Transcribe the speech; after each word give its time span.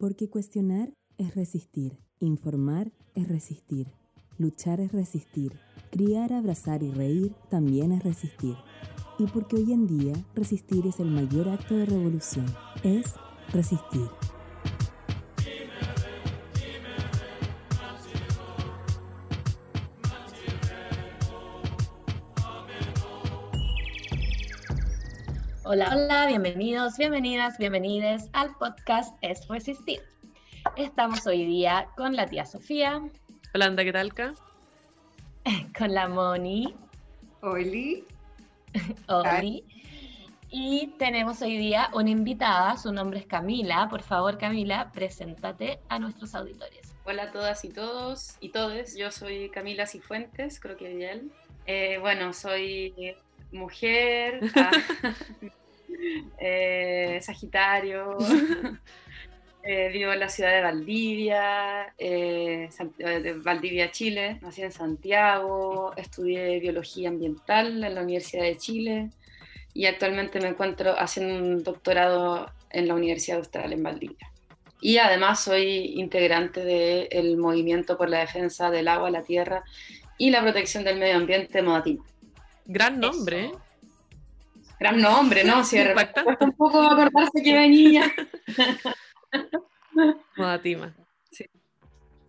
Porque 0.00 0.30
cuestionar 0.30 0.94
es 1.18 1.34
resistir, 1.34 1.98
informar 2.20 2.90
es 3.14 3.28
resistir, 3.28 3.86
luchar 4.38 4.80
es 4.80 4.92
resistir, 4.92 5.52
criar, 5.90 6.32
abrazar 6.32 6.82
y 6.82 6.90
reír 6.90 7.34
también 7.50 7.92
es 7.92 8.02
resistir. 8.02 8.56
Y 9.18 9.26
porque 9.26 9.56
hoy 9.56 9.74
en 9.74 9.86
día 9.86 10.14
resistir 10.34 10.86
es 10.86 11.00
el 11.00 11.10
mayor 11.10 11.50
acto 11.50 11.76
de 11.76 11.84
revolución, 11.84 12.46
es 12.82 13.12
resistir. 13.52 14.08
Hola, 25.72 25.88
hola, 25.94 26.26
bienvenidos, 26.26 26.98
bienvenidas, 26.98 27.56
bienvenides 27.56 28.28
al 28.32 28.52
podcast 28.56 29.16
Es 29.20 29.46
Resistir. 29.46 30.02
Estamos 30.74 31.24
hoy 31.28 31.44
día 31.44 31.86
con 31.96 32.16
la 32.16 32.26
tía 32.26 32.44
Sofía. 32.44 33.00
Hola, 33.54 33.66
anda, 33.66 33.84
¿qué 33.84 33.92
tal, 33.92 34.12
Con 35.78 35.94
la 35.94 36.08
Moni. 36.08 36.74
Oli. 37.42 38.04
Oli. 39.06 39.64
Y 40.48 40.88
tenemos 40.98 41.40
hoy 41.40 41.56
día 41.56 41.88
una 41.94 42.10
invitada, 42.10 42.76
su 42.76 42.92
nombre 42.92 43.20
es 43.20 43.26
Camila. 43.26 43.86
Por 43.88 44.02
favor, 44.02 44.38
Camila, 44.38 44.90
preséntate 44.90 45.78
a 45.88 46.00
nuestros 46.00 46.34
auditores. 46.34 46.96
Hola 47.04 47.22
a 47.22 47.30
todas 47.30 47.64
y 47.64 47.68
todos 47.68 48.34
y 48.40 48.48
todes. 48.48 48.96
Yo 48.96 49.12
soy 49.12 49.50
Camila 49.50 49.86
Cifuentes, 49.86 50.58
creo 50.58 50.76
que 50.76 50.92
bien. 50.92 51.30
Eh, 51.66 51.98
bueno, 52.00 52.32
soy 52.32 53.14
mujer, 53.52 54.40
ah, 54.56 54.70
eh, 56.38 57.18
Sagitario, 57.22 58.16
eh, 59.62 59.90
vivo 59.92 60.12
en 60.12 60.20
la 60.20 60.28
ciudad 60.28 60.52
de 60.52 60.62
Valdivia, 60.62 61.94
eh, 61.98 62.68
de 62.98 63.32
Valdivia, 63.34 63.90
Chile, 63.90 64.38
nací 64.42 64.62
en 64.62 64.72
Santiago, 64.72 65.92
estudié 65.96 66.60
biología 66.60 67.08
ambiental 67.08 67.84
en 67.84 67.94
la 67.94 68.02
Universidad 68.02 68.44
de 68.44 68.56
Chile 68.56 69.10
y 69.74 69.86
actualmente 69.86 70.40
me 70.40 70.48
encuentro 70.48 70.94
haciendo 70.98 71.34
un 71.34 71.62
doctorado 71.62 72.50
en 72.70 72.88
la 72.88 72.94
Universidad 72.94 73.38
Austral 73.38 73.72
en 73.72 73.82
Valdivia. 73.82 74.30
Y 74.80 74.96
además 74.96 75.40
soy 75.40 75.92
integrante 76.00 76.64
del 76.64 77.36
movimiento 77.36 77.98
por 77.98 78.08
la 78.08 78.20
defensa 78.20 78.70
del 78.70 78.88
agua, 78.88 79.10
la 79.10 79.22
tierra 79.22 79.62
y 80.16 80.30
la 80.30 80.40
protección 80.40 80.84
del 80.84 80.98
medio 80.98 81.16
ambiente 81.16 81.62
Modatima. 81.62 82.04
Gran 82.64 82.98
nombre. 82.98 83.50
Gran 84.80 84.98
nombre, 84.98 85.44
¿no? 85.44 85.62
Si 85.62 85.76
de 85.76 85.94
un 86.40 86.52
poco 86.52 86.80
acordarse 86.80 87.42
que 87.44 87.52
venía. 87.52 88.10
Modatima. 90.36 90.96
Sí. 91.30 91.44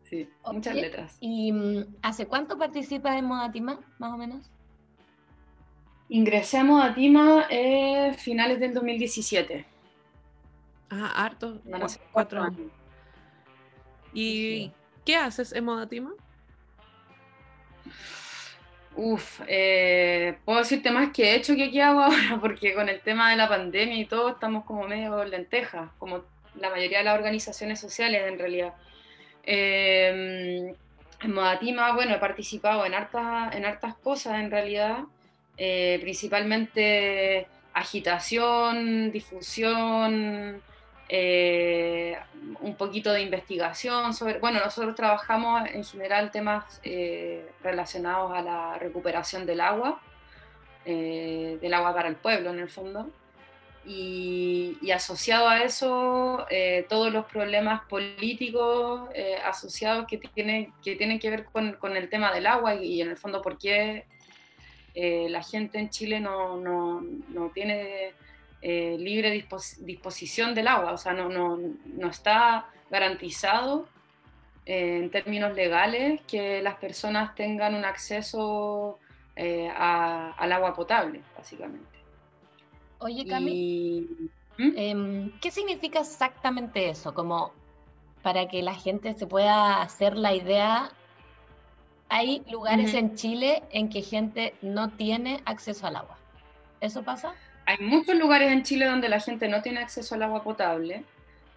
Sí, 0.04 0.30
muchas 0.52 0.76
letras. 0.76 1.18
¿Y 1.22 1.54
mm, 1.54 1.96
hace 2.02 2.28
cuánto 2.28 2.58
participas 2.58 3.16
en 3.16 3.24
Modatima, 3.24 3.80
más 3.98 4.14
o 4.14 4.18
menos? 4.18 4.52
Ingresé 6.10 6.58
a 6.58 6.66
Modatima 6.66 7.46
eh, 7.50 8.14
finales 8.18 8.60
del 8.60 8.74
2017. 8.74 9.66
Ah, 10.90 11.24
harto. 11.24 11.62
cuatro 12.12 12.44
años. 12.44 12.70
¿Y 14.14 14.74
qué 15.06 15.16
haces 15.16 15.54
en 15.54 15.64
Modatima? 15.64 16.12
Uf, 19.04 19.42
eh, 19.48 20.38
puedo 20.46 20.60
decirte 20.60 20.92
más 20.92 21.12
que 21.12 21.32
he 21.32 21.36
hecho 21.36 21.56
que 21.56 21.72
qué 21.72 21.82
hago 21.82 22.02
ahora, 22.04 22.38
porque 22.40 22.76
con 22.76 22.88
el 22.88 23.02
tema 23.02 23.32
de 23.32 23.36
la 23.36 23.50
pandemia 23.50 23.98
y 23.98 24.06
todo 24.06 24.30
estamos 24.30 24.64
como 24.64 24.88
medio 24.88 25.24
lentejas, 25.26 25.90
como 25.98 26.24
la 26.54 26.70
mayoría 26.70 27.00
de 27.00 27.06
las 27.06 27.16
organizaciones 27.18 27.80
sociales 27.80 28.22
en 28.28 28.38
realidad. 28.38 28.76
Eh, 29.44 30.76
en 31.24 31.34
Modatima, 31.34 31.94
bueno, 31.94 32.14
he 32.14 32.20
participado 32.20 32.86
en 32.86 32.94
hartas, 32.94 33.56
en 33.56 33.66
hartas 33.66 33.96
cosas 33.96 34.40
en 34.40 34.52
realidad, 34.52 35.00
eh, 35.58 35.98
principalmente 36.02 37.48
agitación, 37.74 39.12
difusión, 39.12 40.62
eh, 41.14 42.18
un 42.62 42.76
poquito 42.76 43.12
de 43.12 43.22
investigación 43.22 44.14
sobre, 44.14 44.40
bueno, 44.40 44.62
nosotros 44.64 44.96
trabajamos 44.96 45.70
en 45.70 45.84
general 45.84 46.32
temas 46.32 46.80
eh, 46.84 47.52
relacionados 47.62 48.32
a 48.32 48.42
la 48.42 48.78
recuperación 48.80 49.46
del 49.46 49.60
agua, 49.60 50.00
eh, 50.86 51.58
del 51.60 51.74
agua 51.74 51.94
para 51.94 52.08
el 52.08 52.16
pueblo 52.16 52.52
en 52.52 52.60
el 52.60 52.70
fondo, 52.70 53.10
y, 53.86 54.90
asociado 54.96 55.50
a 55.50 55.64
eso 55.64 56.46
todos 56.88 57.12
los 57.12 57.26
problemas 57.26 57.82
políticos 57.90 59.10
asociados 59.46 60.06
que, 60.08 60.18
tiene, 60.18 60.72
que 60.84 60.96
tienen 60.96 61.20
que 61.20 61.30
ver 61.30 61.46
con, 61.46 61.98
el 61.98 62.10
tema 62.10 62.32
del 62.32 62.48
agua 62.48 62.76
y, 62.76 63.02
en 63.02 63.10
el 63.10 63.18
fondo 63.18 63.42
por 63.42 63.58
qué 63.58 64.06
la 64.96 65.44
gente 65.44 65.78
en 65.78 65.90
Chile 65.90 66.22
no, 66.22 66.58
no, 66.58 67.02
no 67.30 67.50
tiene 67.50 68.14
eh, 68.62 68.96
libre 69.00 69.32
disposición 69.80 70.54
del 70.54 70.68
agua, 70.68 70.92
o 70.94 70.98
sea, 70.98 71.14
no, 71.14 71.30
no, 71.30 71.58
no 71.86 72.10
está 72.10 72.68
garantizado 72.92 73.88
eh, 74.66 75.00
en 75.02 75.10
términos 75.10 75.56
legales 75.56 76.22
que 76.28 76.62
las 76.62 76.76
personas 76.76 77.34
tengan 77.34 77.74
un 77.74 77.86
acceso 77.86 79.00
eh, 79.36 79.70
al 79.76 80.52
agua 80.52 80.76
potable, 80.76 81.22
básicamente. 81.36 81.88
Oye, 83.00 83.26
Cami, 83.26 84.08
¿Mm? 84.60 84.72
em, 84.76 85.32
¿qué 85.40 85.50
significa 85.50 86.02
exactamente 86.02 86.90
eso? 86.90 87.16
Como 87.16 87.52
para 88.22 88.48
que 88.48 88.62
la 88.62 88.76
gente 88.76 89.16
se 89.16 89.26
pueda 89.26 89.82
hacer 89.82 90.16
la 90.16 90.36
idea, 90.36 90.92
hay 92.10 92.44
lugares 92.52 92.94
en 92.94 93.16
Chile 93.16 93.64
en 93.72 93.90
que 93.90 94.04
gente 94.04 94.54
no 94.62 94.92
tiene 94.92 95.42
acceso 95.46 95.88
al 95.88 95.96
agua. 95.96 96.18
¿Eso 96.80 97.02
pasa? 97.02 97.34
Hay 97.66 97.78
muchos 97.80 98.16
lugares 98.16 98.52
en 98.52 98.64
Chile 98.64 98.86
donde 98.86 99.10
la 99.10 99.20
gente 99.20 99.48
no 99.48 99.62
tiene 99.62 99.80
acceso 99.80 100.16
al 100.16 100.24
agua 100.24 100.44
potable, 100.44 101.04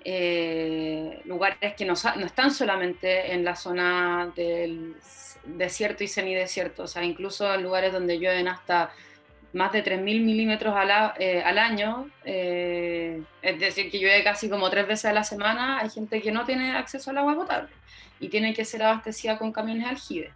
eh, 0.05 1.23
lugares 1.25 1.75
que 1.75 1.85
no, 1.85 1.95
no, 2.17 2.27
están 2.27 2.51
solamente 2.51 3.33
en 3.33 3.45
la 3.45 3.57
zona 3.57 4.31
del 4.37 4.97
desierto 5.45 6.05
y 6.05 6.09
semidesierto, 6.09 6.85
o 6.85 6.87
sea, 6.87 7.05
incluso 7.05 7.53
en 7.53 7.63
lugares 7.63 7.93
donde 7.93 8.19
llueven 8.19 8.49
hasta 8.49 8.93
más 9.55 9.73
de 9.73 9.85
3.000 9.85 10.03
milímetros 10.03 10.75
al, 10.77 11.15
eh, 11.19 11.43
al 11.43 11.59
año, 11.59 12.11
eh, 12.25 13.23
es 13.41 13.59
decir, 13.59 13.91
que 13.91 13.99
llueve 13.99 14.23
casi 14.25 14.49
como 14.51 14.69
tres 14.69 14.87
veces 14.87 15.07
a 15.07 15.13
la 15.13 15.25
semana, 15.25 15.79
hay 15.79 15.91
gente 15.91 16.21
que 16.21 16.33
no 16.33 16.45
tiene 16.45 16.77
acceso 16.77 17.11
al 17.11 17.19
agua 17.19 17.37
potable 17.37 17.71
y 18.21 18.29
tiene 18.29 18.53
que 18.53 18.65
ser 18.65 18.83
abastecida 18.83 19.39
con 19.39 19.53
camiones 19.53 19.87
aljibe. 19.87 20.33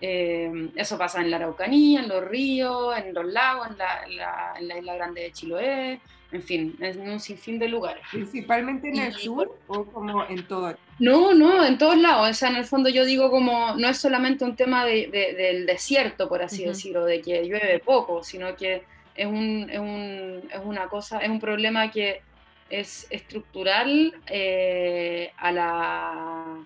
Eh, 0.00 0.70
eso 0.76 0.98
pasa 0.98 1.20
en 1.20 1.30
la 1.30 1.38
Araucanía, 1.38 2.00
en 2.00 2.08
los 2.08 2.24
ríos, 2.24 2.96
en 2.98 3.14
los 3.14 3.24
lagos, 3.24 3.68
en 3.68 3.78
la, 3.78 4.76
isla 4.78 4.94
grande 4.94 5.22
de 5.22 5.32
Chiloé, 5.32 6.00
en 6.32 6.42
fin, 6.42 6.76
en 6.80 7.08
un 7.08 7.20
sinfín 7.20 7.58
de 7.58 7.68
lugares. 7.68 8.04
¿Principalmente 8.10 8.88
en 8.88 8.98
el 8.98 9.14
sur 9.14 9.58
o 9.68 9.84
como 9.84 10.24
en 10.26 10.46
todo? 10.46 10.76
No, 10.98 11.32
no, 11.32 11.64
en 11.64 11.78
todos 11.78 11.96
lados. 11.96 12.28
O 12.28 12.34
sea, 12.34 12.50
en 12.50 12.56
el 12.56 12.64
fondo 12.64 12.90
yo 12.90 13.04
digo 13.04 13.30
como, 13.30 13.74
no 13.76 13.88
es 13.88 13.96
solamente 13.96 14.44
un 14.44 14.56
tema 14.56 14.84
del 14.84 15.66
desierto, 15.66 16.28
por 16.28 16.42
así 16.42 16.64
decirlo, 16.64 17.04
de 17.04 17.22
que 17.22 17.46
llueve 17.46 17.78
poco, 17.78 18.22
sino 18.22 18.54
que 18.54 18.82
es, 19.14 19.26
un, 19.26 19.68
es, 19.70 19.78
un, 19.78 20.42
es 20.52 20.60
una 20.62 20.88
cosa, 20.88 21.18
es 21.20 21.30
un 21.30 21.40
problema 21.40 21.90
que 21.90 22.20
es 22.68 23.06
estructural 23.10 24.14
eh, 24.26 25.30
a 25.36 25.52
la 25.52 26.56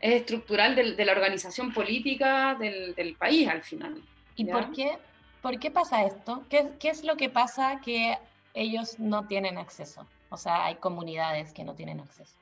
es 0.00 0.14
estructural 0.14 0.74
de, 0.74 1.04
la 1.04 1.12
organización 1.12 1.72
política 1.72 2.56
del, 2.58 3.16
país 3.18 3.48
al 3.48 3.62
final. 3.62 4.02
¿Y 4.34 4.46
por 4.46 4.72
qué, 4.72 4.96
por 5.42 5.58
qué 5.58 5.70
pasa 5.70 6.04
esto? 6.04 6.44
¿Qué, 6.48 6.70
¿Qué, 6.80 6.88
es 6.88 7.04
lo 7.04 7.16
que 7.16 7.28
pasa 7.28 7.80
que 7.84 8.16
ellos 8.54 8.98
no 8.98 9.26
tienen 9.26 9.58
acceso? 9.58 10.06
O 10.30 10.38
sea, 10.38 10.64
hay 10.64 10.76
comunidades 10.76 11.52
que 11.52 11.64
no 11.64 11.74
tienen 11.74 12.00
acceso. 12.00 12.34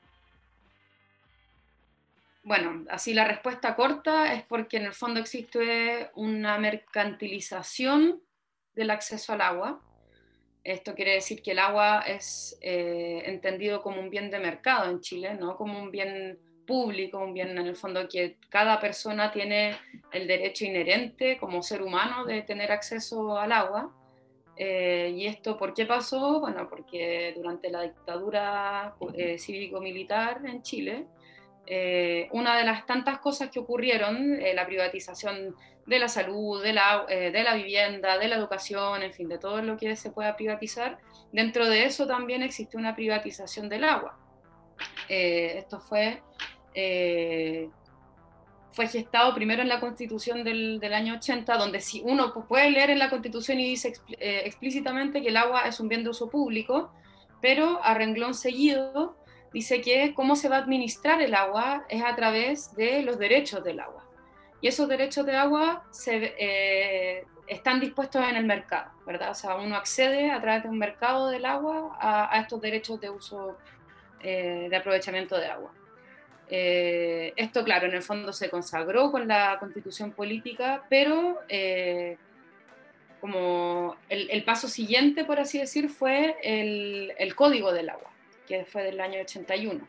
Bueno, 2.44 2.84
así 2.88 3.12
la 3.12 3.24
respuesta 3.24 3.74
corta 3.74 4.32
es 4.32 4.44
porque 4.44 4.76
en 4.76 4.86
el 4.86 4.94
fondo 4.94 5.18
existe 5.18 6.10
una 6.14 6.58
mercantilización 6.58 8.22
del 8.74 8.90
acceso 8.90 9.32
al 9.32 9.40
agua. 9.40 9.80
Esto 10.62 10.94
quiere 10.94 11.14
decir 11.14 11.42
que 11.42 11.50
el 11.50 11.58
agua 11.58 12.04
es 12.06 12.56
eh, 12.62 13.22
entendido 13.26 13.82
como 13.82 14.00
un 14.00 14.10
bien 14.10 14.30
de 14.30 14.38
mercado 14.38 14.88
en 14.90 15.00
Chile, 15.00 15.34
no 15.34 15.56
como 15.56 15.82
un 15.82 15.90
bien 15.90 16.38
público, 16.68 17.18
un 17.18 17.32
bien 17.32 17.48
en 17.56 17.66
el 17.66 17.74
fondo 17.74 18.06
que 18.06 18.36
cada 18.50 18.78
persona 18.78 19.32
tiene 19.32 19.78
el 20.12 20.28
derecho 20.28 20.66
inherente 20.66 21.38
como 21.38 21.62
ser 21.62 21.82
humano 21.82 22.26
de 22.26 22.42
tener 22.42 22.70
acceso 22.70 23.38
al 23.38 23.52
agua. 23.52 23.90
Eh, 24.54 25.14
¿Y 25.16 25.26
esto 25.26 25.56
por 25.56 25.72
qué 25.72 25.86
pasó? 25.86 26.40
Bueno, 26.40 26.68
porque 26.68 27.32
durante 27.34 27.70
la 27.70 27.82
dictadura 27.82 28.94
eh, 29.14 29.38
cívico-militar 29.38 30.42
en 30.44 30.62
Chile, 30.62 31.06
eh, 31.66 32.28
una 32.32 32.56
de 32.58 32.64
las 32.64 32.84
tantas 32.84 33.18
cosas 33.18 33.50
que 33.50 33.60
ocurrieron, 33.60 34.38
la 34.54 34.66
privatización 34.66 35.56
de 35.86 35.98
la 35.98 36.08
salud, 36.08 36.62
de 36.62 36.74
la, 36.74 37.06
de 37.08 37.42
la 37.42 37.54
vivienda, 37.54 38.18
de 38.18 38.28
la 38.28 38.36
educación, 38.36 39.02
en 39.02 39.12
fin, 39.14 39.26
de 39.26 39.38
todo 39.38 39.62
lo 39.62 39.78
que 39.78 39.96
se 39.96 40.10
pueda 40.10 40.36
privatizar, 40.36 40.98
dentro 41.32 41.66
de 41.66 41.84
eso 41.84 42.06
también 42.06 42.42
existe 42.42 42.76
una 42.76 42.94
privatización 42.94 43.70
del 43.70 43.84
agua. 43.84 44.18
esto 45.08 45.80
fue 45.80 46.22
fue 48.78 48.86
gestado 48.86 49.34
primero 49.34 49.60
en 49.60 49.68
la 49.68 49.80
constitución 49.80 50.44
del, 50.44 50.80
año 50.94 51.14
80, 51.14 51.56
donde 51.56 51.80
si 51.80 52.00
uno 52.04 52.32
puede 52.46 52.70
leer 52.70 52.90
en 52.90 53.00
la 53.00 53.10
constitución 53.10 53.58
y 53.58 53.70
dice 53.70 53.92
eh, 54.20 54.42
explícitamente 54.44 55.20
que 55.20 55.30
el 55.30 55.36
agua 55.36 55.62
es 55.62 55.80
un 55.80 55.88
bien 55.88 56.04
de 56.04 56.10
uso 56.10 56.30
público, 56.30 56.92
pero 57.40 57.82
a 57.82 57.94
renglón 57.94 58.34
seguido 58.34 59.16
dice 59.52 59.80
que 59.80 60.14
cómo 60.14 60.36
se 60.36 60.48
va 60.48 60.58
a 60.58 60.60
administrar 60.60 61.20
el 61.20 61.34
agua 61.34 61.86
es 61.88 62.04
a 62.04 62.14
través 62.14 62.72
de 62.76 63.02
los 63.02 63.18
derechos 63.18 63.64
del 63.64 63.80
agua. 63.80 64.04
Y 64.60 64.68
esos 64.68 64.88
derechos 64.88 65.26
de 65.26 65.34
agua 65.34 65.82
se, 65.90 66.34
eh, 66.38 67.26
están 67.48 67.80
dispuestos 67.80 68.22
en 68.22 68.36
el 68.36 68.44
mercado, 68.44 68.92
¿verdad? 69.04 69.32
O 69.32 69.34
sea, 69.34 69.56
uno 69.56 69.74
accede 69.74 70.30
a 70.30 70.40
través 70.40 70.62
de 70.62 70.68
un 70.68 70.78
mercado 70.78 71.30
del 71.30 71.46
agua 71.46 71.96
a, 72.00 72.40
estos 72.40 72.60
derechos 72.60 73.00
de 73.00 73.10
uso, 73.10 73.58
eh, 74.20 74.68
de 74.70 74.76
aprovechamiento 74.76 75.36
de 75.36 75.46
agua. 75.46 75.72
Eh, 76.50 77.32
esto, 77.36 77.62
claro, 77.62 77.86
en 77.86 77.94
el 77.94 78.02
fondo 78.02 78.32
se 78.32 78.48
consagró 78.48 79.10
con 79.10 79.28
la 79.28 79.58
constitución 79.58 80.12
política, 80.12 80.84
pero 80.88 81.40
eh, 81.48 82.16
como 83.20 83.96
el, 84.08 84.44
paso 84.44 84.68
siguiente, 84.68 85.24
por 85.24 85.40
así 85.40 85.58
decir, 85.58 85.90
fue 85.90 86.36
el, 86.42 87.34
Código 87.34 87.72
del 87.72 87.90
Agua, 87.90 88.10
que 88.46 88.64
fue 88.64 88.82
del 88.82 89.00
año 89.00 89.20
81. 89.20 89.86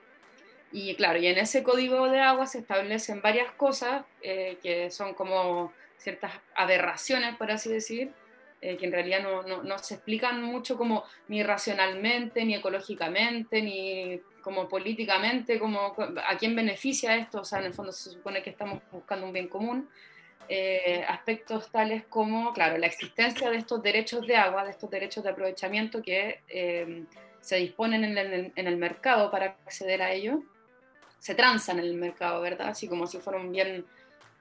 Y 0.72 0.94
claro, 0.96 1.18
y 1.20 1.28
en 1.28 1.38
ese 1.38 1.64
Código 1.64 2.10
de 2.10 2.20
Agua 2.20 2.46
se 2.46 2.60
establecen 2.60 3.22
varias 3.22 3.52
cosas 3.54 4.04
eh, 4.22 4.58
que 4.62 4.92
son 4.92 5.14
como 5.14 5.72
ciertas 5.98 6.32
aberraciones, 6.56 7.36
por 7.38 7.52
así 7.52 7.72
decir, 7.72 8.12
que 8.62 8.78
en 8.82 8.92
realidad 8.92 9.24
no, 9.24 9.44
no, 9.44 9.64
no, 9.64 9.78
se 9.78 9.94
explican 9.94 10.44
mucho 10.44 10.78
como 10.78 11.06
ni 11.30 11.44
racionalmente, 11.44 12.44
ni 12.44 12.56
ecológicamente, 12.56 13.62
ni 13.62 14.22
como 14.50 14.68
políticamente, 14.68 15.60
como 15.60 15.94
a 16.28 16.38
quién 16.40 16.56
beneficia 16.56 17.16
esto, 17.16 17.42
o 17.42 17.46
sea, 17.46 17.60
en 17.60 17.66
el 17.66 17.74
fondo 17.76 17.92
se 17.92 18.10
supone 18.10 18.42
que 18.42 18.50
estamos 18.50 18.82
buscando 18.92 19.28
un 19.28 19.32
bien 19.32 19.48
común, 19.48 19.88
eh, 20.48 21.06
aspectos 21.08 21.70
tales 21.70 22.06
como, 22.10 22.52
claro, 22.52 22.80
la 22.80 22.88
existencia 22.88 23.52
de 23.52 23.58
estos 23.58 23.84
derechos 23.84 24.26
de 24.26 24.36
agua, 24.36 24.64
de 24.64 24.72
estos 24.72 24.90
derechos 24.90 25.24
de 25.24 25.30
aprovechamiento 25.30 26.02
que 26.02 26.42
eh, 26.48 27.04
se 27.40 27.58
disponen 27.58 28.04
en 28.04 28.18
el, 28.18 28.52
en 28.56 28.68
el, 28.68 28.78
mercado 28.78 29.30
para 29.30 29.56
acceder 29.68 30.02
a 30.02 30.12
ello, 30.14 30.42
se 31.20 31.36
transan 31.36 31.78
en 31.78 31.86
el 31.86 31.94
mercado, 31.94 32.42
¿verdad? 32.42 32.70
Así 32.70 32.88
como 32.88 33.06
si 33.06 33.20
fuera 33.20 33.38
un 33.38 33.52
bien, 33.52 33.86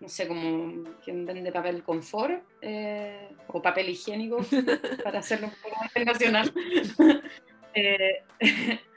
no 0.01 0.09
sé, 0.09 0.27
como 0.27 0.85
quien 1.05 1.27
vende 1.27 1.53
papel 1.53 1.83
confort 1.83 2.43
eh, 2.63 3.29
o 3.49 3.61
papel 3.61 3.91
higiénico, 3.91 4.39
para 5.05 5.19
hacerlo 5.19 5.49
un 5.49 5.53
poco 5.63 5.77
más 5.77 5.89
internacional. 5.95 6.51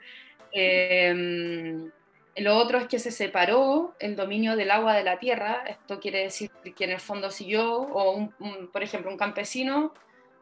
Eh, 0.52 1.90
lo 2.36 2.56
otro 2.56 2.78
es 2.78 2.86
que 2.86 2.98
se 2.98 3.10
separó 3.10 3.94
el 3.98 4.16
dominio 4.16 4.56
del 4.56 4.70
agua 4.70 4.94
de 4.94 5.04
la 5.04 5.18
tierra. 5.18 5.64
Esto 5.66 6.00
quiere 6.00 6.20
decir 6.20 6.50
que 6.50 6.84
en 6.84 6.90
el 6.90 7.00
fondo 7.00 7.30
si 7.30 7.46
yo, 7.46 7.88
o 7.92 8.30
por 8.72 8.82
ejemplo 8.82 9.10
un 9.10 9.18
campesino, 9.18 9.92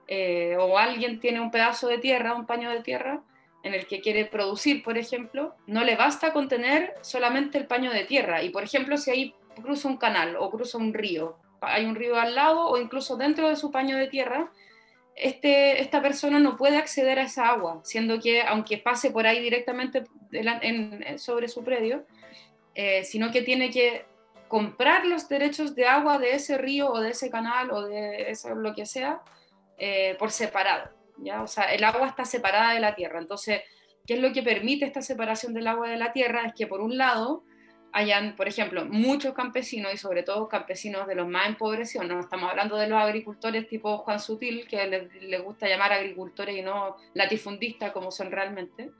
eh, 0.06 0.56
o 0.58 0.78
alguien 0.78 1.18
tiene 1.18 1.40
un 1.40 1.50
pedazo 1.50 1.88
de 1.88 1.98
tierra, 1.98 2.34
un 2.34 2.46
paño 2.46 2.70
de 2.70 2.82
tierra, 2.82 3.22
en 3.62 3.74
el 3.74 3.86
que 3.86 4.00
quiere 4.00 4.24
producir, 4.24 4.82
por 4.82 4.98
ejemplo, 4.98 5.54
no 5.66 5.84
le 5.84 5.96
basta 5.96 6.32
con 6.32 6.48
tener 6.48 6.94
solamente 7.02 7.58
el 7.58 7.66
paño 7.66 7.90
de 7.90 8.04
tierra. 8.04 8.42
Y 8.42 8.50
por 8.50 8.62
ejemplo, 8.62 8.96
si 8.96 9.10
ahí 9.10 9.34
cruza 9.60 9.88
un 9.88 9.96
canal 9.96 10.36
o 10.36 10.50
cruza 10.50 10.78
un 10.78 10.94
río, 10.94 11.36
hay 11.60 11.84
un 11.84 11.94
río 11.96 12.18
al 12.18 12.34
lado 12.34 12.68
o 12.68 12.78
incluso 12.78 13.16
dentro 13.16 13.48
de 13.48 13.56
su 13.56 13.70
paño 13.70 13.96
de 13.96 14.06
tierra, 14.06 14.50
este, 15.22 15.80
esta 15.80 16.00
persona 16.00 16.38
no 16.38 16.56
puede 16.56 16.76
acceder 16.76 17.18
a 17.18 17.22
esa 17.22 17.48
agua, 17.48 17.80
siendo 17.84 18.20
que 18.20 18.42
aunque 18.42 18.78
pase 18.78 19.10
por 19.10 19.26
ahí 19.26 19.40
directamente 19.40 20.04
sobre 21.16 21.48
su 21.48 21.62
predio, 21.62 22.04
eh, 22.74 23.04
sino 23.04 23.30
que 23.30 23.42
tiene 23.42 23.70
que 23.70 24.04
comprar 24.48 25.06
los 25.06 25.28
derechos 25.28 25.74
de 25.74 25.86
agua 25.86 26.18
de 26.18 26.34
ese 26.34 26.58
río 26.58 26.90
o 26.90 27.00
de 27.00 27.10
ese 27.10 27.30
canal 27.30 27.70
o 27.70 27.86
de 27.86 28.30
eso, 28.30 28.54
lo 28.54 28.74
que 28.74 28.86
sea 28.86 29.20
eh, 29.78 30.16
por 30.18 30.30
separado. 30.30 30.90
¿ya? 31.18 31.42
O 31.42 31.46
sea, 31.46 31.72
el 31.72 31.84
agua 31.84 32.08
está 32.08 32.24
separada 32.24 32.72
de 32.72 32.80
la 32.80 32.94
tierra. 32.94 33.20
Entonces, 33.20 33.62
¿qué 34.06 34.14
es 34.14 34.20
lo 34.20 34.32
que 34.32 34.42
permite 34.42 34.84
esta 34.84 35.02
separación 35.02 35.54
del 35.54 35.68
agua 35.68 35.88
de 35.88 35.96
la 35.96 36.12
tierra? 36.12 36.46
Es 36.46 36.54
que 36.54 36.66
por 36.66 36.80
un 36.80 36.96
lado, 36.98 37.44
hayan, 37.92 38.36
por 38.36 38.48
ejemplo, 38.48 38.84
muchos 38.84 39.34
campesinos 39.34 39.92
y 39.92 39.96
sobre 39.96 40.22
todo 40.22 40.48
campesinos 40.48 41.06
de 41.06 41.14
los 41.14 41.28
más 41.28 41.48
empobrecidos, 41.48 42.06
no 42.06 42.20
estamos 42.20 42.50
hablando 42.50 42.76
de 42.76 42.88
los 42.88 42.98
agricultores 42.98 43.68
tipo 43.68 43.98
Juan 43.98 44.20
Sutil, 44.20 44.66
que 44.66 44.86
les, 44.86 45.42
gusta 45.42 45.68
llamar 45.68 45.92
agricultores 45.92 46.56
y 46.56 46.62
no 46.62 46.96
latifundistas 47.14 47.92
como 47.92 48.10
son 48.10 48.30
realmente, 48.30 48.90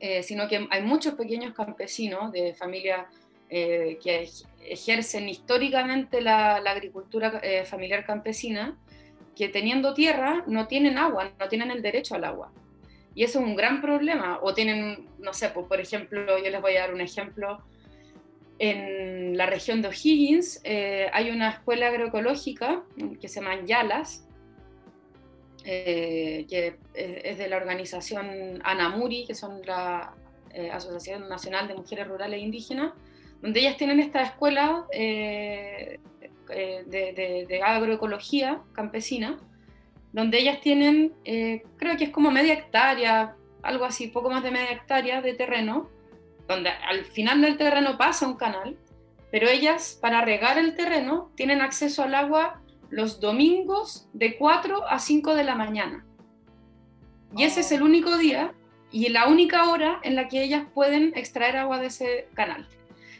eh, 0.00 0.22
sino 0.22 0.48
que 0.48 0.66
hay 0.70 0.82
muchos 0.82 1.14
pequeños 1.14 1.54
campesinos 1.54 2.32
de 2.32 2.54
familias 2.54 3.06
eh, 3.50 3.98
que 4.02 4.28
ejercen 4.66 5.28
históricamente 5.28 6.22
la, 6.22 6.56
agricultura 6.56 7.40
eh, 7.42 7.64
familiar 7.64 8.06
campesina, 8.06 8.78
que 9.36 9.48
teniendo 9.48 9.94
tierra 9.94 10.44
no 10.46 10.66
tienen 10.66 10.98
agua, 10.98 11.32
no 11.38 11.48
tienen 11.48 11.70
el 11.70 11.82
derecho 11.82 12.14
al 12.14 12.24
agua. 12.24 12.52
Y 13.14 13.24
eso 13.24 13.40
es 13.40 13.44
un 13.44 13.56
gran 13.56 13.80
problema. 13.80 14.38
O 14.42 14.54
tienen, 14.54 15.06
no 15.18 15.34
sé, 15.34 15.50
pues, 15.50 15.66
por 15.66 15.80
ejemplo, 15.80 16.38
yo 16.38 16.50
les 16.50 16.60
voy 16.60 16.76
a 16.76 16.80
dar 16.80 16.94
un 16.94 17.00
ejemplo, 17.00 17.62
en 18.62 19.36
la 19.36 19.46
región 19.46 19.82
de 19.82 19.88
O'Higgins 19.88 20.60
eh, 20.62 21.08
hay 21.12 21.30
una 21.30 21.50
escuela 21.50 21.88
agroecológica 21.88 22.84
que 23.20 23.28
se 23.28 23.40
llama 23.40 23.60
Yalas, 23.66 24.24
eh, 25.64 26.46
que 26.48 26.76
es 26.94 27.38
de 27.38 27.48
la 27.48 27.56
organización 27.56 28.60
ANAMURI, 28.62 29.26
que 29.26 29.34
son 29.34 29.62
la 29.66 30.14
eh, 30.54 30.70
Asociación 30.70 31.28
Nacional 31.28 31.66
de 31.66 31.74
Mujeres 31.74 32.06
Rurales 32.06 32.38
e 32.38 32.42
Indígenas, 32.44 32.92
donde 33.40 33.58
ellas 33.58 33.76
tienen 33.76 33.98
esta 33.98 34.22
escuela 34.22 34.86
de, 34.92 35.98
agroecología 37.64 38.62
campesina, 38.74 39.40
donde 40.12 40.38
ellas 40.38 40.60
tienen, 40.60 41.14
creo 41.24 41.96
que 41.96 42.04
es 42.04 42.10
como 42.10 42.30
media 42.30 42.52
hectárea, 42.52 43.34
algo 43.64 43.84
así, 43.84 44.06
poco 44.06 44.30
más 44.30 44.44
de 44.44 44.52
media 44.52 44.70
hectárea 44.70 45.20
de 45.20 45.34
terreno, 45.34 45.90
donde 46.48 46.70
al 46.70 47.04
final 47.04 47.40
del 47.40 47.56
terreno 47.56 47.96
pasa 47.96 48.26
un 48.26 48.36
canal, 48.36 48.76
pero 49.30 49.48
ellas 49.48 49.98
para 50.00 50.20
regar 50.20 50.58
el 50.58 50.74
terreno 50.74 51.30
tienen 51.34 51.60
acceso 51.60 52.02
al 52.02 52.14
agua 52.14 52.60
los 52.90 53.20
domingos 53.20 54.06
de 54.12 54.36
4 54.36 54.86
a 54.88 54.98
5 54.98 55.34
de 55.34 55.44
la 55.44 55.54
mañana. 55.54 56.04
Y 57.34 57.44
ese 57.44 57.60
es 57.60 57.72
el 57.72 57.82
único 57.82 58.18
día 58.18 58.52
y 58.90 59.08
la 59.08 59.26
única 59.26 59.70
hora 59.70 60.00
en 60.02 60.14
la 60.14 60.28
que 60.28 60.42
ellas 60.42 60.64
pueden 60.74 61.12
extraer 61.16 61.56
agua 61.56 61.78
de 61.78 61.86
ese 61.86 62.28
canal. 62.34 62.68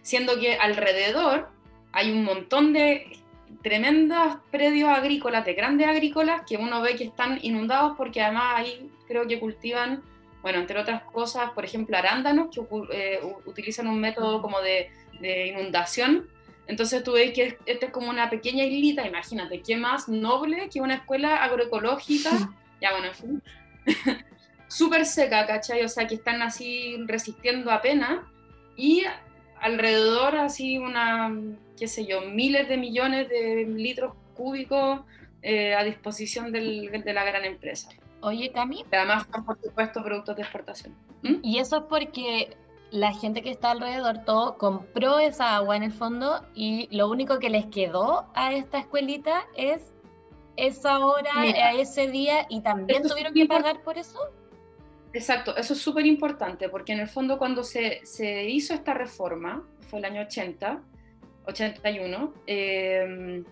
Siendo 0.02 0.38
que 0.38 0.56
alrededor 0.56 1.48
hay 1.92 2.10
un 2.10 2.24
montón 2.24 2.74
de 2.74 3.18
tremendos 3.62 4.36
predios 4.50 4.90
agrícolas, 4.90 5.46
de 5.46 5.54
grandes 5.54 5.88
agrícolas, 5.88 6.42
que 6.46 6.58
uno 6.58 6.82
ve 6.82 6.96
que 6.96 7.04
están 7.04 7.38
inundados 7.42 7.94
porque 7.96 8.20
además 8.20 8.54
ahí 8.56 8.90
creo 9.06 9.26
que 9.26 9.40
cultivan 9.40 10.02
bueno, 10.42 10.58
entre 10.58 10.78
otras 10.78 11.02
cosas, 11.04 11.50
por 11.52 11.64
ejemplo, 11.64 11.96
arándanos, 11.96 12.48
que 12.52 12.60
eh, 12.92 13.20
utilizan 13.46 13.86
un 13.86 14.00
método 14.00 14.42
como 14.42 14.60
de, 14.60 14.90
inundación. 15.22 16.28
Entonces 16.66 17.04
tú 17.04 17.12
ves 17.12 17.32
que 17.32 17.56
esto 17.66 17.86
es 17.86 17.92
como 17.92 18.10
una 18.10 18.28
pequeña 18.28 18.64
islita, 18.64 19.06
imagínate, 19.06 19.62
qué 19.62 19.76
más 19.76 20.08
noble 20.08 20.68
que 20.68 20.80
una 20.80 20.96
escuela 20.96 21.44
agroecológica, 21.44 22.30
ya 22.80 22.90
bueno, 22.90 23.08
súper 24.68 25.06
seca, 25.06 25.46
¿cachai? 25.46 25.84
O 25.84 25.88
sea, 25.88 26.08
que 26.08 26.16
están 26.16 26.42
así 26.42 26.96
resistiendo 27.06 27.70
apenas 27.70 28.20
y 28.76 29.04
alrededor 29.60 30.36
así 30.36 30.78
una, 30.78 31.32
qué 31.78 31.86
sé 31.86 32.04
yo, 32.04 32.22
miles 32.22 32.68
de 32.68 32.76
millones 32.76 33.28
de 33.28 33.64
litros 33.76 34.14
cúbicos 34.34 35.02
eh, 35.42 35.74
a 35.74 35.84
disposición 35.84 36.50
del, 36.50 36.90
de 37.04 37.12
la 37.12 37.24
gran 37.24 37.44
empresa. 37.44 37.90
Oye, 38.22 38.52
Cami. 38.52 38.84
Además 38.92 39.26
son, 39.32 39.44
por 39.44 39.60
supuesto, 39.60 40.02
productos 40.02 40.36
de 40.36 40.42
exportación. 40.42 40.94
¿Mm? 41.22 41.36
Y 41.42 41.58
eso 41.58 41.78
es 41.78 41.82
porque 41.88 42.56
la 42.92 43.12
gente 43.12 43.42
que 43.42 43.50
está 43.50 43.72
alrededor 43.72 44.24
todo 44.24 44.58
compró 44.58 45.18
esa 45.18 45.56
agua 45.56 45.76
en 45.76 45.82
el 45.82 45.92
fondo 45.92 46.44
y 46.54 46.88
lo 46.94 47.08
único 47.08 47.38
que 47.38 47.50
les 47.50 47.66
quedó 47.66 48.26
a 48.34 48.52
esta 48.52 48.78
escuelita 48.78 49.44
es 49.56 49.92
esa 50.56 51.04
hora, 51.04 51.30
a 51.34 51.72
ese 51.72 52.08
día 52.08 52.46
y 52.50 52.60
también 52.60 53.02
tuvieron 53.02 53.32
que 53.32 53.46
pagar 53.46 53.82
por 53.82 53.98
eso. 53.98 54.18
Exacto, 55.14 55.56
eso 55.56 55.72
es 55.72 55.80
súper 55.80 56.06
importante 56.06 56.68
porque 56.68 56.92
en 56.92 57.00
el 57.00 57.08
fondo 57.08 57.38
cuando 57.38 57.64
se, 57.64 58.00
se, 58.04 58.44
hizo 58.48 58.72
esta 58.74 58.94
reforma, 58.94 59.66
fue 59.80 59.98
el 59.98 60.04
año 60.04 60.22
80, 60.22 60.82
81, 61.46 62.34
eh, 62.46 63.42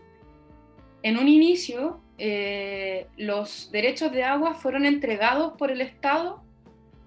en 1.02 1.18
un 1.18 1.28
inicio 1.28 2.00
eh, 2.22 3.06
los 3.16 3.70
derechos 3.72 4.12
de 4.12 4.24
agua 4.24 4.52
fueron 4.52 4.84
entregados 4.84 5.54
por 5.54 5.70
el 5.70 5.80
Estado 5.80 6.42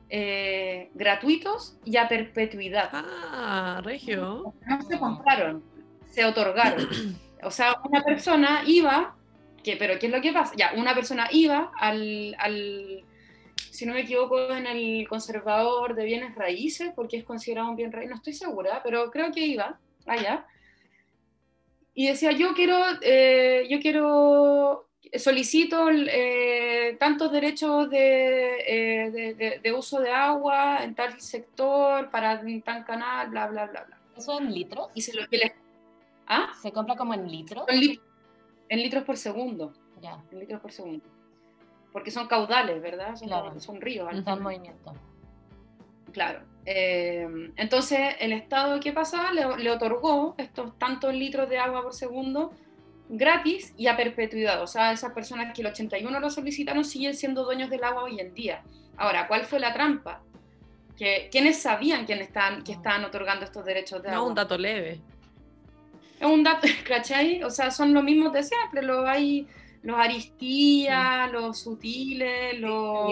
eh, 0.10 0.90
gratuitos 0.96 1.78
y 1.86 1.98
a 1.98 2.08
perpetuidad. 2.08 2.90
Ah, 2.92 3.80
regio. 3.84 4.56
No 4.68 4.82
se 4.82 4.98
compraron, 4.98 5.64
se 6.10 6.26
otorgaron. 6.26 6.88
O 7.44 7.52
sea, 7.52 7.80
una 7.84 8.02
persona 8.04 8.64
iba, 8.66 9.16
que, 9.64 9.76
pero 9.76 10.00
¿qué 10.00 10.08
es 10.08 10.12
lo 10.12 10.22
que 10.22 10.34
pasa? 10.34 10.56
Ya, 10.58 10.72
una 10.78 10.96
persona 10.96 11.28
iba 11.32 11.72
al, 11.78 12.36
si 13.70 13.86
no 13.86 13.94
me 13.94 14.02
equivoco, 14.02 14.52
en 14.52 14.66
el 14.66 15.08
conservador 15.08 15.94
de 15.94 16.06
bienes 16.06 16.34
raíces, 16.34 16.92
porque 16.96 17.18
es 17.18 17.24
considerado 17.24 17.70
un 17.70 17.76
bien 17.76 17.92
raíz, 17.92 18.10
no 18.10 18.16
estoy 18.16 18.34
segura, 18.34 18.82
pero 18.84 19.12
creo 19.12 19.32
que 19.32 19.46
iba 19.46 19.78
allá. 20.08 20.48
Y 21.94 22.08
decía, 22.08 22.32
yo 22.32 22.54
quiero, 22.54 22.80
eh, 23.02 23.68
yo 23.70 23.80
quiero, 23.80 24.88
solicito 25.20 25.90
eh, 25.90 26.96
tantos 27.00 27.32
derechos 27.32 27.90
de, 27.90 29.12
de, 29.38 29.60
de, 29.62 29.74
uso 29.74 30.00
de 30.00 30.12
agua 30.12 30.84
en 30.84 30.96
tal 30.96 31.20
sector, 31.22 32.10
para 32.10 32.42
tal 32.64 32.86
canal, 32.86 33.30
bla, 33.30 33.48
bla, 33.48 33.66
bla, 33.68 33.84
bla. 33.84 33.98
¿Eso 34.16 34.40
en 34.40 34.54
litros? 34.54 34.90
Y 34.94 35.02
se 35.02 35.14
lo 35.14 35.28
que 35.28 35.38
les... 35.38 35.52
¿Ah? 36.28 36.52
¿Se 36.62 36.72
compra 36.72 36.96
como 36.96 37.14
en 37.14 37.30
litros? 37.30 37.66
En, 38.70 38.80
litros 38.80 39.04
por 39.04 39.18
segundo. 39.18 39.74
Ya. 40.02 40.24
En 40.32 40.40
litros 40.40 40.62
por 40.62 40.72
segundo 40.72 41.14
porque 41.94 42.10
son 42.10 42.28
caudales, 42.28 42.82
¿verdad? 42.82 43.16
Son, 43.16 43.28
claro. 43.28 43.60
son 43.60 43.80
ríos. 43.80 44.12
Está 44.12 44.34
en 44.34 44.42
movimiento. 44.42 44.94
Claro. 46.12 46.42
Eh, 46.66 47.52
entonces, 47.56 48.16
el 48.20 48.34
Estado, 48.34 48.80
¿qué 48.80 48.92
pasa? 48.92 49.32
Le, 49.32 49.70
otorgó 49.70 50.34
estos 50.38 50.78
tantos 50.80 51.14
litros 51.14 51.48
de 51.50 51.60
agua 51.60 51.84
por 51.84 51.94
segundo 51.94 52.52
gratis 53.10 53.74
y 53.78 53.88
a 53.88 53.98
perpetuidad. 53.98 54.62
O 54.62 54.68
sea, 54.68 54.92
esas 54.92 55.14
personas 55.14 55.54
que 55.54 55.62
el 55.62 55.68
81 55.68 56.20
lo 56.20 56.30
solicitaron 56.30 56.86
siguen 56.86 57.16
siendo 57.16 57.44
dueños 57.44 57.70
del 57.70 57.84
agua 57.84 58.04
hoy 58.04 58.20
en 58.20 58.34
día. 58.34 58.64
Ahora, 58.98 59.28
¿cuál 59.28 59.46
fue 59.46 59.60
la 59.60 59.74
trampa? 59.74 60.22
Que, 60.98 61.30
¿Quiénes 61.32 61.62
sabían 61.62 62.06
quién 62.06 62.20
están, 62.20 62.64
que 62.64 62.74
estaban 62.74 63.04
otorgando 63.04 63.46
estos 63.46 63.66
derechos 63.66 64.02
de 64.04 64.10
agua? 64.10 64.22
No, 64.22 64.28
un 64.28 64.36
dato 64.36 64.58
leve. 64.58 65.02
Es 66.20 66.28
un 66.28 66.44
dato, 66.44 66.68
¿cachai? 66.88 67.44
O 67.44 67.50
sea, 67.50 67.72
son 67.72 67.94
los 67.94 68.04
mismos 68.04 68.32
de 68.34 68.44
siempre. 68.44 68.82
Lo 68.82 69.08
hay 69.08 69.48
los 69.84 70.00
Aristía, 70.00 71.28
los 71.28 71.60
Sutiles, 71.60 72.58
los 72.60 73.12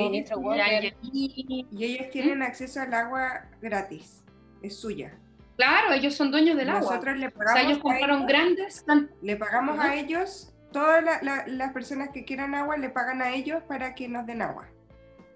y, 1.12 1.66
y 1.70 1.84
ellos 1.84 2.10
tienen 2.12 2.42
acceso 2.42 2.80
al 2.80 2.94
agua 2.94 3.50
gratis, 3.62 4.24
es 4.64 4.78
suya. 4.78 5.18
Claro, 5.56 5.94
ellos 5.94 6.16
son 6.16 6.32
dueños 6.32 6.58
del 6.58 6.70
agua. 6.70 6.82
Nosotros 6.82 7.18
le 7.18 7.30
pagamos. 7.30 7.52
O 7.52 7.56
sea, 7.56 7.70
ellos 7.70 7.80
compraron 7.80 8.26
grandes. 8.26 8.86
Le 9.22 9.36
pagamos 9.36 9.80
a 9.80 9.96
ellos, 9.96 10.54
todas 10.72 11.04
las 11.24 11.74
personas 11.74 12.10
que 12.10 12.26
quieran 12.26 12.56
agua 12.56 12.78
le 12.78 12.90
pagan 12.90 13.22
a 13.22 13.32
ellos 13.32 13.62
para 13.68 13.94
que 13.94 14.08
nos 14.08 14.26
den 14.26 14.42
agua. 14.42 14.68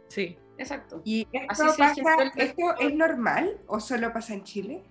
Sí, 0.08 0.38
exacto. 0.58 1.02
¿Y 1.04 1.28
esto, 1.32 1.66
pasa, 1.78 1.94
esto 2.36 2.78
es 2.80 2.96
normal 2.96 3.58
o 3.68 3.80
solo 3.80 4.12
pasa 4.14 4.34
en 4.34 4.44
Chile? 4.44 4.84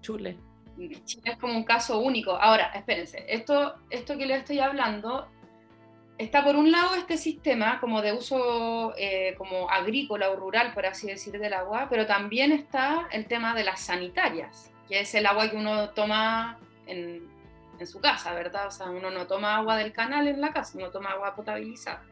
Chile. 0.00 0.38
Chile 1.04 1.32
es 1.32 1.38
como 1.38 1.56
un 1.56 1.64
caso 1.64 2.00
único. 2.00 2.32
Ahora, 2.32 2.66
espérense, 2.74 3.24
esto, 3.28 3.76
esto 3.90 4.16
que 4.16 4.26
les 4.26 4.38
estoy 4.38 4.60
hablando 4.60 5.28
está 6.18 6.42
por 6.42 6.56
un 6.56 6.70
lado 6.70 6.94
este 6.94 7.16
sistema 7.16 7.78
como 7.80 8.02
de 8.02 8.12
uso 8.12 8.94
eh, 8.96 9.34
como 9.36 9.70
agrícola 9.70 10.30
o 10.30 10.36
rural, 10.36 10.72
por 10.72 10.86
así 10.86 11.06
decir, 11.06 11.38
del 11.38 11.52
agua, 11.52 11.86
pero 11.90 12.06
también 12.06 12.52
está 12.52 13.08
el 13.12 13.26
tema 13.26 13.54
de 13.54 13.64
las 13.64 13.80
sanitarias, 13.80 14.70
que 14.88 15.00
es 15.00 15.14
el 15.14 15.26
agua 15.26 15.50
que 15.50 15.56
uno 15.56 15.90
toma 15.90 16.58
en, 16.86 17.28
en 17.78 17.86
su 17.86 18.00
casa, 18.00 18.32
¿verdad? 18.34 18.68
O 18.68 18.70
sea, 18.70 18.86
uno 18.86 19.10
no 19.10 19.26
toma 19.26 19.56
agua 19.56 19.76
del 19.76 19.92
canal 19.92 20.26
en 20.28 20.40
la 20.40 20.52
casa, 20.52 20.78
uno 20.78 20.90
toma 20.90 21.10
agua 21.10 21.34
potabilizada. 21.34 22.02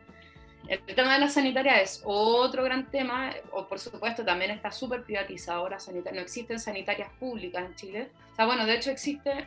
El 0.67 0.81
tema 0.95 1.13
de 1.13 1.21
la 1.21 1.29
sanitaria 1.29 1.83
es 1.83 2.01
otro 2.05 2.65
gran 2.65 2.91
tema, 2.91 3.35
o 3.53 3.67
por 3.69 3.79
supuesto 3.79 4.25
también 4.25 4.51
está 4.51 4.71
súper 4.71 5.03
privatizado 5.03 5.69
la 5.69 5.79
sanitaria, 5.79 6.21
no 6.21 6.25
existen 6.25 6.59
sanitarias 6.59 7.11
públicas 7.19 7.65
en 7.65 7.75
Chile. 7.75 8.11
O 8.33 8.35
sea, 8.35 8.47
bueno, 8.47 8.65
de 8.65 8.75
hecho 8.75 8.91
existe 8.91 9.47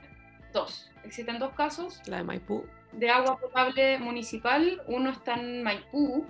dos, 0.53 0.91
existen 1.03 1.39
dos 1.39 1.53
casos. 1.53 2.01
La 2.05 2.17
de 2.17 2.23
Maipú 2.23 2.67
de 2.91 3.09
agua 3.09 3.39
potable 3.39 3.99
municipal. 3.99 4.81
Uno 4.87 5.11
está 5.11 5.35
en 5.35 5.63
Maipú, 5.63 6.25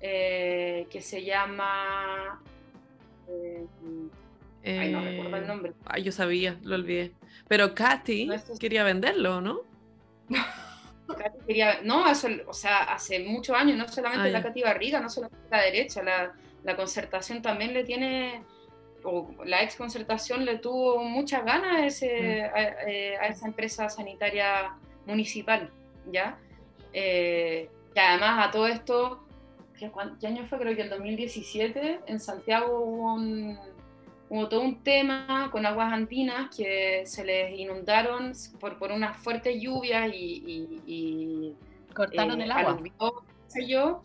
eh, 0.00 0.86
que 0.90 1.00
se 1.00 1.24
llama... 1.24 2.42
Eh, 3.28 3.66
ay, 4.64 4.92
no 4.92 5.02
recuerdo 5.02 5.36
el 5.36 5.46
nombre. 5.46 5.72
Ay, 5.84 6.02
yo 6.02 6.12
sabía, 6.12 6.58
lo 6.62 6.74
olvidé. 6.74 7.12
Pero 7.46 7.74
Katy 7.74 8.28
quería 8.58 8.84
venderlo, 8.84 9.40
¿no? 9.40 9.60
Katy 11.08 11.38
quería, 11.46 11.80
no, 11.82 12.08
eso, 12.10 12.28
o 12.46 12.52
sea, 12.52 12.84
hace 12.84 13.20
muchos 13.20 13.56
años, 13.56 13.78
no 13.78 13.88
solamente 13.88 14.30
la 14.30 14.42
Katy 14.42 14.62
Barriga, 14.62 15.00
no 15.00 15.08
solamente 15.08 15.46
la 15.50 15.62
derecha, 15.62 16.02
la, 16.02 16.34
la 16.64 16.76
concertación 16.76 17.40
también 17.40 17.72
le 17.72 17.84
tiene, 17.84 18.42
o 19.04 19.30
la 19.44 19.62
ex 19.62 19.76
concertación 19.76 20.44
le 20.44 20.58
tuvo 20.58 21.02
muchas 21.02 21.44
ganas 21.44 21.76
a, 21.76 21.86
ese, 21.86 22.06
mm. 22.06 22.88
eh, 22.88 23.16
a, 23.20 23.26
esa 23.28 23.46
empresa 23.46 23.88
sanitaria 23.88 24.74
municipal. 25.06 25.70
¿Ya? 26.12 26.38
Eh, 26.92 27.68
y 27.94 27.98
además 27.98 28.48
a 28.48 28.50
todo 28.50 28.66
esto, 28.66 29.24
¿qué, 29.78 29.90
año 30.26 30.46
fue? 30.46 30.58
Creo 30.58 30.76
que 30.76 30.82
el 30.82 30.90
2017, 30.90 32.00
en 32.06 32.20
Santiago 32.20 32.80
hubo, 32.80 34.48
todo 34.48 34.60
un 34.60 34.82
tema 34.82 35.48
con 35.50 35.64
aguas 35.64 35.92
andinas 35.92 36.54
que 36.54 37.02
se 37.06 37.24
les 37.24 37.58
inundaron 37.58 38.32
por, 38.60 38.78
por 38.78 38.92
unas 38.92 39.16
fuertes 39.16 39.60
lluvias 39.60 40.10
y... 40.14 41.54
Cortaron 41.94 42.40
eh, 42.40 42.44
el 42.44 42.52
agua. 42.52 42.78
yo, 43.66 44.02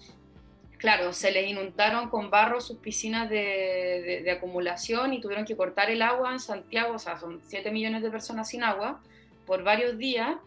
claro, 0.78 1.14
se 1.14 1.32
les 1.32 1.48
inundaron 1.48 2.10
con 2.10 2.32
barro 2.32 2.62
sus 2.62 2.78
piscinas 2.78 3.30
de, 3.30 4.22
de, 4.24 4.32
acumulación 4.32 5.14
y 5.14 5.22
tuvieron 5.22 5.46
que 5.46 5.56
cortar 5.56 5.92
el 5.92 6.02
agua 6.02 6.32
en 6.32 6.40
Santiago, 6.40 6.96
o 6.96 7.00
sea, 7.00 7.20
son 7.20 7.42
7 7.46 7.70
millones 7.70 8.02
de 8.02 8.10
personas 8.10 8.50
sin 8.50 8.64
agua 8.64 9.02
por 9.46 9.64
varios 9.64 9.98
días 9.98 10.38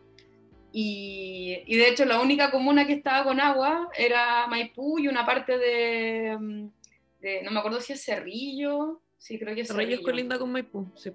y, 0.78 1.62
y, 1.64 1.76
de 1.78 1.88
hecho 1.88 2.04
la 2.04 2.20
única 2.20 2.50
comuna 2.50 2.86
que 2.86 2.92
estaba 2.92 3.24
con 3.24 3.40
agua 3.40 3.88
era 3.96 4.46
Maipú 4.46 4.98
y 4.98 5.08
una 5.08 5.24
parte 5.24 5.56
de, 5.56 6.36
mm, 6.38 7.44
no 7.44 7.50
me 7.50 7.58
acuerdo 7.58 7.80
si 7.80 7.94
es 7.94 8.04
Cerrillo, 8.04 9.00
sí 9.16 9.38
creo 9.38 9.54
que 9.54 9.62
es 9.62 9.68
Cerrillo. 9.68 9.86
Cerrillo 9.86 10.00
es 10.00 10.04
colinda 10.04 10.38
con 10.38 10.52
Maipú, 10.52 10.86
sí. 10.94 11.12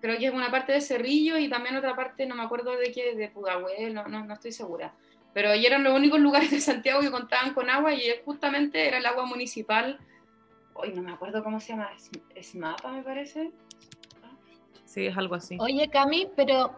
Creo 0.00 0.18
que 0.18 0.26
es 0.26 0.34
una 0.34 0.50
parte 0.50 0.72
de 0.72 0.80
Cerrillo 0.80 1.38
y 1.38 1.48
también 1.48 1.76
otra 1.76 1.94
parte, 1.94 2.26
no 2.26 2.34
me 2.34 2.42
acuerdo 2.42 2.76
de 2.76 2.90
qué, 2.90 3.14
de 3.14 3.28
Pudahuel, 3.28 3.94
no, 3.94 4.08
no, 4.08 4.24
no 4.24 4.34
estoy 4.34 4.50
segura. 4.50 4.92
Pero 5.32 5.52
eran 5.52 5.84
los 5.84 5.96
únicos 5.96 6.18
lugares 6.18 6.50
de 6.50 6.60
Santiago 6.60 7.00
que 7.00 7.12
contaban 7.12 7.54
con 7.54 7.70
agua 7.70 7.94
y 7.94 8.02
justamente 8.24 8.88
era 8.88 8.98
el 8.98 9.06
agua 9.06 9.24
municipal. 9.24 10.00
Hoy 10.74 10.92
no 10.92 11.02
me 11.02 11.12
acuerdo 11.12 11.44
cómo 11.44 11.60
se 11.60 11.68
llama, 11.74 11.90
es, 12.34 12.56
Mapa 12.56 12.90
me 12.90 13.04
parece. 13.04 13.52
Sí, 14.92 15.06
es 15.06 15.16
algo 15.16 15.36
así. 15.36 15.56
Oye, 15.58 15.88
Cami, 15.88 16.28
pero 16.36 16.70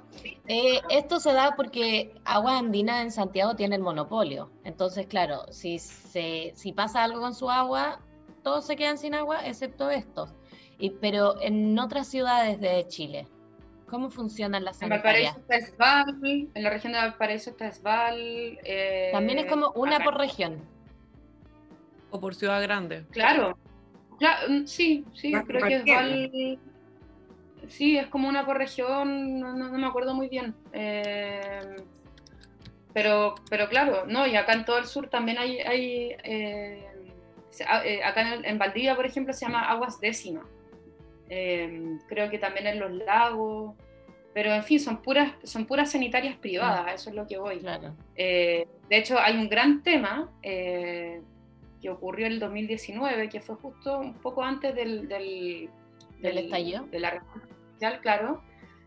eh, 0.46 0.80
esto 0.88 1.18
se 1.18 1.32
da 1.32 1.56
porque 1.56 2.14
Agua 2.24 2.58
Andina 2.58 3.02
en 3.02 3.10
Santiago 3.10 3.56
tiene 3.56 3.74
el 3.74 3.82
monopolio. 3.82 4.52
Entonces, 4.62 5.08
claro, 5.08 5.46
si, 5.50 5.80
se, 5.80 6.52
si 6.54 6.72
pasa 6.72 7.02
algo 7.02 7.18
con 7.18 7.34
su 7.34 7.50
agua, 7.50 7.98
todos 8.44 8.66
se 8.66 8.76
quedan 8.76 8.98
sin 8.98 9.16
agua, 9.16 9.44
excepto 9.44 9.90
estos. 9.90 10.32
Y, 10.78 10.90
pero 10.90 11.42
en 11.42 11.76
otras 11.76 12.06
ciudades 12.06 12.60
de 12.60 12.86
Chile, 12.86 13.26
¿cómo 13.88 14.10
funcionan 14.10 14.64
las 14.64 14.76
sanitarias? 14.76 15.34
En 15.34 15.40
Valparaíso 15.40 15.72
está 15.72 16.02
Esval, 16.02 16.48
en 16.54 16.62
la 16.62 16.70
región 16.70 16.92
de 16.92 16.98
Valparaíso 17.00 17.50
está 17.50 17.66
Esval. 17.66 18.16
Eh, 18.62 19.08
También 19.10 19.40
es 19.40 19.46
como 19.46 19.72
una 19.72 19.98
por 19.98 20.16
región. 20.18 20.60
O 22.12 22.20
por 22.20 22.36
ciudad 22.36 22.62
grande. 22.62 23.06
Claro. 23.10 23.58
claro 24.20 24.48
mm, 24.50 24.66
sí, 24.66 25.04
sí, 25.14 25.32
creo 25.32 25.66
que 25.66 25.74
Esval 25.74 26.60
sí, 27.68 27.96
es 27.96 28.06
como 28.08 28.28
una 28.28 28.44
por 28.44 28.58
región, 28.58 29.40
no, 29.40 29.54
me 29.54 29.86
acuerdo 29.86 30.14
muy 30.14 30.28
bien. 30.28 30.54
Eh, 30.72 31.76
pero, 32.92 33.34
pero 33.50 33.68
claro, 33.68 34.04
no, 34.06 34.26
y 34.26 34.36
acá 34.36 34.52
en 34.52 34.64
todo 34.64 34.78
el 34.78 34.86
sur 34.86 35.08
también 35.08 35.38
hay, 35.38 35.58
hay 35.58 36.16
eh, 36.22 36.86
eh, 37.84 38.04
acá 38.04 38.34
en, 38.34 38.58
Valdivia, 38.58 38.94
por 38.94 39.06
ejemplo, 39.06 39.32
se 39.32 39.46
llama 39.46 39.68
aguas 39.68 40.00
décima. 40.00 40.46
creo 41.28 42.30
que 42.30 42.38
también 42.38 42.66
en 42.66 42.78
los 42.78 42.92
lagos, 42.92 43.74
pero 44.32 44.52
en 44.52 44.62
fin, 44.62 44.78
son 44.78 45.02
puras, 45.02 45.32
son 45.42 45.66
puras 45.66 45.90
sanitarias 45.90 46.36
privadas, 46.36 46.94
eso 46.94 47.10
es 47.10 47.16
lo 47.16 47.26
que 47.26 47.38
voy. 47.38 47.60
de 48.14 48.66
hecho, 48.90 49.18
hay 49.18 49.36
un 49.36 49.48
gran 49.48 49.82
tema 49.82 50.30
que 51.84 51.90
ocurrió 51.90 52.24
en 52.24 52.32
el 52.32 52.40
2019, 52.40 53.28
que 53.28 53.42
fue 53.42 53.56
justo 53.56 53.98
un 53.98 54.14
poco 54.14 54.42
antes 54.42 54.74
del, 54.74 55.06
del, 55.06 55.68
del, 56.18 56.38
estallido. 56.38 56.86
De 56.86 56.98
la 56.98 57.22
claro, 58.00 58.42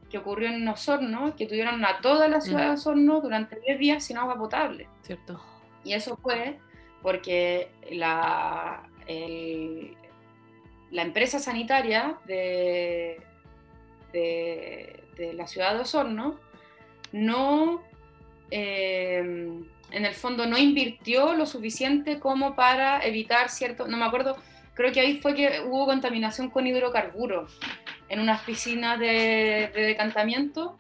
que 0.09 0.17
ocurrió 0.17 0.49
en 0.49 0.67
Osorno, 0.67 1.35
que 1.35 1.45
tuvieron 1.45 1.83
a 1.85 1.99
toda 2.01 2.27
la 2.27 2.41
ciudad 2.41 2.67
de 2.67 2.71
Osorno 2.71 3.21
durante 3.21 3.59
10 3.59 3.79
días 3.79 4.03
sin 4.03 4.17
agua 4.17 4.37
potable. 4.37 4.87
Cierto. 5.01 5.41
Y 5.83 5.93
eso 5.93 6.17
fue 6.17 6.57
porque 7.01 7.69
la, 7.91 8.83
la 10.91 11.01
empresa 11.01 11.39
sanitaria 11.39 12.17
de, 12.25 13.21
de, 14.13 15.33
la 15.33 15.47
ciudad 15.47 15.73
de 15.73 15.81
Osorno 15.81 16.39
no, 17.11 17.81
eh, 18.51 19.17
en 19.91 20.05
el 20.05 20.13
fondo, 20.13 20.45
no 20.45 20.57
invirtió 20.57 21.33
lo 21.33 21.45
suficiente 21.45 22.19
como 22.19 22.55
para 22.55 23.05
evitar 23.05 23.49
cierto, 23.49 23.87
no 23.87 23.97
me 23.97 24.05
acuerdo, 24.05 24.37
creo 24.73 24.91
que 24.91 24.99
ahí 24.99 25.19
fue 25.19 25.33
que 25.33 25.61
hubo 25.65 25.85
contaminación 25.85 26.49
con 26.49 26.67
hidrocarburos 26.67 27.59
en 28.09 28.19
unas 28.19 28.41
piscinas 28.41 28.99
de, 28.99 29.71
decantamiento 29.73 30.77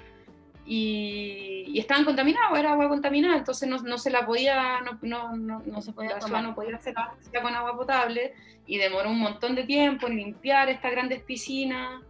y, 0.65 1.79
estaban 1.79 2.05
contaminados, 2.05 2.57
era 2.57 2.71
agua 2.71 2.89
contaminada, 2.89 3.37
entonces 3.37 3.69
no, 3.69 3.77
no 3.77 3.97
se 3.97 4.09
la 4.09 4.25
podía, 4.25 4.81
no, 4.81 4.97
no, 5.35 5.59
no, 5.59 5.81
se 5.81 5.93
podía 5.93 6.17
tomar. 6.17 6.43
no 6.43 6.55
podía 6.55 6.75
hacer 6.75 6.95
con 7.41 7.53
agua 7.53 7.77
potable 7.77 8.33
y 8.65 8.77
demoró 8.77 9.09
un 9.09 9.19
montón 9.19 9.55
de 9.55 9.63
tiempo 9.63 10.07
en 10.07 10.17
limpiar 10.17 10.69
estas 10.69 10.91
grandes 10.91 11.21
piscinas. 11.21 12.01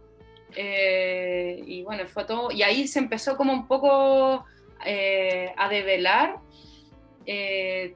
Eh, 0.56 1.62
y 1.66 1.82
bueno, 1.82 2.06
fue 2.06 2.24
todo, 2.24 2.50
y 2.50 2.62
ahí 2.62 2.88
se 2.88 2.98
empezó 2.98 3.36
como 3.36 3.52
un 3.52 3.68
poco 3.68 4.44
eh, 4.84 5.52
a 5.56 5.68
develar. 5.68 6.36
Eh, 7.26 7.94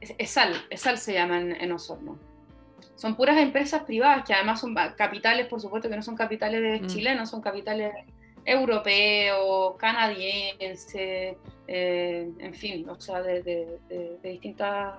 ESAL, 0.00 0.54
ESAL 0.70 0.98
se 0.98 1.12
llama 1.12 1.40
en, 1.40 1.60
en, 1.60 1.72
Osorno. 1.72 2.18
Son 2.94 3.16
puras 3.16 3.38
empresas 3.38 3.82
privadas 3.82 4.24
que 4.24 4.34
además 4.34 4.60
son 4.60 4.74
capitales, 4.96 5.46
por 5.46 5.60
supuesto 5.60 5.88
que 5.88 5.96
no 5.96 6.02
son 6.02 6.16
capitales 6.16 6.62
de 6.62 6.80
mm. 6.80 6.86
chilenos, 6.86 7.30
son 7.30 7.40
capitales 7.40 7.92
europeos, 8.44 9.76
canadienses, 9.76 11.36
eh, 11.66 12.30
en 12.38 12.54
fin, 12.54 12.88
o 12.88 12.98
sea, 13.00 13.22
de, 13.22 13.42
de, 13.42 14.18
distintas 14.22 14.94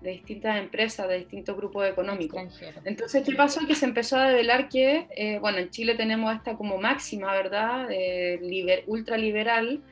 de 0.00 0.12
distintas 0.12 0.58
empresas, 0.58 1.06
de 1.08 1.18
distintos 1.18 1.54
grupos 1.54 1.86
económicos. 1.86 2.42
Entonces, 2.84 3.22
¿qué 3.22 3.34
pasó? 3.34 3.66
Que 3.66 3.74
se 3.74 3.84
empezó 3.84 4.16
a 4.16 4.28
develar 4.28 4.70
que, 4.70 5.06
eh, 5.14 5.38
bueno, 5.40 5.58
en 5.58 5.68
Chile 5.68 5.94
tenemos 5.94 6.34
esta 6.34 6.56
como 6.56 6.78
máxima, 6.78 7.34
¿verdad? 7.34 7.86
Eh, 7.90 8.82
ultraliberal, 8.86 9.82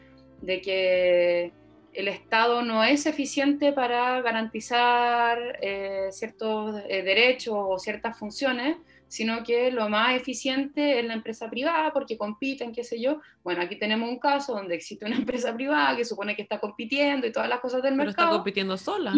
de 0.40 0.60
que 0.62 1.52
el 1.98 2.06
Estado 2.06 2.62
no 2.62 2.84
es 2.84 3.06
eficiente 3.06 3.72
para 3.72 4.22
garantizar 4.22 5.58
eh, 5.60 6.06
ciertos 6.12 6.76
derechos 6.86 7.56
o 7.58 7.76
ciertas 7.80 8.16
funciones, 8.16 8.76
sino 9.08 9.42
que 9.42 9.72
lo 9.72 9.88
más 9.88 10.14
eficiente 10.14 11.00
es 11.00 11.04
la 11.04 11.14
empresa 11.14 11.50
privada 11.50 11.92
porque 11.92 12.16
compiten, 12.16 12.72
qué 12.72 12.84
sé 12.84 13.00
yo. 13.00 13.20
Bueno, 13.42 13.62
aquí 13.62 13.74
tenemos 13.74 14.08
un 14.08 14.20
caso 14.20 14.52
donde 14.54 14.76
existe 14.76 15.06
una 15.06 15.16
empresa 15.24 15.52
privada 15.52 15.96
que 15.96 16.04
supone 16.04 16.36
que 16.36 16.42
está 16.42 16.60
compitiendo 16.60 17.26
y 17.26 17.32
todas 17.32 17.48
las 17.48 17.58
cosas 17.58 17.82
del 17.82 17.94
Pero 17.94 18.04
mercado. 18.04 18.28
está 18.28 18.36
compitiendo 18.36 18.76
sola. 18.76 19.12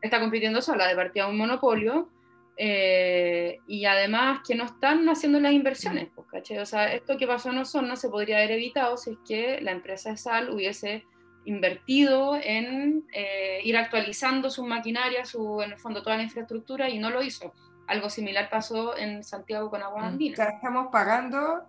está 0.00 0.20
compitiendo 0.20 0.62
sola, 0.62 0.86
de 0.86 0.96
partida 0.96 1.28
un 1.28 1.36
monopolio. 1.36 2.08
Eh, 2.56 3.58
y 3.66 3.84
además 3.84 4.40
que 4.46 4.54
no 4.54 4.64
están 4.64 5.06
haciendo 5.10 5.38
las 5.38 5.52
inversiones, 5.52 6.08
pues, 6.14 6.50
O 6.58 6.64
sea, 6.64 6.94
esto 6.94 7.18
que 7.18 7.26
pasó 7.26 7.50
en 7.50 7.58
Osorno 7.58 7.94
se 7.94 8.08
podría 8.08 8.38
haber 8.38 8.52
evitado 8.52 8.96
si 8.96 9.10
es 9.10 9.18
que 9.28 9.60
la 9.60 9.72
empresa 9.72 10.12
de 10.12 10.16
sal 10.16 10.50
hubiese 10.50 11.04
invertido 11.48 12.36
en 12.36 13.06
eh, 13.12 13.60
ir 13.64 13.76
actualizando 13.76 14.50
su 14.50 14.66
maquinaria, 14.66 15.24
su, 15.24 15.62
en 15.62 15.72
el 15.72 15.78
fondo 15.78 16.02
toda 16.02 16.18
la 16.18 16.22
infraestructura 16.22 16.90
y 16.90 16.98
no 16.98 17.08
lo 17.08 17.22
hizo. 17.22 17.54
Algo 17.86 18.10
similar 18.10 18.50
pasó 18.50 18.96
en 18.96 19.24
Santiago 19.24 19.70
con 19.70 19.82
agua 19.82 20.02
mm. 20.02 20.04
andina. 20.04 20.36
Ya 20.36 20.44
estamos 20.44 20.88
pagando 20.92 21.64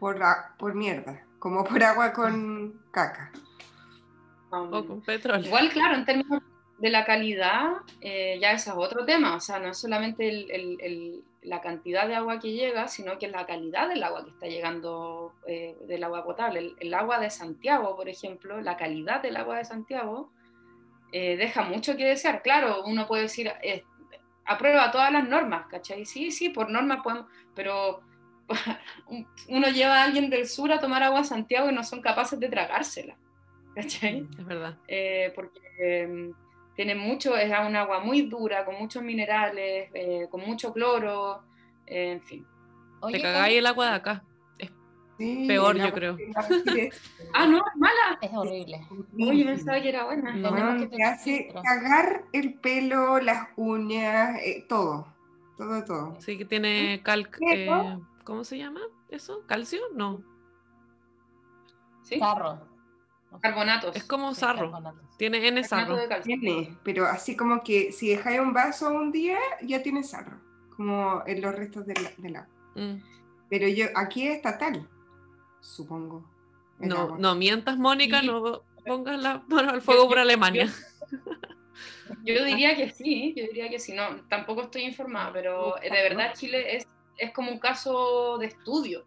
por, 0.00 0.18
por 0.58 0.74
mierda, 0.74 1.22
como 1.38 1.62
por 1.62 1.82
agua 1.82 2.12
con 2.14 2.80
caca. 2.90 3.30
o 4.50 4.86
con 4.86 5.02
petróleo. 5.02 5.44
Igual, 5.44 5.68
claro, 5.68 5.96
en 5.96 6.06
términos 6.06 6.42
de 6.78 6.88
la 6.88 7.04
calidad, 7.04 7.72
eh, 8.00 8.38
ya 8.40 8.52
ese 8.52 8.70
es 8.70 8.76
otro 8.78 9.04
tema. 9.04 9.36
O 9.36 9.40
sea, 9.40 9.58
no 9.58 9.68
es 9.68 9.76
solamente 9.76 10.26
el, 10.26 11.22
la 11.48 11.60
cantidad 11.60 12.06
de 12.06 12.14
agua 12.14 12.38
que 12.38 12.52
llega, 12.52 12.88
sino 12.88 13.18
que 13.18 13.28
la 13.28 13.46
calidad 13.46 13.88
del 13.88 14.02
agua 14.02 14.24
que 14.24 14.30
está 14.30 14.46
llegando 14.46 15.32
eh, 15.46 15.76
del 15.86 16.04
agua 16.04 16.24
potable. 16.24 16.74
El, 16.78 16.94
agua 16.94 17.18
de 17.18 17.30
Santiago, 17.30 17.96
por 17.96 18.08
ejemplo, 18.08 18.60
la 18.60 18.76
calidad 18.76 19.22
del 19.22 19.36
agua 19.36 19.58
de 19.58 19.64
Santiago 19.64 20.30
eh, 21.12 21.36
deja 21.36 21.62
mucho 21.62 21.96
que 21.96 22.04
desear. 22.04 22.42
Claro, 22.42 22.84
uno 22.84 23.06
puede 23.06 23.22
decir, 23.22 23.50
aprueba 24.44 24.90
todas 24.90 25.12
las 25.12 25.28
normas, 25.28 25.66
¿cachai? 25.68 26.04
Sí, 26.04 26.30
sí, 26.30 26.48
por 26.50 26.70
normas 26.70 27.02
podemos, 27.02 27.26
pero 27.54 28.02
uno 29.48 29.68
lleva 29.68 30.00
a 30.00 30.04
alguien 30.04 30.30
del 30.30 30.46
sur 30.46 30.72
a 30.72 30.80
tomar 30.80 31.02
agua 31.02 31.20
a 31.20 31.24
Santiago 31.24 31.70
y 31.70 31.74
no 31.74 31.84
son 31.84 32.00
capaces 32.00 32.38
de 32.40 32.48
tragársela, 32.48 33.16
¿cachai? 33.74 34.26
Es 34.38 34.44
verdad. 34.44 34.76
Eh, 34.86 35.32
porque 35.34 35.60
em, 35.78 36.34
tiene 36.78 36.94
mucho, 36.94 37.36
es 37.36 37.50
un 37.50 37.74
agua 37.74 37.98
muy 37.98 38.22
dura, 38.22 38.64
con 38.64 38.76
muchos 38.76 39.02
minerales, 39.02 39.90
eh, 39.92 40.28
con 40.30 40.42
mucho 40.42 40.72
cloro, 40.72 41.42
en 41.84 42.22
fin. 42.22 42.46
Te 43.10 43.20
cagáis 43.20 43.58
el 43.58 43.66
agua 43.66 43.86
de 43.86 43.94
acá. 43.96 44.24
Peor, 45.18 45.76
yo 45.76 45.92
creo. 45.92 46.16
ah, 47.34 47.46
no, 47.48 47.56
es 47.56 47.76
mala. 47.76 48.18
Es 48.22 48.30
horrible. 48.32 48.86
Oye, 49.12 49.44
pensaba 49.44 49.82
que 49.82 49.88
era 49.88 50.04
buena. 50.04 50.36
No, 50.36 50.88
que 50.88 51.02
hace 51.02 51.52
cagar 51.64 52.22
el 52.32 52.54
pelo, 52.60 53.18
las 53.18 53.48
uñas, 53.56 54.38
eh, 54.44 54.64
todo. 54.68 55.12
Todo, 55.56 55.84
todo. 55.84 56.20
Sí, 56.20 56.38
que 56.38 56.44
tiene 56.44 57.00
cal... 57.02 57.28
Eh, 57.52 57.98
¿Cómo 58.22 58.44
se 58.44 58.56
llama 58.56 58.82
eso? 59.08 59.42
¿Calcio? 59.48 59.80
No. 59.96 60.22
¿Sí? 62.04 62.20
Carbonatos. 63.40 63.94
Es 63.94 64.04
como 64.04 64.34
sarro. 64.34 64.72
Tiene 65.16 65.46
N 65.46 65.62
sarro. 65.64 65.96
Tiene, 66.24 66.76
pero 66.82 67.06
así 67.06 67.36
como 67.36 67.62
que 67.62 67.92
si 67.92 68.08
dejáis 68.08 68.40
un 68.40 68.52
vaso 68.52 68.90
un 68.90 69.12
día, 69.12 69.38
ya 69.62 69.82
tiene 69.82 70.02
sarro. 70.02 70.40
Como 70.76 71.22
en 71.26 71.40
los 71.40 71.54
restos 71.54 71.86
del, 71.86 71.98
agua. 72.36 72.48
Mm. 72.74 73.02
Pero 73.50 73.68
yo, 73.68 73.86
aquí 73.94 74.28
es 74.28 74.36
estatal 74.36 74.88
supongo. 75.60 76.24
No, 76.78 77.16
no 77.18 77.34
mientas, 77.34 77.76
Mónica, 77.76 78.22
no 78.22 78.62
pongas 78.86 79.20
la 79.20 79.42
mano 79.48 79.70
al 79.70 79.82
fuego 79.82 80.08
por 80.08 80.18
Alemania. 80.18 80.72
Yo, 82.24 82.44
diría 82.44 82.74
que 82.76 82.90
sí, 82.90 83.34
yo 83.36 83.44
diría 83.44 83.68
que 83.68 83.78
sí, 83.78 83.92
no, 83.92 84.22
tampoco 84.28 84.62
estoy 84.62 84.82
informada, 84.82 85.32
pero 85.32 85.74
de 85.82 85.90
verdad 85.90 86.32
Chile 86.34 86.76
es, 86.76 86.86
es 87.16 87.32
como 87.32 87.50
un 87.50 87.58
caso 87.58 88.38
de 88.38 88.46
estudio, 88.46 89.04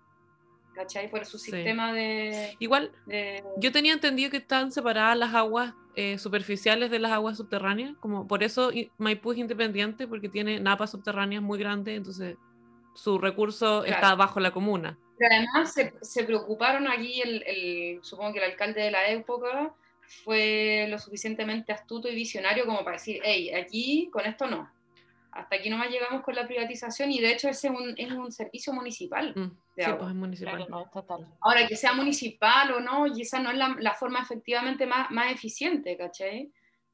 ¿cachai? 0.74 1.10
Por 1.10 1.26
su 1.26 1.38
sistema 1.38 1.94
de... 1.94 2.56
Igual, 2.60 2.92
yo 3.58 3.72
tenía 3.72 3.94
entendido 3.94 4.30
que 4.30 4.38
estaban 4.38 4.72
separadas 4.72 5.18
las 5.18 5.34
aguas 5.34 5.74
eh, 5.96 6.18
superficiales 6.18 6.90
de 6.90 7.00
las 7.00 7.12
aguas 7.12 7.38
subterráneas, 7.38 7.96
como 8.00 8.28
por 8.28 8.44
eso 8.44 8.72
Maipú 8.98 9.34
es 9.34 9.38
independiente, 9.38 10.08
porque 10.08 10.30
tiene 10.30 10.60
napas 10.60 10.92
subterráneas 10.92 11.42
muy 11.42 11.60
grandes, 11.60 11.98
entonces 11.98 12.38
su 12.94 13.18
recurso 13.20 13.84
está 13.86 14.16
bajo 14.16 14.40
la 14.40 14.52
comuna 14.52 14.98
además 15.26 15.74
se, 16.02 16.24
preocuparon 16.24 16.88
aquí, 16.88 17.22
el, 17.22 18.00
supongo 18.02 18.34
que 18.34 18.40
el 18.40 18.52
alcalde 18.52 18.82
de 18.82 18.92
la 18.92 19.08
época 19.10 19.74
fue 20.24 20.88
lo 20.90 21.00
suficientemente 21.00 21.72
astuto 21.72 22.10
y 22.10 22.16
visionario 22.16 22.66
como 22.66 22.84
para 22.84 22.98
decir, 22.98 23.22
hey, 23.24 23.52
aquí 23.54 24.10
con 24.12 24.26
esto 24.26 24.48
no. 24.48 24.70
Hasta 25.32 25.56
aquí 25.56 25.70
nomás 25.70 25.90
llegamos 25.90 26.24
con 26.24 26.36
la 26.36 26.46
privatización 26.46 27.12
y 27.12 27.20
de 27.22 27.32
hecho 27.32 27.48
ese 27.48 27.68
es 27.68 27.74
un, 27.74 27.94
es 27.98 28.12
un 28.12 28.32
servicio 28.32 28.74
municipal. 28.74 29.34
Mm, 29.36 29.52
sí, 29.76 29.92
pues 29.98 30.10
es 30.10 30.16
municipal. 30.16 30.68
Ahora, 31.40 31.68
que 31.68 31.76
sea 31.76 31.94
municipal 31.94 32.72
o 32.74 32.80
no, 32.80 33.08
y 33.08 33.22
esa 33.22 33.40
no 33.40 33.52
es 33.52 33.58
la, 33.58 33.76
la 33.80 33.94
forma 33.94 34.20
efectivamente 34.22 34.86
más, 34.86 35.10
más 35.12 35.32
eficiente, 35.32 35.96
¿cachai? 35.96 36.52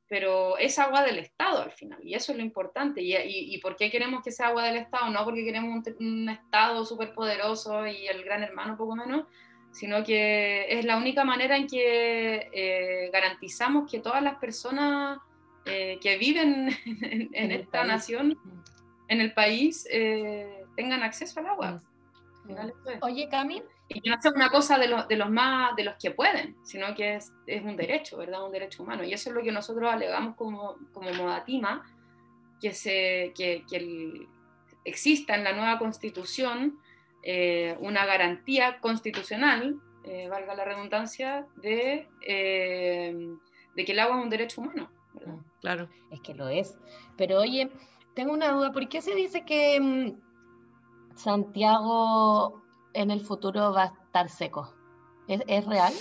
pero 0.08 0.58
es 0.58 0.80
agua 0.80 1.04
del 1.04 1.20
Estado 1.20 1.62
al 1.62 1.72
final, 1.72 2.00
y 2.02 2.14
eso 2.14 2.32
es 2.32 2.38
lo 2.38 2.44
importante. 2.44 3.02
¿Y, 3.02 3.14
y, 3.16 3.58
por 3.60 3.76
qué 3.76 3.92
queremos 3.92 4.24
que 4.24 4.32
sea 4.32 4.48
agua 4.48 4.64
del 4.64 4.78
Estado? 4.78 5.10
No 5.10 5.24
porque 5.26 5.44
queremos 5.44 5.86
un, 6.00 6.30
Estado 6.30 6.86
súper 6.86 7.14
poderoso 7.14 7.86
y 7.86 8.08
el 8.08 8.24
gran 8.24 8.42
hermano 8.44 8.78
poco 8.78 8.96
menos, 8.96 9.26
sino 9.72 10.04
que 10.04 10.66
es 10.70 10.86
la 10.86 10.98
única 10.98 11.26
manera 11.26 11.58
en 11.58 11.68
que 11.68 12.50
eh, 12.54 13.10
garantizamos 13.12 13.92
que 13.92 14.00
todas 14.00 14.24
las 14.24 14.38
personas 14.38 15.20
eh, 15.68 16.00
que 16.02 16.18
viven 16.18 16.70
en, 16.86 17.52
esta 17.52 17.84
nación, 17.84 18.38
en 19.08 19.22
el 19.22 19.34
país, 19.34 19.88
eh, 19.92 20.66
tengan 20.76 21.04
acceso 21.04 21.40
al 21.40 21.48
agua. 21.48 21.82
Mm. 22.46 22.56
Oye, 23.02 23.28
Cami, 23.30 23.62
y 23.90 24.02
que 24.02 24.10
no 24.10 24.22
sea 24.22 24.32
una 24.32 24.50
cosa 24.50 24.78
de, 24.78 24.88
los, 24.88 25.08
de 25.08 25.16
los 25.16 25.30
más 25.30 25.76
de 25.76 25.84
los 25.84 25.96
que 25.96 26.12
pueden, 26.12 26.58
sino 26.64 26.94
que 26.96 27.16
es, 27.16 27.32
es, 27.46 27.64
un 27.64 27.76
derecho, 27.76 28.18
¿verdad? 28.18 28.46
Un 28.46 28.52
derecho 28.52 28.84
humano. 28.84 29.04
Y 29.04 29.14
eso 29.14 29.30
es 29.30 29.36
lo 29.36 29.42
que 29.42 29.52
nosotros 29.52 29.92
alegamos 29.92 30.36
como, 30.36 30.76
como 30.94 31.14
Modatima, 31.14 31.84
que, 32.60 32.74
se, 32.74 33.34
que, 33.36 33.64
que 33.70 34.28
exista 34.84 35.36
en 35.36 35.44
la 35.44 35.54
nueva 35.54 35.78
constitución 35.80 36.80
eh, 37.24 37.76
una 37.80 38.06
garantía 38.06 38.80
constitucional, 38.80 39.80
eh, 40.04 40.28
valga 40.30 40.56
la 40.56 40.64
redundancia, 40.64 41.46
de, 41.58 42.08
eh, 42.22 43.16
de 43.76 43.86
que 43.86 43.92
el 43.92 44.00
agua 44.00 44.18
es 44.18 44.24
un 44.24 44.30
derecho 44.30 44.62
humano. 44.62 44.90
Claro. 45.62 45.90
Es 46.12 46.22
que 46.22 46.34
lo 46.34 46.50
es. 46.50 46.78
Pero 47.18 47.40
oye, 47.40 47.72
tengo 48.16 48.34
una 48.34 48.52
duda, 48.52 48.72
¿por 48.72 48.88
qué 48.90 49.02
se 49.02 49.16
dice 49.16 49.46
que 49.46 49.80
mm, 49.80 51.18
Santiago 51.18 52.62
en 52.94 53.12
el 53.12 53.22
futuro 53.22 53.74
va 53.74 53.84
a 53.84 53.86
estar 54.06 54.30
seco. 54.30 54.74
¿Es, 55.28 55.66
real? 55.66 55.94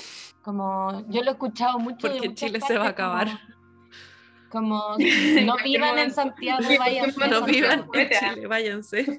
Como 0.42 1.05
yo 1.09 1.23
lo 1.23 1.31
he 1.31 1.33
escuchado 1.33 1.79
mucho. 1.79 2.09
Porque 2.09 2.33
Chile 2.35 2.61
se 2.61 2.79
va 2.79 2.87
a 2.87 2.90
acabar. 2.90 3.29
Como, 4.51 4.97
no 5.45 5.57
vivan 5.64 5.99
en 5.99 6.12
Santiago, 6.12 6.62
váyanse. 6.79 7.29
No 7.29 7.45
vivan 7.45 7.87
en 7.92 8.09
Chile, 8.11 8.47
váyanse. 8.47 9.07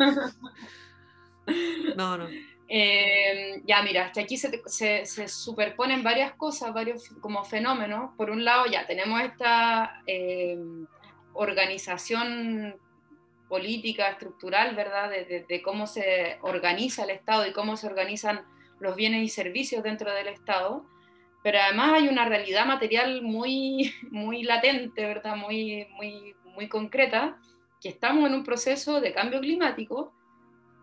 No, 1.96 2.18
no. 2.18 2.28
Eh, 2.70 3.62
ya, 3.66 3.82
mira, 3.82 4.12
que 4.12 4.20
aquí 4.20 4.38
se, 4.38 4.62
se, 5.06 5.28
superponen 5.28 6.04
varias 6.04 6.34
cosas, 6.34 6.74
varios 6.74 7.10
como 7.22 7.46
fenómenos. 7.46 8.12
Por 8.18 8.30
un 8.30 8.44
lado, 8.44 8.66
ya 8.66 8.86
tenemos 8.86 9.22
esta 9.22 10.02
eh, 10.06 10.58
organización 11.34 12.76
política, 13.48 14.10
estructural, 14.10 14.76
¿verdad? 14.76 15.10
De, 15.10 15.62
cómo 15.62 15.88
se 15.88 16.38
organiza 16.42 17.04
el 17.04 17.12
Estado 17.12 17.48
y 17.48 17.54
cómo 17.54 17.78
se 17.78 17.88
organizan 17.88 18.42
los 18.80 18.96
bienes 18.96 19.24
y 19.24 19.30
servicios 19.30 19.84
dentro 19.84 20.14
del 20.14 20.28
Estado, 20.28 20.86
pero 21.44 21.60
además 21.60 21.94
hay 21.94 22.10
una 22.10 22.26
realidad 22.26 22.66
material 22.66 23.22
muy, 23.22 23.94
muy 24.12 24.44
latente, 24.44 25.06
¿verdad? 25.06 25.38
Muy, 25.38 25.88
muy, 25.92 26.36
muy 26.44 26.68
concreta, 26.68 27.38
que 27.80 27.90
estamos 27.90 28.28
en 28.28 28.36
un 28.36 28.44
proceso 28.44 29.00
de 29.00 29.14
cambio 29.14 29.40
climático 29.40 30.12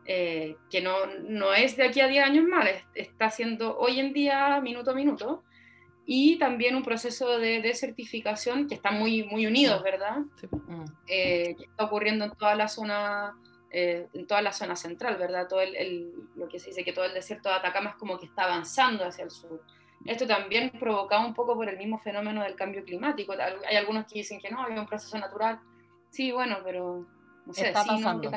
eh, 0.07 0.57
que 0.71 0.81
no, 0.81 1.07
no, 1.07 1.53
es 1.55 1.77
de 1.77 1.85
aquí 1.85 2.01
a 2.01 2.09
10 2.09 2.25
años 2.25 2.45
más, 2.47 2.69
está 2.95 3.31
siendo 3.31 3.79
hoy 3.79 4.01
en 4.01 4.12
día, 4.12 4.61
minuto 4.61 4.90
a 4.90 4.95
minuto, 4.95 5.43
y 6.07 6.38
también 6.38 6.77
un 6.77 6.83
proceso 6.83 7.38
de 7.38 7.62
desertificación 7.62 8.69
que 8.69 8.75
está 8.75 8.90
muy, 8.90 9.23
muy 9.23 9.47
unidos, 9.47 9.83
¿verdad? 9.83 10.19
Mm. 10.51 10.85
Eh, 11.07 11.55
que 11.57 11.64
está 11.64 11.85
ocurriendo 11.85 12.27
en 12.27 12.33
toda 12.33 12.55
la 12.55 12.69
zona 12.69 13.35
eh, 13.77 14.07
en 14.14 14.25
toda 14.29 14.40
la 14.40 14.53
zona 14.53 14.77
central, 14.77 15.17
¿verdad? 15.17 15.49
Todo 15.49 15.61
el, 15.61 16.14
lo 16.37 16.47
que 16.47 16.61
se 16.61 16.69
dice 16.69 16.85
que 16.85 16.93
todo 16.93 17.07
el 17.07 17.12
desierto 17.12 17.49
de 17.49 17.57
Atacama 17.57 17.90
es 17.90 17.97
como 17.97 18.17
que 18.21 18.27
está 18.27 18.45
avanzando 18.45 19.05
hacia 19.05 19.25
el 19.25 19.33
sur. 19.33 19.64
Esto 20.05 20.29
también 20.29 20.71
provocado 20.79 21.27
un 21.27 21.35
poco 21.35 21.57
por 21.57 21.69
el 21.69 21.77
mismo 21.77 21.99
fenómeno 21.99 22.45
del 22.45 22.55
cambio 22.55 22.85
climático. 22.85 23.33
Hay 23.33 23.75
algunos 23.75 24.07
que 24.07 24.21
dicen 24.21 24.38
que 24.38 24.49
no, 24.49 24.62
hay 24.62 24.79
un 24.79 24.87
proceso 24.87 25.19
natural. 25.19 25.59
Sí, 26.09 26.31
bueno, 26.31 26.59
pero 26.62 27.05
no 27.47 27.53
sé, 27.53 27.67
está 27.67 27.85
pasando. 27.85 28.31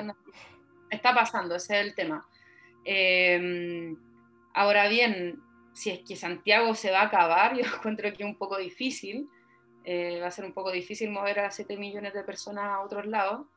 Está 0.90 1.14
pasando, 1.14 1.56
ese 1.56 1.80
es 1.80 1.86
el 1.88 1.96
tema. 1.96 2.28
Em, 2.86 3.98
ahora 4.54 4.88
bien, 4.88 5.40
si 5.74 5.92
es 5.92 6.00
que 6.00 6.16
Santiago 6.16 6.74
se 6.76 6.92
va 6.92 7.02
a 7.02 7.06
acabar, 7.06 7.56
yo 7.58 7.66
encuentro 7.66 8.12
que 8.14 8.24
es 8.24 8.30
un 8.30 8.38
poco 8.38 8.58
difícil. 8.58 9.30
Eh, 9.84 10.20
va 10.22 10.28
a 10.28 10.32
ser 10.32 10.44
un 10.44 10.54
poco 10.54 10.72
difícil 10.72 11.10
mover 11.10 11.40
a 11.40 11.52
7 11.52 11.78
millones 11.78 12.14
de 12.14 12.24
personas 12.24 12.66
a 12.66 12.82
otros 12.82 13.06
lados 13.06 13.48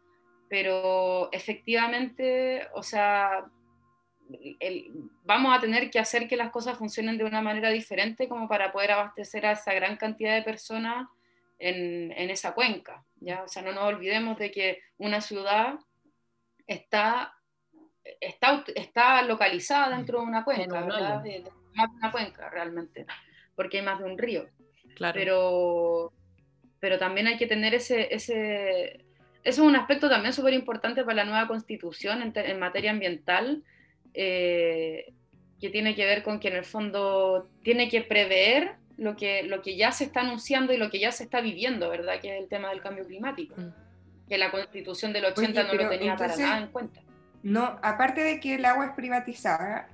pero 0.50 1.30
efectivamente, 1.30 2.66
o 2.74 2.82
sea, 2.82 3.46
vamos 5.24 5.56
a 5.56 5.60
tener 5.60 5.90
que 5.90 6.00
hacer 6.00 6.26
que 6.26 6.36
las 6.36 6.50
cosas 6.50 6.76
funcionen 6.76 7.16
de 7.16 7.22
una 7.22 7.40
manera 7.40 7.70
diferente 7.70 8.28
como 8.28 8.48
para 8.48 8.72
poder 8.72 8.90
abastecer 8.90 9.46
a 9.46 9.52
esa 9.52 9.72
gran 9.74 9.96
cantidad 9.96 10.34
de 10.34 10.42
personas 10.42 11.06
en, 11.60 12.10
en 12.10 12.30
esa 12.30 12.52
cuenca, 12.52 13.04
¿ya? 13.20 13.44
O 13.44 13.48
sea, 13.48 13.62
no 13.62 13.70
nos 13.70 13.84
olvidemos 13.84 14.36
de 14.38 14.50
que 14.50 14.80
una 14.98 15.20
ciudad 15.20 15.78
está, 16.70 17.34
está, 18.20 18.64
está 18.74 19.22
localizada 19.22 19.96
dentro 19.96 20.20
de 20.20 20.26
una 20.26 20.44
cuenca, 20.44 20.80
¿verdad? 20.80 21.22
De, 21.22 21.44
más 21.74 21.90
de 21.90 21.96
una 21.96 22.12
cuenca 22.12 22.48
realmente, 22.48 23.06
porque 23.56 23.78
hay 23.78 23.84
más 23.84 23.98
de 23.98 24.04
un 24.04 24.16
río. 24.16 24.48
Claro. 24.94 25.14
Pero, 25.14 26.12
pero 26.78 26.98
también 26.98 27.26
hay 27.26 27.36
que 27.36 27.46
tener 27.46 27.74
ese, 27.74 28.14
ese, 28.14 29.04
eso 29.42 29.62
es 29.62 29.68
un 29.68 29.74
aspecto 29.74 30.08
también 30.08 30.32
súper 30.32 30.54
importante 30.54 31.02
para 31.02 31.16
la 31.16 31.24
nueva 31.24 31.48
constitución 31.48 32.32
en, 32.34 32.58
materia 32.58 32.92
ambiental, 32.92 33.64
eh, 34.14 35.12
que 35.60 35.70
tiene 35.70 35.94
que 35.94 36.04
ver 36.04 36.22
con 36.22 36.38
que 36.38 36.48
en 36.48 36.56
el 36.56 36.64
fondo 36.64 37.50
tiene 37.62 37.88
que 37.88 38.00
prever 38.00 38.76
lo 38.96 39.16
que, 39.16 39.42
lo 39.42 39.60
que 39.60 39.76
ya 39.76 39.90
se 39.90 40.04
está 40.04 40.20
anunciando 40.20 40.72
y 40.72 40.76
lo 40.76 40.88
que 40.88 41.00
ya 41.00 41.10
se 41.10 41.24
está 41.24 41.40
viviendo, 41.40 41.90
¿verdad? 41.90 42.20
Que 42.20 42.36
es 42.36 42.42
el 42.42 42.48
tema 42.48 42.70
del 42.70 42.80
cambio 42.80 43.04
climático. 43.06 43.56
Mm. 43.56 43.89
Que 44.30 44.38
la 44.38 44.50
constitución 44.50 45.12
del 45.12 45.26
80 45.26 45.64
no 45.64 45.74
lo 45.74 45.88
tenía 45.90 46.16
para 46.16 46.36
nada 46.36 46.58
en 46.58 46.68
cuenta. 46.68 47.02
No, 47.42 47.78
aparte 47.82 48.22
de 48.22 48.40
que 48.40 48.54
el 48.54 48.64
agua 48.64 48.86
es 48.86 48.92
privatizada, 48.92 49.88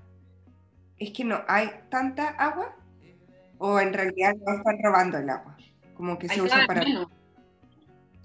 es 0.98 1.10
que 1.12 1.24
no 1.24 1.42
hay 1.48 1.70
tanta 1.88 2.28
agua 2.28 2.76
o 3.58 3.80
en 3.80 3.92
realidad 3.92 4.34
no 4.46 4.58
están 4.58 4.76
robando 4.82 5.18
el 5.18 5.30
agua, 5.30 5.56
como 5.94 6.18
que 6.18 6.28
se 6.28 6.42
usa 6.42 6.66
para... 6.66 6.84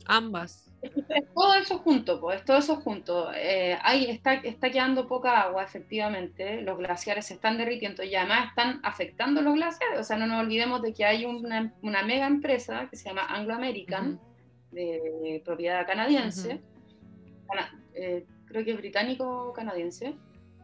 Ambas. 0.06 0.71
Es 0.82 1.26
todo 1.36 1.54
eso 1.56 1.78
junto, 1.78 2.19
pues, 2.19 2.43
todo 2.43 2.58
eso 2.58 2.78
junto. 2.78 3.32
Eh, 3.34 3.78
está, 4.10 4.34
está 4.34 4.71
quedando 4.71 5.08
poca 5.08 5.41
agua, 5.41 5.63
efectivamente. 5.63 6.62
Los 6.62 6.80
glaciares 6.80 7.28
se 7.28 7.36
están 7.36 7.58
derritiendo 7.58 8.04
y 8.04 8.15
además 8.15 8.50
están 8.50 8.80
afectando 8.84 9.41
los 9.41 9.54
glaciares. 9.54 10.00
O 10.00 10.04
sea, 10.04 10.17
no 10.17 10.26
nos 10.26 10.41
olvidemos 10.41 10.82
de 10.82 10.93
que 10.93 11.06
hay 11.06 11.26
una, 11.26 11.71
una 11.84 12.04
mega 12.04 12.26
empresa 12.26 12.88
que 12.89 12.97
se 12.97 13.08
llama 13.08 13.28
Anglo 13.30 13.54
American, 13.54 14.19
de 14.71 15.41
propiedad 15.43 15.86
canadiense, 15.86 16.62
eh, 17.93 18.25
creo 18.45 18.63
que 18.63 18.73
británico-canadiense, 18.73 20.15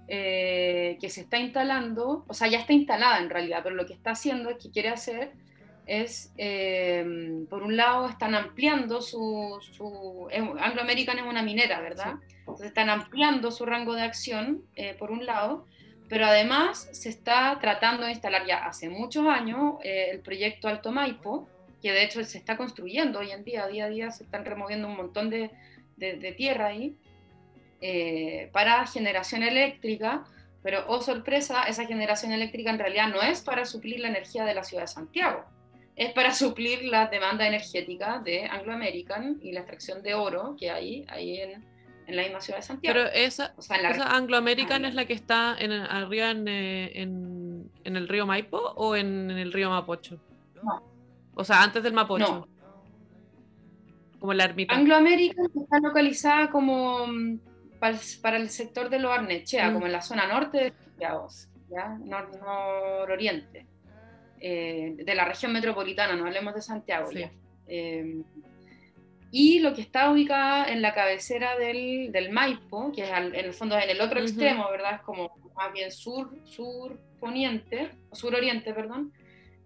eh, 0.07 0.97
que 1.01 1.09
se 1.09 1.21
está 1.21 1.37
instalando, 1.37 2.23
o 2.27 2.33
sea, 2.33 2.47
ya 2.47 2.59
está 2.59 2.73
instalada 2.73 3.19
en 3.19 3.29
realidad, 3.29 3.59
pero 3.63 3.75
lo 3.75 3.85
que 3.85 3.93
está 3.93 4.11
haciendo 4.11 4.49
es 4.49 4.57
que 4.57 4.71
quiere 4.71 4.89
hacer 4.89 5.31
es, 5.87 6.33
em, 6.37 7.47
por 7.47 7.63
un 7.63 7.77
lado, 7.77 8.07
están 8.09 8.35
ampliando 8.35 9.01
su, 9.01 9.57
su 9.61 10.27
Anglo 10.59 10.81
American 10.81 11.17
es 11.17 11.25
una 11.25 11.41
minera, 11.41 11.79
¿verdad? 11.79 12.15
Entonces 12.39 12.67
están 12.67 12.89
ampliando 12.89 13.51
su 13.51 13.65
rango 13.65 13.93
de 13.93 14.01
acción, 14.01 14.63
eh, 14.75 14.95
por 14.99 15.11
un 15.11 15.25
lado, 15.25 15.65
pero 16.09 16.25
además 16.25 16.89
se 16.91 17.09
está 17.09 17.57
tratando 17.59 18.05
de 18.05 18.11
instalar 18.11 18.45
ya 18.45 18.65
hace 18.65 18.89
muchos 18.89 19.27
años 19.27 19.75
eh, 19.83 20.09
el 20.11 20.19
proyecto 20.19 20.67
Alto 20.67 20.91
Maipo, 20.91 21.47
que 21.81 21.91
de 21.91 22.03
hecho 22.03 22.23
se 22.23 22.37
está 22.37 22.57
construyendo 22.57 23.19
hoy 23.19 23.31
en 23.31 23.43
día, 23.43 23.67
día 23.67 23.85
a 23.85 23.89
día 23.89 24.11
se 24.11 24.23
están 24.23 24.45
removiendo 24.45 24.87
un 24.87 24.97
montón 24.97 25.29
de, 25.29 25.51
de, 25.95 26.31
tierra 26.33 26.67
ahí, 26.67 26.95
eh, 27.81 28.49
para 28.51 28.85
generación 28.87 29.43
eléctrica, 29.43 30.25
pero 30.63 30.85
oh 30.87 31.01
sorpresa, 31.01 31.63
esa 31.63 31.85
generación 31.85 32.31
eléctrica 32.31 32.69
en 32.69 32.79
realidad 32.79 33.09
no 33.09 33.21
es 33.21 33.41
para 33.41 33.65
suplir 33.65 33.99
la 33.99 34.09
energía 34.09 34.45
de 34.45 34.53
la 34.53 34.63
ciudad 34.63 34.83
de 34.83 34.87
Santiago, 34.87 35.45
es 35.95 36.11
para 36.13 36.33
suplir 36.33 36.83
la 36.85 37.07
demanda 37.07 37.47
energética 37.47 38.19
de 38.19 38.45
Anglo 38.45 38.73
American 38.73 39.39
y 39.41 39.51
la 39.51 39.61
extracción 39.61 40.01
de 40.03 40.13
oro 40.13 40.55
que 40.59 40.69
hay 40.69 41.05
ahí 41.09 41.39
en, 41.39 41.63
en 42.07 42.15
la 42.15 42.23
misma 42.23 42.41
ciudad 42.41 42.59
de 42.59 42.63
Santiago. 42.63 42.93
Pero 42.93 43.09
esa, 43.13 43.53
Anglo 44.15 44.37
American 44.37 44.85
es 44.85 44.95
la 44.95 45.05
que 45.05 45.13
está 45.13 45.55
en, 45.59 45.71
arriba 45.71 46.31
eh, 46.31 46.91
en, 46.95 47.69
en, 47.83 47.95
el 47.95 48.07
río 48.07 48.25
Maipo 48.25 48.57
o 48.57 48.95
en, 48.95 49.29
el 49.29 49.51
río 49.51 49.69
Mapocho? 49.69 50.19
No. 50.63 50.96
O 51.37 51.43
sea, 51.43 51.61
antes 51.63 51.83
del 51.83 51.93
Mapocho. 51.93 52.25
No. 52.25 52.47
Como 54.19 54.33
la 54.33 54.45
ermita. 54.45 54.73
Anglo 54.73 54.95
American 54.95 55.45
está 55.55 55.79
localizada 55.79 56.49
como 56.49 57.05
mm, 57.07 57.39
para, 57.79 58.37
el 58.37 58.49
sector 58.49 58.89
de 58.89 58.99
Lo 58.99 59.11
Arnechea, 59.11 59.69
mm. 59.69 59.73
como 59.73 59.85
en 59.85 59.91
la 59.91 60.01
zona 60.01 60.27
norte 60.27 60.57
de 60.57 60.73
Santiago, 60.73 61.27
¿ya? 61.69 61.97
nororiente. 61.99 63.67
Eh, 64.39 64.95
de 64.97 65.15
la 65.15 65.25
región 65.25 65.53
metropolitana, 65.53 66.15
no 66.15 66.25
hablemos 66.25 66.53
de 66.53 66.61
Santiago 66.61 67.11
ya. 67.11 67.31
Eh, 67.67 68.21
y 69.31 69.59
lo 69.59 69.73
que 69.73 69.81
está 69.81 70.11
ubicada 70.11 70.71
en 70.71 70.81
la 70.81 70.93
cabecera 70.93 71.57
del, 71.57 72.11
del 72.11 72.31
Maipo, 72.31 72.91
que 72.91 73.03
es 73.03 73.09
en 73.11 73.35
el 73.35 73.53
fondo 73.53 73.77
en 73.77 73.89
el 73.89 73.99
otro 73.99 74.19
extremo, 74.19 74.69
¿verdad? 74.71 74.95
Es 74.95 75.01
como 75.01 75.31
más 75.55 75.73
bien 75.73 75.91
sur, 75.91 76.31
sur 76.43 76.97
poniente, 77.19 77.91
sur 78.13 78.33
oriente, 78.35 78.73
perdón, 78.73 79.11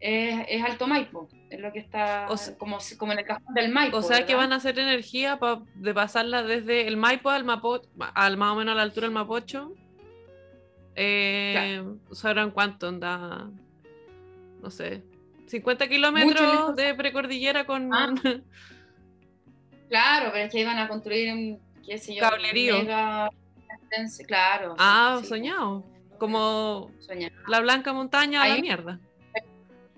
es, 0.01 0.63
Alto 0.63 0.87
Maipo, 0.87 1.29
es 1.49 1.59
lo 1.59 1.71
que 1.71 1.79
está 1.79 2.27
como, 2.57 2.79
como 2.97 3.13
en 3.13 3.19
el 3.19 3.25
cajón 3.25 3.53
del 3.53 3.71
Maipo. 3.71 3.97
O 3.97 4.01
sea 4.01 4.25
que 4.25 4.35
van 4.35 4.51
a 4.51 4.57
hacer 4.57 4.77
energía 4.79 5.39
de 5.75 5.93
pasarla 5.93 6.43
desde 6.43 6.87
el 6.87 6.97
Maipo 6.97 7.29
al 7.29 7.43
Mapocho, 7.43 7.87
al 8.15 8.37
más 8.37 8.53
o 8.53 8.55
menos 8.55 8.73
a 8.73 8.75
la 8.75 8.81
altura 8.83 9.07
del 9.07 9.13
Mapocho. 9.13 9.73
Eh, 10.95 11.83
¿Sabrán 12.11 12.51
cuánto 12.51 12.87
anda? 12.87 13.47
no 14.61 14.69
sé, 14.69 15.03
50 15.47 15.87
kilómetros 15.87 16.75
de 16.75 16.93
precordillera 16.93 17.65
con... 17.65 17.93
Ah. 17.93 18.13
claro, 19.89 20.29
pero 20.31 20.45
es 20.45 20.51
que 20.51 20.61
iban 20.61 20.77
a 20.77 20.87
construir 20.87 21.33
un, 21.33 21.59
qué 21.85 21.97
sé 21.97 22.15
yo, 22.15 22.21
cablerío. 22.21 22.85
claro. 24.27 24.75
Ah, 24.77 25.21
soñado. 25.27 25.83
Como 26.17 26.91
la 27.47 27.59
blanca 27.61 27.93
montaña 27.93 28.43
a 28.43 28.47
la 28.47 28.57
mierda. 28.57 28.99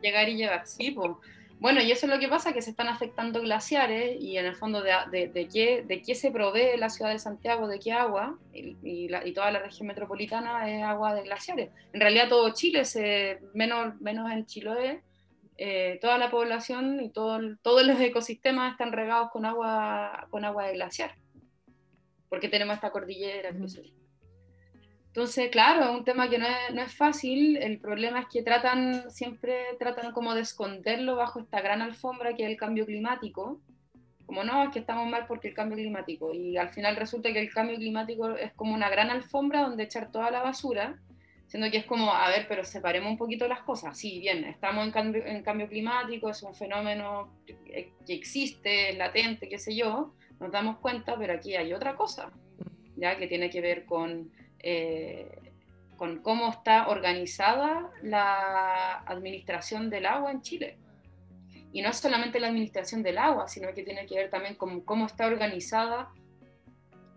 Llegar 0.03 0.29
y 0.29 0.35
llegar, 0.35 0.67
sí, 0.67 0.91
pues. 0.91 1.11
Bueno, 1.59 1.81
y 1.81 1.89
eso 1.93 2.07
es 2.07 2.11
lo 2.11 2.19
que 2.19 2.27
pasa, 2.27 2.51
que 2.51 2.61
se 2.61 2.71
están 2.71 2.89
afectando 2.89 3.39
glaciares 3.39 4.21
y 4.21 4.37
en 4.37 4.45
el 4.45 4.55
fondo 4.55 4.81
de, 4.81 4.91
de, 5.11 5.29
de, 5.29 5.47
qué, 5.47 5.81
de 5.87 6.01
qué 6.01 6.13
se 6.13 6.29
provee 6.29 6.77
la 6.77 6.89
ciudad 6.89 7.11
de 7.11 7.19
Santiago, 7.19 7.69
de 7.69 7.79
qué 7.79 7.93
agua, 7.93 8.37
y, 8.53 8.75
y, 8.83 9.33
toda 9.33 9.49
la 9.49 9.59
región 9.59 9.87
metropolitana 9.87 10.69
es 10.69 10.83
agua 10.83 11.15
de 11.15 11.23
glaciares. 11.23 11.69
En 11.93 12.01
realidad 12.01 12.27
todo 12.27 12.53
Chile, 12.53 12.83
se, 12.83 13.39
menos, 13.53 13.99
menos 14.01 14.29
en 14.29 14.45
Chiloé, 14.45 15.03
eh, 15.57 15.99
toda 16.01 16.17
la 16.17 16.29
población 16.29 16.99
y 17.01 17.09
todo, 17.09 17.39
todos 17.61 17.85
los 17.85 17.97
ecosistemas 17.97 18.73
están 18.73 18.91
regados 18.91 19.29
con 19.31 19.45
agua, 19.45 20.27
con 20.31 20.43
agua 20.43 20.65
de 20.65 20.73
glaciar, 20.73 21.15
porque 22.27 22.49
tenemos 22.49 22.75
esta 22.75 22.91
cordillera. 22.91 23.51
Entonces, 25.13 25.51
claro, 25.51 25.83
es 25.83 25.91
un 25.91 26.03
tema 26.03 26.27
que 26.27 26.39
no 26.39 26.47
es, 26.47 26.73
no 26.73 26.81
es, 26.81 26.91
fácil. 26.95 27.57
El 27.57 27.77
problema 27.77 28.21
es 28.21 28.25
que 28.31 28.41
tratan, 28.41 29.11
siempre 29.11 29.63
tratan 29.77 30.11
como 30.11 30.33
de 30.33 30.41
esconderlo 30.41 31.15
bajo 31.15 31.39
esta 31.39 31.61
gran 31.61 31.83
alfombra 31.83 32.33
que 32.33 32.43
es 32.43 32.49
el 32.49 32.57
cambio 32.57 32.87
climático. 32.87 33.61
Como 34.25 34.43
no, 34.43 34.63
es 34.63 34.71
que 34.71 34.79
estamos 34.79 35.07
mal 35.07 35.27
porque 35.27 35.49
el 35.49 35.53
cambio 35.53 35.77
climático. 35.77 36.33
Y 36.33 36.57
al 36.57 36.69
final 36.69 36.95
resulta 36.95 37.31
que 37.31 37.39
el 37.39 37.53
cambio 37.53 37.75
climático 37.75 38.31
es 38.31 38.53
como 38.53 38.73
una 38.73 38.89
gran 38.89 39.11
alfombra 39.11 39.61
donde 39.61 39.83
echar 39.83 40.11
toda 40.11 40.31
la 40.31 40.41
basura, 40.41 40.99
siendo 41.45 41.69
que 41.69 41.77
es 41.77 41.85
como, 41.85 42.11
a 42.11 42.29
ver, 42.29 42.47
pero 42.49 42.65
separemos 42.65 43.11
un 43.11 43.17
poquito 43.19 43.47
las 43.47 43.61
cosas. 43.61 43.95
Sí, 43.95 44.19
bien, 44.19 44.43
estamos 44.45 44.83
en 44.83 44.91
cambio, 44.91 45.23
en 45.27 45.43
cambio 45.43 45.69
climático, 45.69 46.31
es 46.31 46.41
un 46.41 46.55
fenómeno 46.55 47.37
que 47.45 47.93
existe, 48.07 48.89
es 48.89 48.97
latente, 48.97 49.47
qué 49.47 49.59
sé 49.59 49.75
yo, 49.75 50.15
nos 50.39 50.51
damos 50.51 50.79
cuenta, 50.79 51.15
pero 51.19 51.33
aquí 51.33 51.55
hay 51.55 51.71
otra 51.71 51.95
cosa, 51.95 52.31
ya 52.95 53.15
que 53.15 53.27
tiene 53.27 53.51
que 53.51 53.61
ver 53.61 53.85
con 53.85 54.31
eh, 54.63 55.29
con 55.97 56.19
cómo 56.19 56.49
está 56.49 56.87
organizada 56.87 57.89
la 58.01 58.99
administración 59.05 59.89
del 59.89 60.05
agua 60.05 60.31
en 60.31 60.41
Chile. 60.41 60.77
Y 61.71 61.81
no 61.81 61.89
es 61.89 61.97
solamente 61.97 62.39
la 62.39 62.47
administración 62.47 63.03
del 63.03 63.17
agua, 63.17 63.47
sino 63.47 63.73
que 63.73 63.83
tiene 63.83 64.05
que 64.05 64.15
ver 64.15 64.29
también 64.29 64.55
con 64.55 64.81
cómo 64.81 65.05
está 65.05 65.27
organizada 65.27 66.09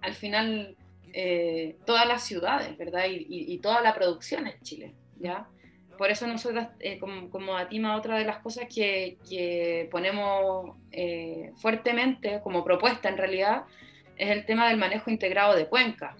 al 0.03 0.15
final 0.15 0.77
eh, 1.13 1.77
todas 1.85 2.07
las 2.07 2.23
ciudades, 2.23 2.77
¿verdad? 2.79 3.07
Y, 3.09 3.59
toda 3.59 3.81
la 3.81 3.95
producción 3.95 4.47
en 4.47 4.61
Chile, 4.61 4.95
¿ya? 5.19 5.49
Por 5.99 6.11
eso 6.11 6.27
nosotros, 6.27 6.67
eh, 6.79 6.99
como, 6.99 7.31
como 7.31 7.57
Atima, 7.57 7.97
otra 7.97 8.19
de 8.19 8.25
las 8.25 8.39
cosas 8.39 8.67
que, 8.73 9.19
que 9.29 9.89
ponemos 9.91 10.77
eh, 10.93 11.53
fuertemente 11.57 12.41
como 12.43 12.63
propuesta 12.63 13.09
en 13.09 13.17
realidad 13.17 13.65
es 14.17 14.31
el 14.31 14.47
tema 14.47 14.69
del 14.69 14.77
manejo 14.77 15.11
integrado 15.11 15.57
de 15.57 15.67
cuencas 15.67 16.15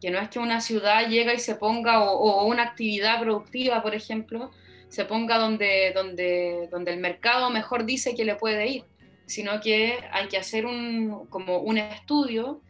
que 0.00 0.10
no 0.10 0.18
es 0.18 0.28
que 0.28 0.38
una 0.38 0.60
ciudad 0.60 1.08
llega 1.08 1.34
y 1.34 1.38
se 1.38 1.54
ponga, 1.54 2.02
o, 2.02 2.44
una 2.46 2.62
actividad 2.62 3.20
productiva, 3.20 3.82
por 3.82 3.94
ejemplo, 3.94 4.50
se 4.88 5.04
ponga 5.04 5.38
donde, 5.38 5.92
donde, 5.94 6.68
donde 6.70 6.92
el 6.92 7.00
mercado 7.00 7.50
mejor 7.50 7.84
dice 7.84 8.14
que 8.14 8.24
le 8.24 8.36
puede 8.36 8.66
ir, 8.68 8.84
sino 9.26 9.60
que 9.60 9.98
hay 10.12 10.28
que 10.28 10.38
hacer 10.38 10.66
un, 10.66 11.26
como 11.26 11.58
un 11.58 11.78
estudio 11.78 12.60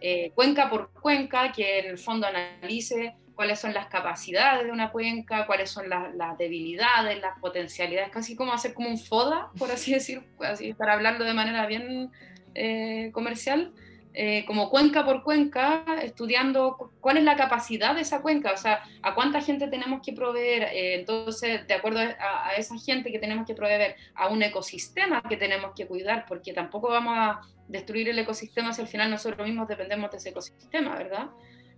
eh, 0.00 0.32
cuenca 0.34 0.70
por 0.70 0.90
cuenca 0.92 1.52
que 1.52 1.80
en 1.80 1.90
el 1.90 1.98
fondo 1.98 2.26
analice 2.26 3.14
cuáles 3.34 3.60
son 3.60 3.74
las 3.74 3.86
capacidades 3.86 4.64
de 4.64 4.72
una 4.72 4.90
cuenca, 4.90 5.46
cuáles 5.46 5.70
son 5.70 5.88
las, 5.88 6.38
debilidades, 6.38 7.20
las 7.20 7.38
potencialidades, 7.38 8.10
casi 8.10 8.34
como 8.34 8.52
hacer 8.52 8.74
como 8.74 8.88
un 8.88 8.98
FODA, 8.98 9.50
por 9.58 9.70
así 9.70 9.92
decir, 9.92 10.22
así, 10.40 10.72
para 10.74 10.94
hablarlo 10.94 11.24
de 11.24 11.34
manera 11.34 11.66
bien 11.66 12.10
eh, 12.54 13.10
comercial, 13.12 13.72
eh, 14.12 14.44
como 14.44 14.70
cuenca 14.70 15.04
por 15.04 15.22
cuenca, 15.22 15.84
estudiando 16.02 16.90
cuál 17.00 17.18
es 17.18 17.22
la 17.22 17.36
capacidad 17.36 17.94
de 17.94 18.00
esa 18.00 18.22
cuenca, 18.22 18.52
o 18.52 18.56
sea, 18.56 18.82
a 19.02 19.14
cuánta 19.14 19.40
gente 19.40 19.68
tenemos 19.68 20.02
que 20.04 20.12
proveer, 20.12 20.64
eh, 20.64 20.94
entonces, 20.96 21.64
de 21.68 21.74
acuerdo 21.74 22.00
a, 22.00 22.50
esa 22.56 22.76
gente 22.76 23.12
que 23.12 23.20
tenemos 23.20 23.46
que 23.46 23.54
proveer, 23.54 23.94
a 24.16 24.28
un 24.28 24.42
ecosistema 24.42 25.22
que 25.22 25.36
tenemos 25.36 25.74
que 25.76 25.86
cuidar, 25.86 26.26
porque 26.26 26.52
tampoco 26.52 26.88
vamos 26.88 27.14
a 27.16 27.40
destruir 27.68 28.08
el 28.08 28.18
ecosistema 28.18 28.72
si 28.72 28.80
al 28.82 28.88
final 28.88 29.10
nosotros 29.10 29.46
mismos 29.46 29.68
dependemos 29.68 30.10
de 30.10 30.16
ese 30.16 30.30
ecosistema, 30.30 30.96
¿verdad? 30.96 31.30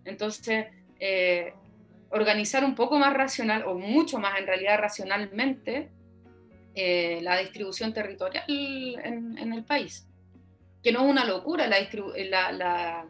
Entonces, 0.06 0.68
eh, 1.00 1.52
organizar 2.08 2.64
un 2.64 2.74
poco 2.74 2.98
más 2.98 3.12
racional, 3.12 3.64
o 3.66 3.74
mucho 3.74 4.18
más 4.18 4.38
en 4.38 4.46
realidad 4.46 4.78
racionalmente, 4.78 5.90
la 6.74 7.36
distribución 7.36 7.92
territorial 7.92 8.46
en 8.48 9.52
el 9.52 9.62
país 9.62 10.08
que 10.82 10.92
no 10.92 11.04
es 11.04 11.10
una 11.10 11.24
locura 11.24 11.66
la, 11.66 11.78
la, 12.52 13.06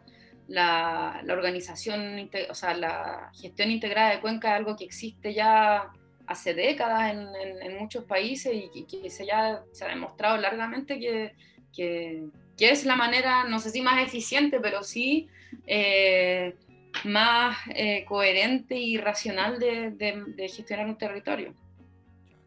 la, 0.47 1.21
la, 1.23 1.33
organización, 1.33 2.29
o 2.49 2.53
sea, 2.53 2.73
la 2.75 3.31
gestión 3.33 3.71
integrada 3.71 4.11
de 4.11 4.21
cuenca 4.21 4.49
es 4.49 4.55
algo 4.55 4.75
que 4.75 4.85
existe 4.85 5.33
ya 5.33 5.89
hace 6.27 6.53
décadas 6.53 7.11
en, 7.11 7.77
muchos 7.77 8.05
países 8.05 8.53
y 8.53 8.85
que, 8.85 9.09
se, 9.09 9.25
ya, 9.25 9.63
se 9.71 9.85
ha 9.85 9.89
demostrado 9.89 10.37
largamente 10.37 10.99
que, 10.99 11.33
que, 11.75 12.23
que, 12.57 12.69
es 12.69 12.85
la 12.85 12.95
manera, 12.95 13.43
no 13.45 13.59
sé 13.59 13.71
si 13.71 13.81
más 13.81 14.01
eficiente, 14.01 14.59
pero 14.59 14.83
sí 14.83 15.27
eh, 15.67 16.55
más 17.03 17.57
eh, 17.75 18.05
coherente 18.05 18.75
y 18.75 18.97
racional 18.97 19.59
de, 19.59 19.91
de, 19.91 20.23
de, 20.27 20.47
gestionar 20.47 20.87
un 20.87 20.97
territorio. 20.97 21.53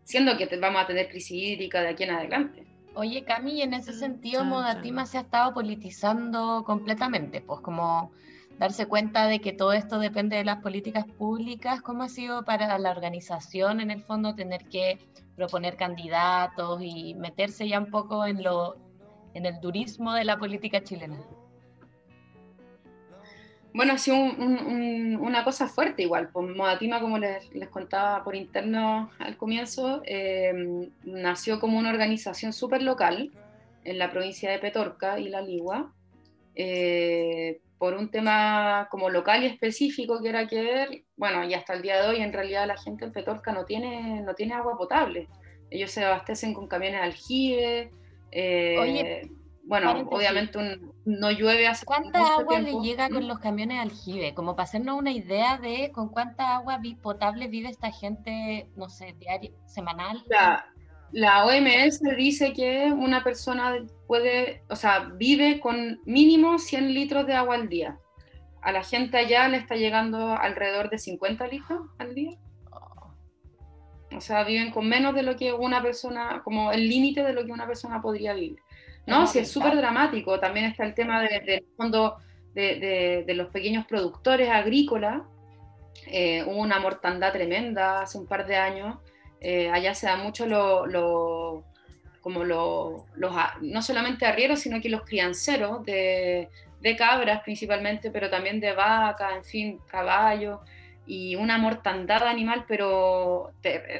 Siendo 0.04 0.36
que 0.38 0.46
vamos 0.56 0.82
a 0.82 0.86
tener 0.86 1.08
crisis 1.08 1.32
hídrica 1.32 1.82
de 1.82 1.88
aquí 1.88 2.04
en 2.04 2.10
adelante. 2.10 2.64
Oye, 2.96 3.24
Cami, 3.24 3.60
en 3.60 3.74
ese 3.74 3.92
sentido, 3.92 4.42
Modatima 4.42 5.04
se 5.04 5.18
ha 5.18 5.20
estado 5.20 5.52
politizando 5.52 6.64
completamente, 6.64 7.42
pues 7.42 7.60
como 7.60 8.10
darse 8.58 8.86
cuenta 8.86 9.26
de 9.26 9.40
que 9.40 9.52
todo 9.52 9.74
esto 9.74 9.98
depende 9.98 10.36
de 10.36 10.44
las 10.44 10.62
políticas 10.62 11.04
públicas, 11.04 11.82
¿cómo 11.82 12.04
ha 12.04 12.08
sido 12.08 12.42
para 12.46 12.78
la 12.78 12.90
organización 12.90 13.80
en 13.80 13.90
el 13.90 14.02
fondo 14.02 14.34
tener 14.34 14.66
que 14.70 14.98
proponer 15.36 15.76
candidatos 15.76 16.80
y 16.80 17.14
meterse 17.16 17.68
ya 17.68 17.78
un 17.80 17.90
poco 17.90 18.24
en 18.24 18.42
lo 18.42 18.76
en 19.34 19.44
el 19.44 19.60
turismo 19.60 20.14
de 20.14 20.24
la 20.24 20.38
política 20.38 20.82
chilena? 20.82 21.18
Bueno, 23.76 23.92
ha 23.92 23.98
sido 23.98 24.16
una 24.16 25.44
cosa 25.44 25.68
fuerte 25.68 26.00
igual. 26.02 26.30
Pues 26.32 26.48
Modatima, 26.48 26.98
como 26.98 27.18
les, 27.18 27.46
contaba 27.70 28.24
por 28.24 28.34
interno 28.34 29.10
al 29.18 29.36
comienzo, 29.36 30.00
em, 30.06 30.88
nació 31.04 31.60
como 31.60 31.78
una 31.78 31.90
organización 31.90 32.54
súper 32.54 32.80
local 32.80 33.30
en 33.84 33.98
la 33.98 34.10
provincia 34.10 34.50
de 34.50 34.58
Petorca 34.60 35.20
y 35.20 35.28
La 35.28 35.42
Ligua, 35.42 35.92
eh, 36.54 37.60
por 37.76 37.92
un 37.92 38.10
tema 38.10 38.88
como 38.90 39.10
local 39.10 39.42
y 39.42 39.46
específico 39.46 40.22
que 40.22 40.30
era 40.30 40.46
que, 40.46 41.04
bueno, 41.14 41.44
y 41.44 41.52
hasta 41.52 41.74
el 41.74 41.82
día 41.82 42.00
de 42.00 42.08
hoy 42.08 42.22
en 42.22 42.32
realidad 42.32 42.66
la 42.66 42.78
gente 42.78 43.04
en 43.04 43.12
Petorca 43.12 43.52
no 43.52 43.66
tiene, 43.66 44.22
no 44.22 44.34
tiene 44.34 44.54
agua 44.54 44.78
potable. 44.78 45.28
Ellos 45.70 45.90
se 45.90 46.02
abastecen 46.02 46.54
con 46.54 46.66
camiones 46.66 47.00
de 47.00 47.06
aljibe. 47.06 47.90
Eh, 48.32 48.78
Oye, 48.78 49.30
bueno, 49.66 50.06
obviamente 50.10 50.80
no 51.04 51.30
llueve 51.32 51.66
hace 51.66 51.84
¿Cuánta 51.84 52.20
agua 52.36 52.60
le 52.60 52.80
llega 52.80 53.08
con 53.08 53.26
los 53.26 53.40
camiones 53.40 53.80
aljibe? 53.80 54.32
Como 54.32 54.54
para 54.54 54.64
hacernos 54.64 54.96
una 54.96 55.10
idea 55.10 55.58
de 55.58 55.90
con 55.92 56.08
cuánta 56.08 56.54
agua 56.54 56.80
potable 57.02 57.48
vive 57.48 57.68
esta 57.68 57.90
gente, 57.90 58.68
no 58.76 58.88
sé, 58.88 59.14
diario, 59.18 59.52
semanal. 59.66 60.22
La, 60.28 60.66
la 61.10 61.44
OMS 61.44 62.00
dice 62.16 62.52
que 62.52 62.92
una 62.92 63.24
persona 63.24 63.84
puede, 64.06 64.62
o 64.68 64.76
sea, 64.76 65.10
vive 65.16 65.58
con 65.58 66.00
mínimo 66.04 66.58
100 66.58 66.94
litros 66.94 67.26
de 67.26 67.34
agua 67.34 67.56
al 67.56 67.68
día. 67.68 67.98
A 68.62 68.70
la 68.70 68.84
gente 68.84 69.16
allá 69.16 69.48
le 69.48 69.56
está 69.56 69.74
llegando 69.74 70.36
alrededor 70.36 70.90
de 70.90 70.98
50 70.98 71.46
litros 71.48 71.80
al 71.98 72.14
día. 72.14 72.38
Oh. 72.70 73.14
O 74.16 74.20
sea, 74.20 74.44
viven 74.44 74.70
con 74.70 74.88
menos 74.88 75.14
de 75.14 75.24
lo 75.24 75.36
que 75.36 75.52
una 75.52 75.82
persona, 75.82 76.42
como 76.44 76.70
el 76.70 76.88
límite 76.88 77.24
de 77.24 77.32
lo 77.32 77.44
que 77.44 77.52
una 77.52 77.66
persona 77.66 78.00
podría 78.00 78.32
vivir. 78.32 78.60
No, 79.06 79.26
sí, 79.26 79.38
es 79.40 79.50
súper 79.50 79.76
dramático. 79.76 80.38
También 80.40 80.66
está 80.66 80.84
el 80.84 80.94
tema 80.94 81.22
del 81.22 81.64
fondo 81.76 82.16
de, 82.54 83.24
los 83.34 83.48
pequeños 83.48 83.86
productores 83.86 84.48
agrícolas. 84.50 85.22
Eh, 86.06 86.44
hubo 86.44 86.60
una 86.60 86.78
mortandad 86.80 87.32
tremenda 87.32 88.02
hace 88.02 88.18
un 88.18 88.26
par 88.26 88.46
de 88.46 88.56
años. 88.56 88.96
Eh, 89.40 89.70
allá 89.70 89.94
se 89.94 90.06
da 90.06 90.16
mucho 90.16 90.46
lo, 90.46 91.64
como 92.20 92.42
los, 92.42 93.04
no 93.60 93.82
solamente 93.82 94.26
arrieros, 94.26 94.60
sino 94.60 94.80
que 94.80 94.88
los 94.88 95.02
crianceros 95.02 95.84
de, 95.84 96.48
cabras 96.98 97.42
principalmente, 97.42 98.10
pero 98.10 98.30
también 98.30 98.60
de 98.60 98.72
vacas, 98.72 99.36
en 99.36 99.44
fin, 99.44 99.80
caballos 99.88 100.60
y 101.04 101.34
una 101.34 101.58
mortandad 101.58 102.26
animal, 102.26 102.64
pero, 102.66 103.52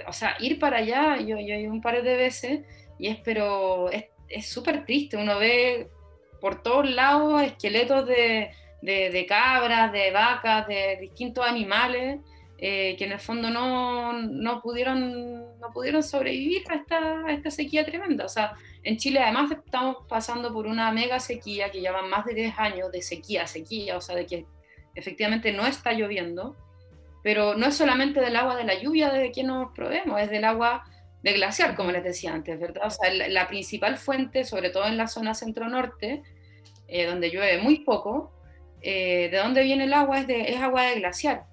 o 0.07 0.13
sea, 0.13 0.37
ir 0.39 0.59
para 0.59 0.79
allá, 0.79 1.17
yo, 1.19 1.37
yo 1.39 1.55
he 1.55 1.61
ido 1.63 1.73
un 1.73 1.81
par 1.81 2.03
de 2.03 2.17
veces 2.17 2.61
y 2.99 3.09
es, 3.09 3.19
pero 3.25 3.91
es 3.91 4.07
es 4.29 4.49
súper 4.49 4.85
triste. 4.85 5.17
Uno 5.17 5.39
ve 5.39 5.89
por 6.41 6.63
todos 6.63 6.89
lados 6.89 7.43
esqueletos 7.43 8.07
de, 8.07 8.51
de, 8.83 9.27
cabras, 9.27 9.93
de 9.93 10.11
vacas, 10.11 10.67
de 10.67 10.99
distintos 11.01 11.45
animales 11.47 12.21
eh, 12.59 12.95
que 12.97 13.05
en 13.05 13.13
el 13.13 13.21
fondo 13.21 13.51
no, 13.51 14.15
no, 14.15 14.63
pudieron, 14.63 15.59
no 15.61 15.73
pudieron 15.75 16.03
sobrevivir 16.03 16.63
a 16.71 16.77
esta, 16.77 17.27
a 17.27 17.33
esta 17.33 17.51
sequía 17.51 17.85
tremenda. 17.85 18.25
O 18.25 18.29
sea, 18.31 18.55
en 18.83 18.97
Chile 18.97 19.21
además 19.21 19.51
estamos 19.51 19.99
pasando 20.09 20.53
por 20.53 20.67
una 20.67 20.91
mega 20.91 21.21
sequía 21.21 21.71
que 21.71 21.81
lleva 21.81 22.03
más 22.03 22.25
de 22.25 22.33
10 22.33 22.59
años 22.59 22.93
de 22.93 23.03
sequía, 23.03 23.47
sequía, 23.47 23.97
o 23.97 24.01
sea, 24.01 24.17
de 24.17 24.25
que 24.25 24.47
efectivamente 24.95 25.53
no 25.53 25.67
está 25.67 25.93
lloviendo, 25.93 26.57
pero 27.23 27.57
no 27.57 27.67
es 27.67 27.77
solamente 27.77 28.21
del 28.21 28.37
agua 28.37 28.57
de 28.57 28.65
la 28.65 28.81
lluvia 28.81 29.11
de 29.11 29.33
que 29.33 29.43
nos 29.43 29.73
proveemos, 29.73 30.19
es 30.21 30.31
del 30.31 30.45
agua 30.45 30.85
de 31.27 31.33
glaciar, 31.33 31.75
como 31.75 31.91
les 31.91 32.05
decía 32.05 32.33
antes, 32.33 32.59
¿verdad? 32.61 32.87
O 32.87 32.91
sea, 32.91 33.13
la, 33.13 33.49
principal 33.49 33.99
fuente, 33.99 34.45
sobre 34.45 34.71
todo 34.71 34.87
en 34.87 34.97
la 34.97 35.09
zona 35.09 35.35
centro-norte, 35.35 36.23
eh, 36.87 37.05
donde 37.05 37.31
llueve 37.31 37.61
muy 37.61 37.81
poco, 37.81 38.33
eh, 38.81 39.29
de 39.29 39.39
dónde 39.39 39.65
viene 39.65 39.85
el 39.85 39.93
agua 39.93 40.21
es, 40.21 40.29
de, 40.29 40.53
es 40.53 40.61
agua 40.61 40.85
de 40.85 41.01
glaciar. 41.01 41.47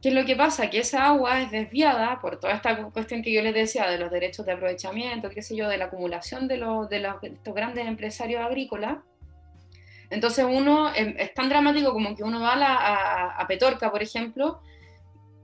¿Qué 0.00 0.08
es 0.08 0.14
lo 0.14 0.24
que 0.24 0.36
pasa? 0.36 0.70
Que 0.70 0.78
esa 0.78 1.06
agua 1.06 1.42
es 1.42 1.50
desviada 1.50 2.18
por 2.22 2.40
toda 2.40 2.54
esta 2.54 2.82
cuestión 2.84 3.20
que 3.20 3.30
yo 3.30 3.42
les 3.42 3.52
decía 3.52 3.86
de 3.90 3.98
los 3.98 4.10
derechos 4.10 4.46
de 4.46 4.52
aprovechamiento, 4.52 5.28
qué 5.28 5.42
sé 5.42 5.54
yo, 5.54 5.68
de 5.68 5.76
la 5.76 5.86
acumulación 5.86 6.48
de, 6.48 6.56
los, 6.56 6.88
de, 6.88 7.00
los, 7.00 7.22
estos 7.22 7.54
grandes 7.54 7.86
empresarios 7.86 8.40
agrícolas. 8.40 8.96
Entonces 10.08 10.46
uno, 10.48 10.94
em, 10.94 11.14
es 11.18 11.34
tan 11.34 11.50
dramático 11.50 11.92
como 11.92 12.16
que 12.16 12.22
uno 12.22 12.40
va 12.40 12.54
a, 12.54 13.36
a 13.38 13.46
Petorca, 13.46 13.90
por 13.90 14.02
ejemplo, 14.02 14.62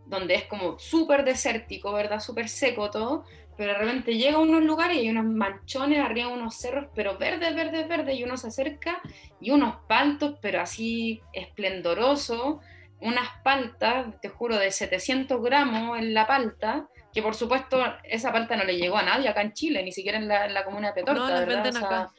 donde 0.07 0.35
es 0.35 0.45
como 0.45 0.79
súper 0.79 1.25
desértico, 1.25 1.93
¿verdad? 1.93 2.21
Súper 2.21 2.49
seco 2.49 2.90
todo, 2.90 3.25
pero 3.57 3.73
de 3.73 3.79
repente 3.79 4.17
llega 4.17 4.37
a 4.37 4.40
unos 4.40 4.62
lugares 4.62 4.97
y 4.97 5.01
hay 5.01 5.11
unos 5.11 5.27
manchones 5.27 6.01
arriba 6.01 6.29
de 6.29 6.35
unos 6.35 6.57
cerros, 6.57 6.87
pero 6.95 7.17
verdes, 7.19 7.55
verdes, 7.55 7.88
verdes, 7.88 8.19
y 8.19 8.25
uno 8.25 8.37
se 8.37 8.49
acerca 8.49 9.01
y 9.40 9.51
unos 9.51 9.77
paltos, 9.87 10.37
pero 10.40 10.61
así 10.61 11.23
esplendorosos, 11.33 12.57
unas 13.01 13.29
paltas, 13.43 14.21
te 14.21 14.29
juro, 14.29 14.57
de 14.57 14.71
700 14.71 15.43
gramos 15.43 15.99
en 15.99 16.14
la 16.14 16.27
palta, 16.27 16.88
que 17.12 17.23
por 17.23 17.35
supuesto 17.35 17.81
esa 18.03 18.33
palta 18.33 18.57
no 18.57 18.64
le 18.64 18.77
llegó 18.77 18.97
a 18.97 19.03
nadie 19.03 19.29
acá 19.29 19.43
en 19.43 19.53
Chile, 19.53 19.83
ni 19.83 19.93
siquiera 19.93 20.19
en 20.19 20.27
la, 20.27 20.64
comuna 20.64 20.88
de 20.88 20.95
Petorca. 20.95 21.21
No, 21.21 21.29
las 21.29 21.47
venden 21.47 21.77
acá. 21.77 22.11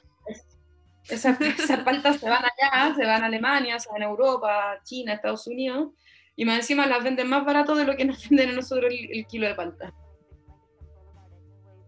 esas, 1.10 1.40
esas 1.42 1.80
paltas 1.80 2.18
se 2.20 2.30
van 2.30 2.44
allá, 2.46 2.96
se 2.96 3.06
van 3.06 3.24
a 3.24 3.26
Alemania, 3.26 3.80
se 3.80 3.92
van 3.92 4.04
a 4.04 4.06
Europa, 4.06 4.80
China, 4.84 5.14
Estados 5.14 5.48
Unidos, 5.48 5.90
y 6.36 6.46
más 6.46 6.58
encima 6.58 6.86
las 6.86 7.04
venden 7.04 7.30
más 7.30 7.46
barato 7.46 7.76
de 7.76 7.86
lo 7.86 7.96
que 7.96 8.06
nos 8.06 8.18
venden 8.30 8.50
a 8.50 8.54
nosotros 8.54 8.92
el, 8.92 9.26
kilo 9.28 9.48
de 9.48 9.56
palta. 9.56 9.94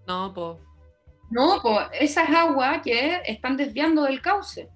No, 0.08 0.34
pues. 0.34 0.58
No, 1.30 1.60
pues 1.62 1.88
esa 2.00 2.24
es 2.24 2.30
agua 2.30 2.82
que 2.82 3.22
están 3.26 3.58
desviando 3.58 4.04
del 4.04 4.22
cauce. 4.22 4.70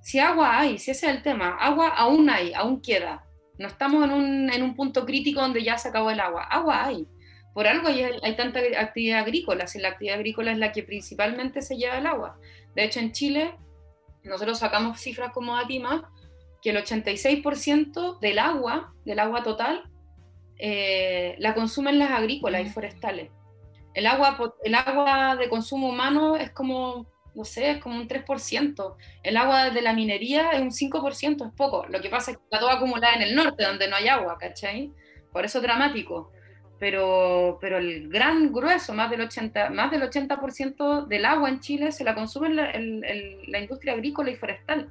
Si 0.00 0.18
agua 0.18 0.58
hay, 0.58 0.78
si 0.78 0.90
ese 0.90 1.06
es 1.06 1.16
el 1.16 1.22
tema, 1.22 1.56
agua 1.60 1.88
aún 1.88 2.28
hay, 2.30 2.54
aún 2.54 2.80
queda. 2.80 3.26
No 3.58 3.68
estamos 3.68 4.02
en 4.04 4.12
un, 4.12 4.50
en 4.50 4.62
un 4.62 4.74
punto 4.74 5.04
crítico 5.04 5.40
donde 5.40 5.62
ya 5.62 5.76
se 5.76 5.88
acabó 5.88 6.10
el 6.10 6.20
agua. 6.20 6.44
Agua 6.44 6.84
hay. 6.86 7.06
Por 7.52 7.66
algo 7.66 7.88
hay, 7.88 8.02
hay, 8.22 8.36
tanta 8.36 8.60
actividad 8.78 9.20
agrícola, 9.20 9.66
si 9.66 9.78
la 9.78 9.90
actividad 9.90 10.16
agrícola 10.16 10.52
es 10.52 10.58
la 10.58 10.72
que 10.72 10.82
principalmente 10.82 11.60
se 11.62 11.76
lleva 11.76 11.98
el 11.98 12.06
agua. 12.06 12.38
De 12.74 12.84
hecho, 12.84 13.00
en 13.00 13.12
Chile, 13.12 13.54
nosotros 14.24 14.58
sacamos 14.58 15.00
cifras 15.00 15.32
como 15.32 15.56
ATIMA, 15.56 16.10
que 16.64 16.70
el 16.70 16.78
86% 16.78 18.18
del 18.20 18.38
agua, 18.38 18.94
del 19.04 19.18
agua 19.18 19.42
total, 19.42 19.84
eh, 20.58 21.36
la 21.38 21.54
consumen 21.54 21.98
las 21.98 22.10
agrícolas 22.10 22.62
y 22.62 22.70
forestales. 22.70 23.30
El 23.92 24.06
agua, 24.06 24.38
el 24.64 24.74
agua 24.74 25.36
de 25.36 25.50
consumo 25.50 25.90
humano 25.90 26.36
es 26.36 26.50
como, 26.50 27.06
no 27.34 27.44
sé, 27.44 27.72
es 27.72 27.78
como 27.82 27.96
un 27.96 28.08
3%. 28.08 28.96
El 29.22 29.36
agua 29.36 29.68
de 29.68 29.82
la 29.82 29.92
minería 29.92 30.52
es 30.52 30.62
un 30.62 30.70
5%, 30.70 31.46
es 31.46 31.52
poco. 31.52 31.84
Lo 31.90 32.00
que 32.00 32.08
pasa 32.08 32.30
es 32.30 32.38
que 32.38 32.44
está 32.44 32.58
todo 32.58 32.70
acumulada 32.70 33.14
en 33.14 33.22
el 33.22 33.36
norte, 33.36 33.62
donde 33.62 33.86
no 33.86 33.96
hay 33.96 34.08
agua, 34.08 34.38
¿cachai? 34.38 34.90
Por 35.32 35.44
eso 35.44 35.58
es 35.58 35.64
dramático. 35.64 36.32
Pero, 36.78 37.58
pero 37.60 37.76
el 37.76 38.08
gran 38.08 38.50
grueso, 38.52 38.94
más 38.94 39.10
del 39.10 39.20
80%, 39.20 39.70
más 39.70 39.90
del 39.90 40.02
80 40.02 40.38
del 41.08 41.24
agua 41.26 41.50
en 41.50 41.60
Chile 41.60 41.92
se 41.92 42.04
la 42.04 42.14
consume 42.14 42.48
la 42.54 43.58
industria 43.58 43.92
agrícola 43.92 44.30
y 44.30 44.34
forestal 44.34 44.90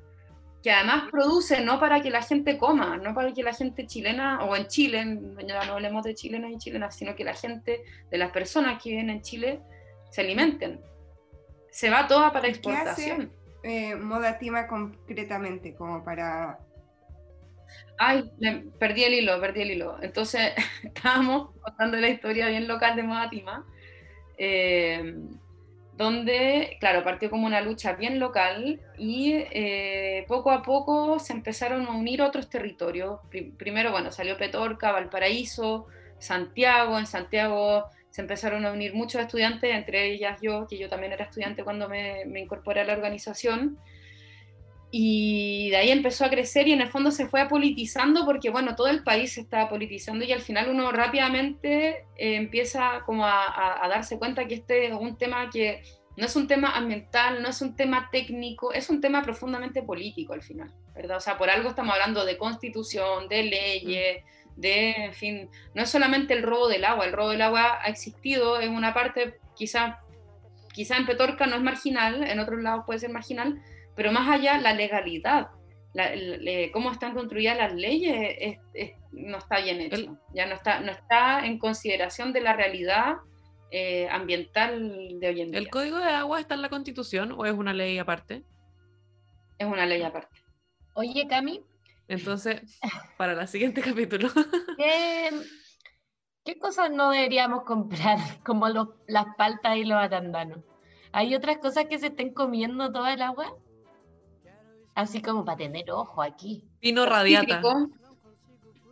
que 0.63 0.71
además 0.71 1.09
produce 1.11 1.59
no 1.59 1.77
para 1.77 2.01
que 2.01 2.09
la 2.09 2.21
gente 2.21 2.57
coma, 2.57 2.95
no 2.95 3.13
para 3.13 3.33
que 3.33 3.43
la 3.43 3.53
gente 3.53 3.85
chilena, 3.85 4.45
o 4.45 4.55
en 4.55 4.67
Chile, 4.67 5.19
ya 5.45 5.65
no 5.65 5.73
hablemos 5.73 6.03
de 6.05 6.15
chilenos 6.15 6.51
y 6.51 6.57
chilenas, 6.57 6.95
sino 6.95 7.15
que 7.15 7.25
la 7.25 7.33
gente, 7.33 7.83
de 8.09 8.17
las 8.17 8.31
personas 8.31 8.81
que 8.81 8.91
viven 8.91 9.09
en 9.09 9.21
Chile, 9.21 9.59
se 10.09 10.21
alimenten. 10.21 10.79
Se 11.69 11.89
va 11.89 12.07
toda 12.07 12.31
para 12.31 12.47
exportación. 12.47 13.29
¿Qué 13.61 13.91
hace, 13.91 13.95
Moda 13.97 14.39
Tima 14.39 14.67
concretamente, 14.67 15.75
como 15.75 16.01
para... 16.01 16.57
Ay, 17.97 18.31
perdí 18.79 19.03
el 19.03 19.15
hilo, 19.15 19.41
perdí 19.41 19.63
el 19.63 19.71
hilo. 19.71 19.97
Entonces, 20.01 20.53
estábamos 20.83 21.49
contando 21.59 21.97
la 21.97 22.07
historia 22.07 22.47
bien 22.47 22.69
local 22.69 22.95
de 22.95 23.03
Moda 23.03 23.29
Tima. 23.29 23.65
Eh, 24.37 25.13
donde, 26.03 26.77
claro, 26.79 27.03
partió 27.03 27.29
como 27.29 27.47
una 27.47 27.61
lucha 27.61 27.93
bien 27.93 28.19
local 28.19 28.79
y 28.97 29.33
eh, 29.33 30.25
poco 30.27 30.51
a 30.51 30.61
poco 30.61 31.19
se 31.19 31.33
empezaron 31.33 31.87
a 31.87 31.91
unir 31.91 32.21
otros 32.21 32.49
territorios. 32.49 33.19
primero, 33.57 33.91
bueno, 33.91 34.11
salió 34.11 34.37
Petorca, 34.37 34.91
Valparaíso, 34.91 35.87
Santiago. 36.19 36.99
En 36.99 37.07
Santiago 37.07 37.85
se 38.09 38.21
empezaron 38.21 38.65
a 38.65 38.71
unir 38.71 38.93
muchos 38.93 39.21
estudiantes, 39.21 39.73
entre 39.73 40.11
ellas 40.11 40.39
yo, 40.41 40.67
que 40.67 40.77
yo 40.77 40.89
también 40.89 41.13
era 41.13 41.25
estudiante 41.25 41.63
cuando 41.63 41.89
me, 41.89 42.25
me 42.25 42.41
incorporé 42.41 42.81
a 42.81 42.85
la 42.85 42.93
organización. 42.93 43.79
Y 44.95 45.71
de 45.71 45.77
ahí 45.77 45.89
empezó 45.89 46.23
a 46.23 46.29
crecer 46.29 46.67
y 46.67 46.71
en 46.71 46.81
el 46.81 46.87
fondo 46.87 47.09
se 47.09 47.25
fue 47.25 47.49
politizando 47.49 48.25
porque, 48.25 48.51
bueno, 48.51 48.75
todo 48.75 48.89
el 48.89 49.01
país 49.01 49.33
se 49.33 49.41
estaba 49.41 49.67
politizando 49.67 50.23
y 50.23 50.31
al 50.31 50.41
final 50.41 50.69
uno 50.69 50.91
rápidamente 50.91 52.05
eh, 52.15 52.35
empieza 52.35 53.01
como 53.03 53.25
a, 53.25 53.81
darse 53.89 54.19
cuenta 54.19 54.45
que 54.47 54.53
este 54.53 54.85
es 54.85 54.93
un 54.93 55.17
tema 55.17 55.49
que 55.49 55.81
no 56.15 56.27
es 56.27 56.35
un 56.35 56.45
tema 56.45 56.77
ambiental, 56.77 57.41
no 57.41 57.49
es 57.49 57.59
un 57.63 57.75
tema 57.75 58.09
técnico, 58.11 58.71
es 58.71 58.87
un 58.91 59.01
tema 59.01 59.23
profundamente 59.23 59.81
político 59.81 60.33
al 60.33 60.43
final, 60.43 60.71
¿verdad? 60.93 61.17
O 61.17 61.21
sea, 61.21 61.39
por 61.39 61.49
algo 61.49 61.69
estamos 61.69 61.91
hablando 61.95 62.23
de 62.23 62.37
constitución, 62.37 63.27
de 63.27 63.43
leyes, 63.45 64.23
de, 64.55 64.91
en 64.91 65.13
fin, 65.15 65.49
no 65.73 65.81
es 65.81 65.89
solamente 65.89 66.35
el 66.35 66.43
robo 66.43 66.67
del 66.67 66.85
agua, 66.85 67.07
el 67.07 67.13
robo 67.13 67.29
del 67.31 67.41
agua 67.41 67.79
ha 67.81 67.89
existido 67.89 68.61
en 68.61 68.75
una 68.75 68.93
parte, 68.93 69.39
quizá, 69.55 70.01
quizá 70.71 70.97
en 70.97 71.07
Petorca 71.07 71.47
no 71.47 71.55
es 71.55 71.63
marginal, 71.63 72.21
en 72.21 72.39
otros 72.39 72.61
lados 72.61 72.83
puede 72.85 72.99
ser 72.99 73.09
marginal, 73.09 73.59
pero 73.95 74.11
más 74.11 74.29
allá, 74.29 74.59
la 74.59 74.73
legalidad, 74.73 75.49
cómo 76.71 76.91
están 76.91 77.13
construidas 77.13 77.57
las 77.57 77.73
leyes, 77.73 78.59
no 79.11 79.37
está 79.37 79.61
bien 79.61 79.81
hecho. 79.81 80.17
ya 80.33 80.45
no 80.47 80.55
está, 80.55 80.79
no 80.79 80.91
está 80.91 81.45
en 81.45 81.59
consideración 81.59 82.33
de 82.33 82.41
la 82.41 82.53
realidad 82.53 83.17
eh, 83.75 84.07
ambiental 84.11 85.19
de 85.19 85.27
hoy 85.27 85.41
en 85.41 85.49
día. 85.51 85.59
¿El 85.59 85.69
código 85.69 85.97
de 85.97 86.11
agua 86.11 86.39
está 86.39 86.53
en 86.53 86.61
la 86.61 86.69
constitución 86.69 87.31
o 87.31 87.45
es 87.45 87.53
una 87.53 87.73
ley 87.73 87.97
aparte? 87.97 88.43
Es 89.57 89.65
una 89.65 89.87
ley 89.87 90.03
aparte. 90.03 90.43
Oye, 90.93 91.27
Cami. 91.27 91.63
Entonces, 92.07 92.79
para 93.17 93.33
el 93.33 93.47
siguiente 93.47 93.81
capítulo. 93.85 94.29
¿Qué, 94.77 96.59
cosas 96.59 96.91
no 96.91 97.09
deberíamos 97.09 97.63
comprar? 97.63 98.19
Como 98.45 98.67
las 99.07 99.25
paltas 99.37 99.77
y 99.77 99.85
los 99.85 99.97
atandanos. 99.97 100.59
¿Hay 101.11 101.33
otras 101.33 101.57
cosas 101.57 101.85
que 101.85 101.97
se 101.97 102.07
estén 102.07 102.31
comiendo 102.31 102.91
todo 102.91 103.07
el 103.07 103.23
agua? 103.23 103.55
Así 104.95 105.21
como 105.21 105.43
para 105.43 105.57
tener 105.57 105.89
ojo 105.91 106.21
aquí. 106.21 106.63
Pino 106.79 107.05
radiata. 107.05 107.61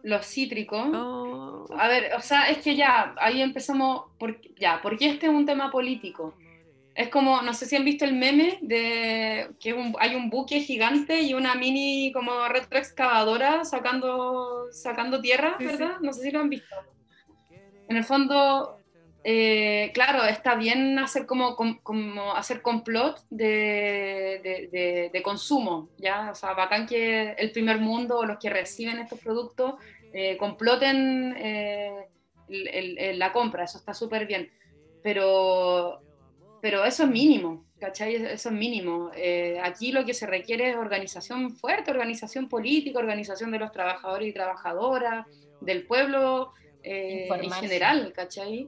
los 0.03 0.25
cítricos. 0.25 0.87
Oh. 0.93 1.65
A 1.77 1.87
ver, 1.87 2.13
o 2.15 2.21
sea, 2.21 2.49
es 2.49 2.59
que 2.59 2.75
ya, 2.75 3.13
ahí 3.19 3.41
empezamos, 3.41 4.05
por, 4.17 4.39
ya, 4.59 4.79
porque 4.81 5.07
este 5.07 5.27
es 5.27 5.31
un 5.31 5.45
tema 5.45 5.69
político. 5.69 6.33
Es 6.93 7.09
como, 7.09 7.41
no 7.41 7.53
sé 7.53 7.65
si 7.65 7.75
han 7.75 7.85
visto 7.85 8.03
el 8.03 8.13
meme 8.13 8.57
de 8.61 9.51
que 9.59 9.75
hay 9.99 10.15
un 10.15 10.29
buque 10.29 10.59
gigante 10.59 11.21
y 11.21 11.33
una 11.33 11.55
mini 11.55 12.11
como 12.11 12.47
retroexcavadora 12.49 13.63
sacando, 13.63 14.67
sacando 14.71 15.21
tierra, 15.21 15.55
¿verdad? 15.57 15.99
No 16.01 16.11
sé 16.11 16.23
si 16.23 16.31
lo 16.31 16.41
han 16.41 16.49
visto. 16.49 16.75
En 17.87 17.95
el 17.95 18.03
fondo, 18.03 18.80
eh, 19.23 19.91
claro, 19.93 20.23
está 20.23 20.55
bien 20.55 20.97
hacer 20.97 21.27
como, 21.27 21.55
como, 21.55 22.33
hacer 22.35 22.63
complot 22.63 23.19
de, 23.29 25.09
de, 25.13 25.21
consumo, 25.21 25.89
¿ya? 25.97 26.31
O 26.31 26.35
sea, 26.35 26.53
bacán 26.53 26.87
que 26.87 27.33
el 27.37 27.51
primer 27.51 27.77
mundo 27.77 28.17
o 28.17 28.25
los 28.25 28.39
que 28.39 28.49
reciben 28.49 28.97
estos 28.97 29.19
productos 29.19 29.75
eh, 30.11 30.37
comploten 30.37 31.35
eh, 31.37 32.07
la 32.47 33.31
compra, 33.31 33.65
eso 33.65 33.77
está 33.77 33.93
súper 33.93 34.25
bien. 34.25 34.49
Pero, 35.03 36.01
pero 36.59 36.83
eso 36.83 37.03
es 37.03 37.09
mínimo, 37.09 37.65
¿cachai? 37.79 38.15
Eso 38.15 38.49
es 38.49 38.55
mínimo. 38.55 39.11
aquí 39.63 39.91
lo 39.91 40.03
que 40.03 40.15
se 40.15 40.25
requiere 40.25 40.71
es 40.71 40.75
organización 40.75 41.51
fuerte, 41.51 41.91
organización 41.91 42.49
política, 42.49 42.97
organización 42.97 43.51
de 43.51 43.59
los 43.59 43.71
trabajadores 43.71 44.27
y 44.27 44.33
trabajadoras, 44.33 45.27
del 45.59 45.85
pueblo 45.85 46.53
en 46.83 47.51
general, 47.51 48.11
¿cachai? 48.15 48.67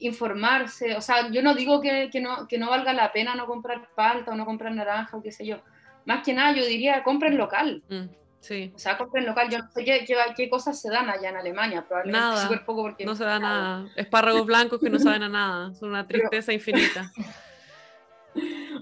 Informarse, 0.00 0.96
o 0.96 1.00
sea, 1.00 1.30
yo 1.30 1.42
no 1.42 1.54
digo 1.54 1.80
que, 1.80 2.08
que, 2.10 2.20
no, 2.20 2.46
que 2.48 2.58
no 2.58 2.70
valga 2.70 2.92
la 2.92 3.12
pena 3.12 3.34
no 3.34 3.46
comprar 3.46 3.88
palta 3.94 4.32
o 4.32 4.34
no 4.34 4.44
comprar 4.44 4.74
naranja 4.74 5.16
o 5.16 5.22
qué 5.22 5.32
sé 5.32 5.46
yo, 5.46 5.62
más 6.04 6.24
que 6.24 6.32
nada 6.32 6.52
yo 6.52 6.64
diría 6.64 7.02
compren 7.02 7.36
local. 7.36 7.82
Mm, 7.88 8.08
sí. 8.40 8.72
O 8.74 8.78
sea, 8.78 8.98
compren 8.98 9.26
local. 9.26 9.48
Yo 9.50 9.58
no 9.58 9.70
sé 9.70 9.84
qué, 9.84 10.04
qué, 10.36 10.50
cosas 10.50 10.80
se 10.80 10.90
dan 10.90 11.08
allá 11.08 11.30
en 11.30 11.36
Alemania, 11.36 11.84
probablemente 11.86 12.26
nada, 12.26 12.42
súper 12.42 12.64
poco 12.64 12.82
porque... 12.82 13.04
No 13.04 13.14
se 13.14 13.24
da 13.24 13.38
nada. 13.38 13.86
Espárragos 13.96 14.46
blancos 14.46 14.80
que 14.80 14.90
no 14.90 14.98
saben 14.98 15.22
a 15.22 15.28
nada, 15.28 15.74
son 15.74 15.90
una 15.90 16.06
tristeza 16.06 16.52
infinita. 16.52 17.12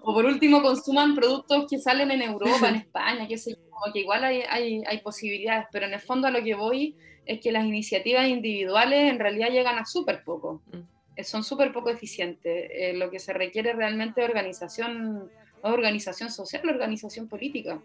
o 0.03 0.15
por 0.15 0.25
último 0.25 0.63
consuman 0.63 1.15
productos 1.15 1.67
que 1.69 1.79
salen 1.79 2.11
en 2.11 2.23
Europa, 2.23 2.69
en 2.69 2.77
España, 2.77 3.27
qué 3.29 3.39
sé 3.39 3.53
yo, 3.53 3.93
que 3.93 4.01
igual 4.01 4.25
hay, 4.25 4.43
hay, 4.49 4.83
hay, 4.87 4.99
posibilidades, 4.99 5.67
pero 5.73 5.87
en 5.87 5.95
el 5.95 6.01
fondo 6.01 6.27
a 6.27 6.31
lo 6.31 6.43
que 6.43 6.55
voy 6.55 6.97
es 7.27 7.41
que 7.41 7.53
las 7.53 7.65
iniciativas 7.65 8.29
individuales 8.29 9.11
en 9.11 9.19
realidad 9.19 9.51
llegan 9.51 9.79
a 9.79 9.87
súper 9.87 10.23
poco. 10.25 10.63
Mm. 10.73 11.23
Son 11.23 11.45
súper 11.45 11.73
poco 11.73 11.91
eficientes. 11.91 12.71
Eh, 12.73 12.95
lo 12.95 13.11
que 13.11 13.19
se 13.19 13.33
requiere 13.33 13.75
realmente 13.75 14.23
es 14.23 14.29
organización, 14.29 15.31
organización 15.63 16.31
social, 16.31 16.69
organización 16.69 17.29
política. 17.29 17.81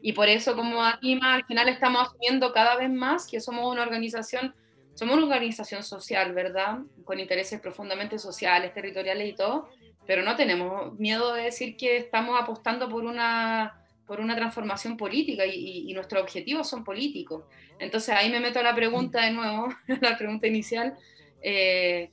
Y 0.00 0.12
por 0.12 0.28
eso, 0.28 0.56
como 0.56 0.82
AIMA, 0.82 1.34
al 1.34 1.44
final 1.44 1.68
estamos 1.68 2.08
asumiendo 2.08 2.52
cada 2.52 2.76
vez 2.76 2.90
más 2.90 3.28
que 3.28 3.40
somos 3.40 3.70
una 3.72 3.82
organización, 3.82 4.52
somos 4.94 5.16
una 5.16 5.26
organización 5.26 5.84
social, 5.84 6.34
¿verdad? 6.34 6.80
Con 7.04 7.20
intereses 7.20 7.60
profundamente 7.60 8.18
sociales, 8.18 8.74
territoriales 8.74 9.28
y 9.28 9.34
todo, 9.34 9.68
pero 10.06 10.22
no 10.22 10.36
tenemos 10.36 10.98
miedo 10.98 11.34
de 11.34 11.44
decir 11.44 11.76
que 11.76 11.96
estamos 11.96 12.40
apostando 12.40 12.88
por 12.88 13.04
una, 13.04 13.80
por 14.06 14.20
una 14.20 14.34
transformación 14.34 14.96
política 14.96 15.46
y, 15.46 15.92
nuestros 15.94 16.22
objetivos 16.22 16.68
son 16.68 16.84
políticos. 16.84 17.44
Entonces 17.78 18.14
ahí 18.14 18.30
me 18.30 18.40
meto 18.40 18.60
a 18.60 18.62
la 18.62 18.74
pregunta 18.74 19.24
de 19.24 19.30
nuevo, 19.30 19.68
la 20.00 20.16
pregunta 20.16 20.46
inicial. 20.46 20.96
Eh, 21.42 22.10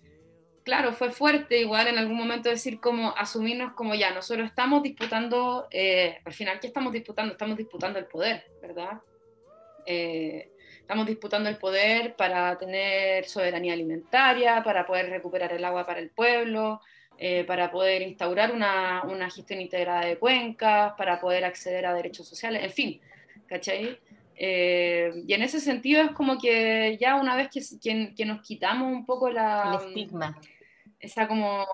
claro, 0.64 0.94
fue 0.94 1.12
fuerte 1.12 1.60
igual 1.60 1.88
en 1.88 1.98
algún 1.98 2.18
momento 2.18 2.50
decir 2.50 2.80
como 2.80 3.16
asumirnos 3.18 3.74
como 3.74 3.96
ya, 3.96 4.14
nosotros 4.14 4.48
estamos 4.48 4.84
disputando, 4.84 5.68
eh, 5.72 6.20
al 6.26 6.34
final, 6.34 6.60
¿qué 6.60 6.68
estamos 6.68 6.94
disputando? 6.94 7.34
Estamos 7.34 7.58
disputando 7.58 7.98
el 8.00 8.06
poder, 8.06 8.46
¿verdad? 8.62 9.02
Eh, 9.86 10.52
estamos 10.80 11.08
disputando 11.08 11.50
el 11.50 11.58
poder 11.58 12.16
para 12.16 12.58
tener 12.58 13.26
soberanía 13.26 13.74
alimentaria, 13.74 14.64
para 14.64 14.86
poder 14.86 15.10
recuperar 15.10 15.54
el 15.54 15.66
agua 15.66 15.86
para 15.86 16.00
el 16.00 16.12
pueblo, 16.12 16.82
eh, 17.22 17.44
para 17.44 17.70
poder 17.70 18.02
instaurar 18.02 18.54
una, 18.54 19.04
una, 19.04 19.30
gestión 19.30 19.60
integrada 19.60 20.06
de 20.06 20.18
cuencas, 20.18 20.94
para 20.98 21.20
poder 21.20 21.44
acceder 21.44 21.86
a 21.86 21.94
derechos 21.94 22.26
sociales, 22.26 22.64
en 22.64 22.72
fin, 22.72 23.02
¿cachai? 23.46 24.00
Eh, 24.38 25.12
y 25.28 25.34
en 25.34 25.42
ese 25.42 25.60
sentido 25.60 26.02
es 26.02 26.12
como 26.12 26.38
que 26.38 26.98
ya 26.98 27.18
una 27.18 27.36
vez 27.36 27.50
que, 27.50 28.16
que, 28.16 28.26
nos 28.26 28.42
quitamos 28.42 28.90
un 28.90 29.06
poco 29.06 29.30
la... 29.30 29.80
El 29.82 29.90
estigma. 29.90 30.40
Esa 30.98 31.28
como... 31.28 31.68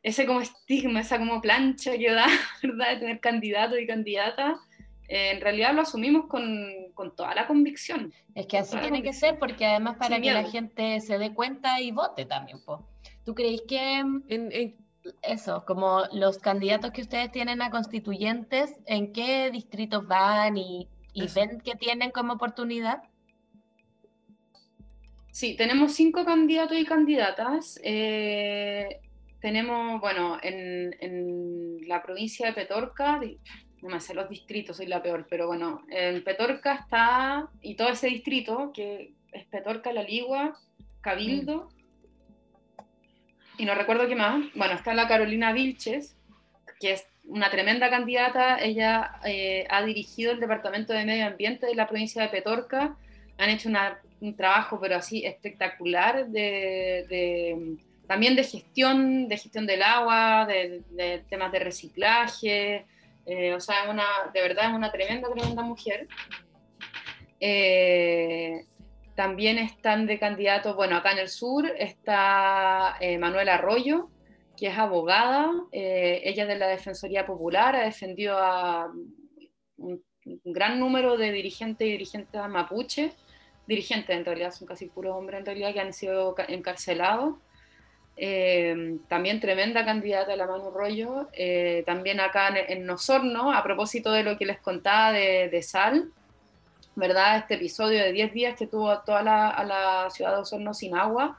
Ese 0.00 0.26
como 0.26 0.40
estigma, 0.40 1.00
esa 1.00 1.18
como 1.18 1.40
plancha 1.40 1.98
que 1.98 2.12
da, 2.12 2.26
¿verdad? 2.62 2.90
De 2.90 2.96
tener 3.00 3.18
candidato 3.18 3.76
y 3.76 3.84
candidata, 3.84 4.60
eh, 5.08 5.32
en 5.32 5.40
realidad 5.40 5.74
lo 5.74 5.80
asumimos 5.80 6.26
con, 6.26 6.70
con, 6.94 7.16
toda 7.16 7.34
la 7.34 7.48
convicción. 7.48 8.14
Es 8.36 8.46
que 8.46 8.58
así 8.58 8.76
tiene 8.76 9.02
que 9.02 9.12
ser, 9.12 9.40
porque 9.40 9.66
además 9.66 9.96
para 9.96 10.20
que 10.20 10.32
la 10.32 10.44
gente 10.44 11.00
se 11.00 11.18
dé 11.18 11.34
cuenta 11.34 11.80
y 11.80 11.90
vote 11.90 12.26
también. 12.26 12.60
Po. 12.64 12.86
¿Tú 13.24 13.34
creéis 13.34 13.62
que 13.62 13.98
en, 13.98 14.76
eso, 15.22 15.64
como 15.66 16.02
los 16.12 16.38
candidatos 16.38 16.92
que 16.92 17.02
ustedes 17.02 17.30
tienen 17.32 17.62
a 17.62 17.70
constituyentes, 17.70 18.74
en 18.86 19.12
qué 19.12 19.50
distritos 19.50 20.06
van 20.06 20.56
y 20.56 20.88
y 21.12 21.26
ven 21.28 21.60
que 21.60 21.74
tienen 21.74 22.10
como 22.10 22.34
oportunidad? 22.34 23.02
Sí, 25.30 25.56
tenemos 25.56 25.92
cinco 25.92 26.24
candidatos 26.24 26.76
y 26.76 26.84
candidatas. 26.84 27.80
Eh, 27.82 29.00
tenemos, 29.40 30.00
bueno, 30.00 30.38
en, 30.42 31.86
la 31.86 32.02
provincia 32.02 32.46
de 32.46 32.52
Petorca, 32.52 33.20
no 33.82 33.88
me 33.88 34.00
sé 34.00 34.14
los 34.14 34.28
distritos, 34.28 34.76
soy 34.76 34.86
la 34.86 35.02
peor, 35.02 35.26
pero 35.28 35.46
bueno, 35.46 35.82
en 35.90 36.22
Petorca 36.24 36.74
está, 36.74 37.50
y 37.60 37.74
todo 37.74 37.88
ese 37.88 38.06
distrito, 38.06 38.72
que 38.72 39.12
es 39.32 39.44
Petorca, 39.46 39.92
La 39.92 40.02
Ligua, 40.02 40.56
Cabildo, 41.00 41.68
y 43.58 43.64
no 43.64 43.74
recuerdo 43.74 44.08
qué 44.08 44.14
más, 44.14 44.44
bueno, 44.54 44.74
está 44.74 44.94
la 44.94 45.08
Carolina 45.08 45.52
Vilches, 45.52 46.16
que 46.80 46.92
es 46.92 47.06
una 47.24 47.50
tremenda 47.50 47.90
candidata. 47.90 48.58
Ella 48.58 49.12
eh, 49.24 49.66
ha 49.70 49.82
dirigido 49.82 50.32
el 50.32 50.40
Departamento 50.40 50.92
de 50.92 51.04
Medio 51.04 51.26
Ambiente 51.26 51.66
de 51.66 51.74
la 51.74 51.86
provincia 51.86 52.22
de 52.22 52.28
Petorca. 52.28 52.96
Han 53.38 53.50
hecho 53.50 53.68
un 54.20 54.36
trabajo, 54.36 54.78
pero 54.80 54.96
así 54.96 55.24
espectacular, 55.24 56.28
de, 56.28 57.76
también 58.06 58.36
de 58.36 58.44
gestión, 58.44 59.28
de 59.28 59.38
gestión 59.38 59.66
del 59.66 59.82
agua, 59.82 60.46
de, 60.46 61.22
temas 61.28 61.52
de 61.52 61.58
reciclaje. 61.58 62.84
Eh, 63.26 63.54
o 63.54 63.60
sea, 63.60 63.88
una, 63.88 64.04
de 64.32 64.42
verdad 64.42 64.70
es 64.70 64.76
una 64.76 64.90
tremenda, 64.90 65.32
tremenda 65.32 65.62
mujer. 65.62 66.08
Eh, 67.38 68.66
también 69.14 69.58
están 69.58 70.06
de 70.06 70.18
candidatos, 70.18 70.74
bueno, 70.76 70.96
acá 70.96 71.12
en 71.12 71.18
el 71.18 71.28
sur 71.28 71.66
está 71.78 72.96
Manuel 73.18 73.48
Arroyo, 73.48 74.08
que 74.56 74.68
es 74.68 74.78
abogada, 74.78 75.50
eh, 75.72 76.20
ella 76.24 76.46
de 76.46 76.56
la 76.56 76.68
Defensoría 76.68 77.26
Popular, 77.26 77.74
ha 77.74 77.84
defendido 77.84 78.38
a 78.38 78.92
un, 79.76 80.04
gran 80.44 80.78
número 80.78 81.16
de 81.16 81.32
dirigentes 81.32 81.86
y 81.86 81.90
dirigentes 81.90 82.40
mapuche, 82.48 83.12
dirigentes 83.66 84.16
en 84.16 84.24
realidad, 84.24 84.52
son 84.52 84.68
casi 84.68 84.86
puros 84.86 85.16
hombres 85.16 85.40
en 85.40 85.46
realidad, 85.46 85.72
que 85.72 85.80
han 85.80 85.92
sido 85.92 86.36
encarcelados. 86.46 87.38
Eh, 88.16 88.98
también 89.08 89.40
tremenda 89.40 89.84
candidata 89.84 90.36
la 90.36 90.46
mano 90.46 90.70
rollo, 90.70 91.28
eh, 91.32 91.82
también 91.84 92.20
acá 92.20 92.54
en, 92.56 92.84
Nosorno, 92.84 93.52
a 93.52 93.64
propósito 93.64 94.12
de 94.12 94.22
lo 94.22 94.38
que 94.38 94.46
les 94.46 94.60
contaba 94.60 95.10
de, 95.10 95.62
Sal, 95.62 96.12
¿verdad? 96.94 97.38
Este 97.38 97.54
episodio 97.54 97.98
de 97.98 98.12
10 98.12 98.32
días 98.32 98.58
que 98.58 98.66
tuvo 98.66 98.98
toda 99.00 99.22
la, 99.22 99.48
a 99.48 99.64
la 99.64 100.10
ciudad 100.10 100.34
de 100.34 100.40
Osorno 100.40 100.74
sin 100.74 100.96
agua, 100.96 101.38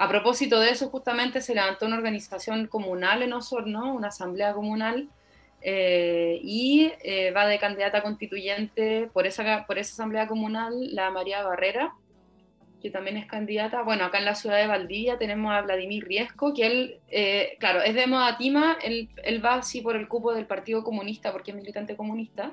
a 0.00 0.08
propósito 0.08 0.60
de 0.60 0.70
eso, 0.70 0.90
justamente 0.90 1.40
se 1.40 1.56
levantó 1.56 1.86
una 1.86 1.96
organización 1.96 2.68
comunal 2.68 3.22
en 3.22 3.32
Osorno, 3.32 3.92
una 3.92 4.08
asamblea 4.08 4.52
comunal, 4.52 5.08
eh, 5.60 6.38
y 6.40 6.92
eh, 7.02 7.32
va 7.32 7.48
de 7.48 7.58
candidata 7.58 8.00
constituyente 8.00 9.10
por 9.12 9.26
esa, 9.26 9.66
por 9.66 9.76
esa 9.76 9.94
asamblea 9.94 10.28
comunal 10.28 10.94
la 10.94 11.10
María 11.10 11.42
Barrera, 11.42 11.94
que 12.80 12.90
también 12.90 13.16
es 13.16 13.26
candidata. 13.26 13.82
Bueno, 13.82 14.04
acá 14.04 14.18
en 14.18 14.24
la 14.24 14.36
ciudad 14.36 14.58
de 14.58 14.68
Valdivia 14.68 15.18
tenemos 15.18 15.52
a 15.52 15.62
Vladimir 15.62 16.06
Riesco, 16.06 16.54
que 16.54 16.66
él, 16.66 17.00
eh, 17.08 17.56
claro, 17.58 17.82
es 17.82 17.96
de 17.96 18.06
Modatima, 18.06 18.78
él, 18.84 19.08
él 19.24 19.44
va 19.44 19.54
así 19.54 19.80
por 19.80 19.96
el 19.96 20.06
cupo 20.06 20.32
del 20.32 20.46
Partido 20.46 20.84
Comunista, 20.84 21.32
porque 21.32 21.50
es 21.50 21.56
militante 21.56 21.96
comunista, 21.96 22.52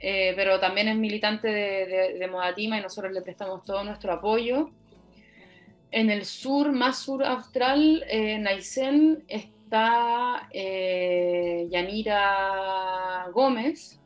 pero 0.00 0.58
también 0.58 0.88
es 0.88 0.96
militante 0.96 1.48
de, 1.48 1.86
de, 1.86 2.18
de 2.18 2.26
Modatima 2.26 2.78
y 2.78 2.82
nosotros 2.82 3.12
le 3.12 3.22
prestamos 3.22 3.64
todo 3.64 3.84
nuestro 3.84 4.12
apoyo. 4.12 4.70
En 5.92 6.10
el 6.10 6.24
sur, 6.24 6.70
más 6.72 6.98
sur 6.98 7.24
austral, 7.24 8.04
eh, 8.08 8.34
en 8.34 8.46
Aysén, 8.46 9.24
está 9.26 10.48
eh, 10.52 11.66
Yanira 11.68 13.26
Gómez, 13.32 14.00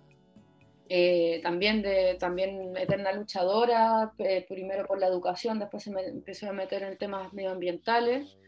eh, 0.89 1.41
también, 1.43 1.83
de, 1.83 2.17
también 2.19 2.75
eterna 2.77 3.13
luchadora, 3.13 4.13
primero 4.49 4.87
por 4.87 4.99
la 4.99 5.09
educación, 5.09 5.59
después 5.59 5.83
se 5.83 5.91
me, 5.91 6.03
empezó 6.03 6.49
a 6.49 6.53
meter 6.53 6.83
en 6.85 6.97
temas 6.97 7.33
medioambientales. 7.35 8.39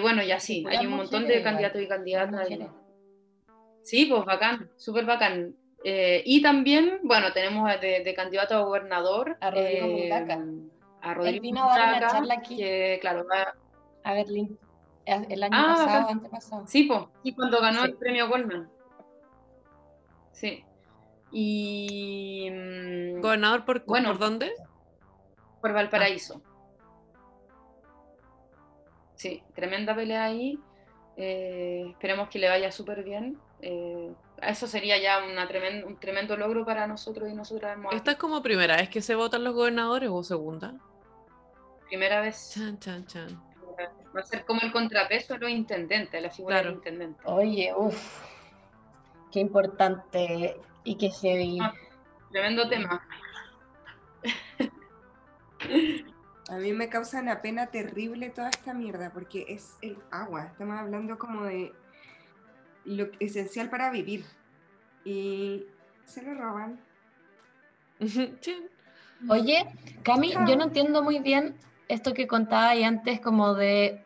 bueno, 0.00 0.22
y 0.22 0.30
así, 0.30 0.64
hay 0.68 0.86
un 0.86 0.94
montón 0.94 1.26
de 1.26 1.42
candidatos 1.42 1.82
y 1.82 1.88
candidatas. 1.88 2.48
Sí, 3.82 4.06
pues 4.06 4.24
bacán, 4.24 4.70
súper 4.76 5.04
bacán. 5.04 5.56
Y 5.84 6.42
también, 6.42 7.00
bueno, 7.02 7.32
tenemos 7.32 7.68
de, 7.80 8.14
candidato 8.14 8.56
a 8.56 8.62
gobernador. 8.62 9.36
A 9.40 9.50
Rodrigo 9.50 9.86
a 11.00 11.14
Rodrigo 11.14 11.42
vino 11.42 11.64
a 11.64 11.78
dar 11.78 11.98
una 11.98 12.08
charla 12.08 12.34
aquí. 12.34 12.56
Que, 12.56 12.98
claro, 13.00 13.26
a 14.04 14.12
Berlín. 14.12 14.58
El 15.04 15.42
año 15.42 15.56
ah, 15.56 15.74
pasado, 15.74 16.08
antepasado. 16.10 16.66
Sí, 16.66 16.84
pues, 16.84 17.00
y 17.22 17.32
cuando 17.32 17.60
ganó 17.60 17.84
el 17.84 17.94
premio 17.94 18.28
Goldman. 18.28 18.68
Sí. 20.32 20.64
Y. 21.32 22.48
Mm, 22.50 23.20
¿Gobernador 23.22 23.64
por, 23.64 23.84
bueno, 23.86 24.08
¿por 24.10 24.18
dónde? 24.18 24.52
Por 25.62 25.72
Valparaíso. 25.72 26.42
Sí, 29.14 29.42
tremenda 29.54 29.94
pelea 29.94 30.24
ahí. 30.24 30.58
Eh, 31.16 31.86
esperemos 31.90 32.28
que 32.28 32.38
le 32.38 32.48
vaya 32.48 32.70
súper 32.70 33.02
bien. 33.02 33.38
Eh, 33.60 34.12
eso 34.42 34.66
sería 34.66 34.98
ya 34.98 35.24
una 35.24 35.48
un 35.84 35.96
tremendo 35.98 36.36
logro 36.36 36.64
para 36.64 36.86
nosotros 36.86 37.28
y 37.28 37.34
nosotras. 37.34 37.76
¿Esta 37.92 38.12
es 38.12 38.16
como 38.16 38.42
primera 38.42 38.76
vez 38.76 38.88
que 38.88 39.02
se 39.02 39.14
votan 39.14 39.44
los 39.44 39.54
gobernadores 39.54 40.10
o 40.12 40.22
segunda? 40.22 40.74
Primera 41.88 42.20
vez. 42.20 42.52
Chan, 42.54 42.78
chan, 42.78 43.06
chan. 43.06 43.42
Va 44.14 44.20
a 44.20 44.24
ser 44.24 44.44
como 44.44 44.60
el 44.62 44.72
contrapeso 44.72 45.34
de 45.34 45.40
los 45.40 45.50
intendentes, 45.50 46.22
la 46.22 46.30
figura 46.30 46.62
del 46.62 46.74
intendente. 46.74 47.20
Oye, 47.24 47.72
uff, 47.76 48.24
qué 49.32 49.40
importante 49.40 50.56
y 50.84 50.96
qué 50.96 51.10
heavy. 51.10 51.58
Ah, 51.60 51.72
tremendo 52.30 52.68
tema. 52.68 53.06
A 56.48 56.56
mí 56.56 56.72
me 56.72 56.88
causa 56.88 57.20
una 57.20 57.42
pena 57.42 57.66
terrible 57.66 58.30
toda 58.30 58.48
esta 58.48 58.72
mierda, 58.72 59.10
porque 59.12 59.44
es 59.48 59.76
el 59.82 59.98
agua. 60.10 60.46
Estamos 60.46 60.78
hablando 60.78 61.18
como 61.18 61.44
de 61.44 61.72
lo 62.96 63.08
esencial 63.20 63.70
para 63.70 63.90
vivir. 63.90 64.24
Y 65.04 65.64
se 66.04 66.22
lo 66.22 66.34
roban. 66.34 66.80
Oye, 69.28 69.66
Cami, 70.02 70.32
yo 70.46 70.56
no 70.56 70.64
entiendo 70.64 71.02
muy 71.02 71.18
bien 71.18 71.56
esto 71.88 72.14
que 72.14 72.26
contaba 72.26 72.74
y 72.76 72.84
antes 72.84 73.20
como 73.20 73.54
de 73.54 74.04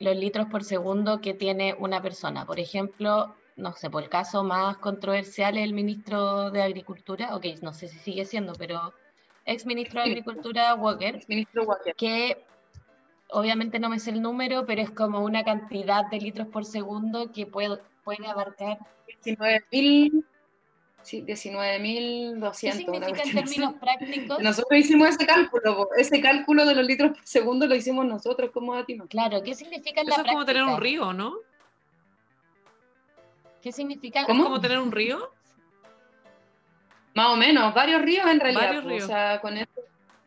los 0.00 0.16
litros 0.16 0.46
por 0.46 0.64
segundo 0.64 1.20
que 1.20 1.34
tiene 1.34 1.74
una 1.78 2.02
persona. 2.02 2.44
Por 2.44 2.58
ejemplo, 2.58 3.36
no 3.56 3.72
sé, 3.74 3.90
por 3.90 4.02
el 4.02 4.08
caso 4.08 4.42
más 4.42 4.78
controversial 4.78 5.56
es 5.58 5.64
el 5.64 5.74
ministro 5.74 6.50
de 6.50 6.62
Agricultura, 6.62 7.36
ok, 7.36 7.46
no 7.62 7.72
sé 7.72 7.88
si 7.88 7.98
sigue 7.98 8.24
siendo, 8.24 8.54
pero 8.54 8.92
ex 9.44 9.66
ministro 9.66 10.02
de 10.02 10.10
Agricultura 10.10 10.74
Walker, 10.74 11.22
ministro 11.28 11.64
Walker. 11.64 11.94
que 11.94 12.44
obviamente 13.32 13.78
no 13.78 13.88
me 13.88 13.98
sé 13.98 14.10
el 14.10 14.22
número, 14.22 14.66
pero 14.66 14.82
es 14.82 14.90
como 14.90 15.20
una 15.20 15.44
cantidad 15.44 16.06
de 16.10 16.18
litros 16.18 16.48
por 16.48 16.64
segundo 16.64 17.32
que 17.32 17.46
puede, 17.46 17.78
puede 18.04 18.26
abarcar 18.26 18.78
19.000 19.24 20.24
Sí, 21.02 21.22
19.200. 21.22 22.60
¿Qué 22.60 22.72
significa 22.72 23.22
en 23.22 23.32
términos 23.32 23.74
prácticos? 23.80 24.38
Nosotros 24.40 24.78
hicimos 24.78 25.08
ese 25.08 25.26
cálculo, 25.26 25.88
ese 25.96 26.20
cálculo 26.20 26.66
de 26.66 26.74
los 26.74 26.84
litros 26.84 27.12
por 27.12 27.26
segundo 27.26 27.66
lo 27.66 27.74
hicimos 27.74 28.04
nosotros 28.04 28.50
como 28.50 28.74
Datimo. 28.74 29.06
Claro, 29.06 29.42
¿qué 29.42 29.54
significa 29.54 30.02
en 30.02 30.08
la 30.08 30.16
Eso 30.16 30.24
es 30.24 30.28
como 30.30 30.44
tener 30.44 30.62
un 30.62 30.78
río, 30.78 31.12
¿no? 31.12 31.36
¿Qué 33.62 33.72
significa? 33.72 34.24
¿Cómo? 34.26 34.44
¿Como 34.44 34.60
tener 34.60 34.78
un 34.78 34.92
río? 34.92 35.32
Más 37.14 37.28
o 37.28 37.36
menos, 37.36 37.74
varios 37.74 38.02
ríos 38.02 38.26
en 38.26 38.40
realidad. 38.40 38.66
Varios 38.66 38.84
pues, 38.84 38.94
ríos. 38.94 39.04
O 39.04 39.08
sea, 39.08 39.40
con 39.40 39.56
eso 39.56 39.70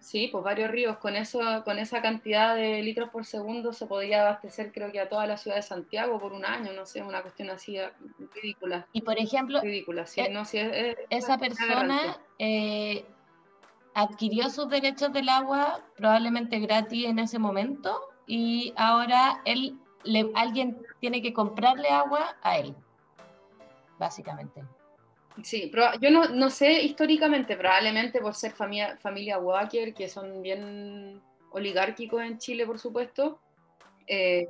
Sí, 0.03 0.27
pues 0.27 0.43
varios 0.43 0.69
ríos. 0.69 0.97
Con, 0.97 1.15
eso, 1.15 1.39
con 1.63 1.79
esa 1.79 2.01
cantidad 2.01 2.55
de 2.57 2.81
litros 2.81 3.09
por 3.09 3.23
segundo 3.23 3.71
se 3.71 3.85
podría 3.85 4.21
abastecer 4.21 4.73
creo 4.73 4.91
que 4.91 4.99
a 4.99 5.07
toda 5.07 5.25
la 5.25 5.37
ciudad 5.37 5.55
de 5.55 5.61
Santiago 5.61 6.19
por 6.19 6.33
un 6.33 6.43
año, 6.43 6.73
no 6.73 6.85
sé, 6.85 7.01
una 7.01 7.21
cuestión 7.21 7.49
así 7.49 7.77
ah, 7.77 7.93
ridícula. 8.35 8.85
Y 8.91 9.01
por 9.01 9.17
ejemplo, 9.17 9.61
ridícula, 9.61 10.05
sí, 10.05 10.19
eh, 10.19 10.29
no, 10.29 10.43
esa 11.09 11.37
persona 11.37 12.19
eh, 12.37 13.05
adquirió 13.93 14.49
sus 14.49 14.67
derechos 14.67 15.13
del 15.13 15.29
agua 15.29 15.79
probablemente 15.95 16.59
gratis 16.59 17.05
en 17.05 17.19
ese 17.19 17.39
momento 17.39 18.01
y 18.27 18.73
ahora 18.75 19.41
él, 19.45 19.79
le, 20.03 20.29
alguien 20.35 20.85
tiene 20.99 21.21
que 21.21 21.31
comprarle 21.31 21.87
agua 21.87 22.35
a 22.41 22.57
él, 22.57 22.75
básicamente. 23.97 24.65
Sí, 25.41 25.69
pero 25.71 25.85
yo 25.99 26.11
no, 26.11 26.29
no, 26.29 26.49
sé 26.49 26.83
históricamente, 26.83 27.55
probablemente 27.55 28.19
por 28.21 28.35
ser 28.35 28.51
familia, 28.51 28.97
familia 28.97 29.39
Walker, 29.39 29.93
que 29.93 30.07
son 30.07 30.41
bien 30.41 31.21
oligárquicos 31.51 32.21
en 32.21 32.37
Chile, 32.37 32.65
por 32.65 32.79
supuesto, 32.79 33.39
eh, 34.07 34.47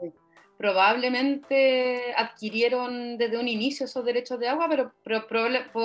probablemente 0.57 2.13
adquirieron 2.15 3.17
desde 3.17 3.37
un 3.37 3.47
inicio 3.47 3.85
esos 3.85 4.05
derechos 4.05 4.39
de 4.39 4.47
agua, 4.47 4.67
pero, 4.69 4.91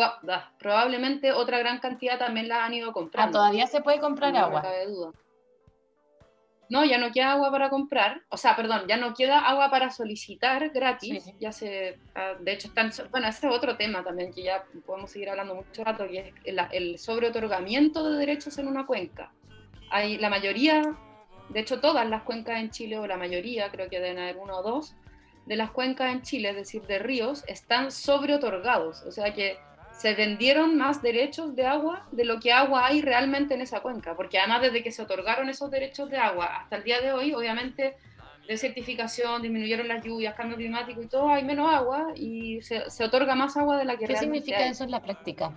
ah, 0.03 0.53
probablemente 0.59 1.33
otra 1.33 1.59
gran 1.59 1.79
cantidad 1.81 2.19
también 2.19 2.49
la 2.49 2.65
han 2.65 2.75
ido 2.75 2.93
comprando. 2.93 3.39
Ah, 3.39 3.43
todavía 3.43 3.67
se 3.67 3.81
puede 3.81 4.01
comprar 4.01 4.37
agua. 4.37 4.63
duda. 4.87 5.13
No, 6.71 6.85
ya 6.85 6.99
no 6.99 7.11
queda 7.13 7.33
agua 7.33 7.51
para 7.51 7.71
comprar, 7.71 8.23
o 8.29 8.37
sea, 8.37 8.55
perdón, 8.55 8.83
ya 8.89 8.97
no 8.97 9.15
queda 9.15 9.39
agua 9.39 9.71
para 9.71 9.91
solicitar 9.91 10.69
gratis, 10.71 11.25
ya 11.41 11.51
se, 11.51 11.99
ah, 12.15 12.35
de 12.39 12.53
hecho 12.53 12.69
están, 12.69 12.93
bueno, 13.11 13.27
ese 13.29 13.47
es 13.47 13.53
otro 13.55 13.77
tema 13.77 14.05
también 14.05 14.33
que 14.33 14.43
ya 14.43 14.65
podemos 14.85 15.11
seguir 15.11 15.31
hablando 15.31 15.55
mucho 15.55 15.83
rato, 15.83 16.07
que 16.07 16.19
es 16.19 16.35
el, 16.45 16.61
el 16.73 16.99
sobreotorgamiento 16.99 18.11
de 18.11 18.19
derechos 18.19 18.59
en 18.59 18.69
una 18.69 18.87
cuenca. 18.87 19.33
Hay 19.91 20.19
la 20.19 20.29
mayoría 20.29 20.83
de 21.49 21.61
hecho, 21.61 21.81
todas 21.81 22.09
las 22.09 22.23
cuencas 22.23 22.61
en 22.61 22.71
Chile, 22.71 22.99
o 22.99 23.07
la 23.07 23.17
mayoría, 23.17 23.71
creo 23.71 23.89
que 23.89 24.01
deben 24.01 24.19
haber 24.19 24.37
uno 24.37 24.59
o 24.59 24.63
dos, 24.63 24.95
de 25.47 25.57
las 25.57 25.71
cuencas 25.71 26.13
en 26.13 26.23
Chile, 26.23 26.51
es 26.51 26.57
decir, 26.57 26.83
de 26.83 26.99
ríos, 26.99 27.45
están 27.47 27.91
sobreotorgados. 27.91 29.03
O 29.03 29.13
sea 29.13 29.33
que 29.33 29.59
se 29.99 30.15
vendieron 30.15 30.77
más 30.77 31.03
derechos 31.03 31.57
de 31.57 31.67
agua 31.67 32.07
de 32.13 32.25
lo 32.25 32.39
que 32.39 32.53
agua 32.53 32.87
hay 32.87 33.03
realmente 33.03 33.55
en 33.55 33.63
esa 33.63 33.81
cuenca. 33.81 34.15
Porque 34.15 34.39
además, 34.39 34.63
desde 34.63 34.83
que 34.83 34.93
se 34.93 35.03
otorgaron 35.03 35.49
esos 35.49 35.73
derechos 35.73 36.09
de 36.09 36.19
agua 36.19 36.47
hasta 36.61 36.77
el 36.77 36.85
día 36.85 37.01
de 37.01 37.13
hoy, 37.13 37.35
obviamente, 37.35 37.97
desertificación, 38.47 39.43
disminuyeron 39.43 39.89
las 39.89 40.05
lluvias, 40.05 40.37
cambio 40.37 40.57
climático 40.57 41.03
y 41.03 41.09
todo, 41.09 41.29
hay 41.31 41.43
menos 41.45 41.75
agua 41.75 42.13
y 42.15 42.63
se, 42.63 42.89
se 42.89 43.05
otorga 43.05 43.35
más 43.35 43.57
agua 43.57 43.77
de 43.77 43.85
la 43.85 43.97
que 43.97 44.07
¿Qué 44.07 44.17
significa 44.17 44.65
eso 44.67 44.85
en 44.85 44.93
la 44.93 45.03
práctica? 45.03 45.53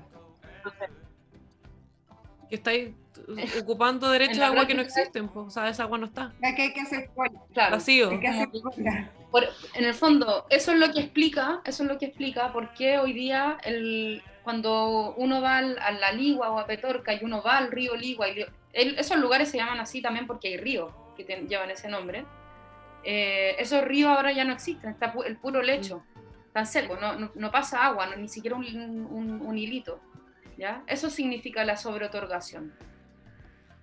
Que 2.49 2.55
estáis 2.55 2.89
ocupando 3.61 4.09
derechos 4.09 4.37
de 4.37 4.43
agua 4.43 4.67
que 4.67 4.73
no 4.73 4.81
existen, 4.81 5.27
pues, 5.29 5.47
o 5.47 5.49
sea, 5.49 5.69
esa 5.69 5.83
agua 5.83 5.97
no 5.97 6.05
está. 6.07 6.31
Que 6.39 6.61
hay 6.61 6.73
que 6.73 6.81
hacer 6.81 7.09
claro, 7.53 7.71
vacío. 7.71 8.11
en 8.11 9.83
el 9.83 9.93
fondo, 9.93 10.45
eso 10.49 10.71
es 10.71 10.79
lo 10.79 10.91
que 10.91 11.01
explica, 11.01 11.61
eso 11.65 11.83
es 11.83 11.89
lo 11.89 11.97
que 11.97 12.07
explica 12.07 12.51
por 12.51 12.73
qué 12.73 12.99
hoy 12.99 13.13
día 13.13 13.57
el, 13.63 14.21
cuando 14.43 15.13
uno 15.17 15.41
va 15.41 15.57
a 15.57 15.91
la 15.91 16.11
Ligua 16.11 16.51
o 16.51 16.59
a 16.59 16.65
Petorca 16.65 17.13
y 17.13 17.23
uno 17.23 17.41
va 17.41 17.57
al 17.57 17.71
río 17.71 17.95
Ligua, 17.95 18.29
y, 18.29 18.45
esos 18.73 19.17
lugares 19.17 19.49
se 19.49 19.57
llaman 19.57 19.79
así 19.79 20.01
también 20.01 20.27
porque 20.27 20.47
hay 20.49 20.57
ríos 20.57 20.93
que 21.17 21.23
llevan 21.23 21.69
ese 21.71 21.89
nombre. 21.89 22.25
Eh, 23.03 23.55
esos 23.59 23.83
ríos 23.83 24.09
ahora 24.09 24.31
ya 24.31 24.45
no 24.45 24.53
existen, 24.53 24.91
está 24.91 25.13
el 25.25 25.37
puro 25.37 25.61
lecho, 25.61 26.03
tan 26.53 26.65
seco, 26.65 26.97
no, 26.97 27.31
no, 27.33 27.51
pasa 27.51 27.85
agua, 27.85 28.15
ni 28.15 28.27
siquiera 28.27 28.55
un, 28.55 28.65
un, 28.65 29.41
un 29.41 29.57
hilito. 29.57 29.99
¿ya? 30.57 30.83
Eso 30.87 31.09
significa 31.09 31.65
la 31.65 31.75
sobreotorgación. 31.75 32.73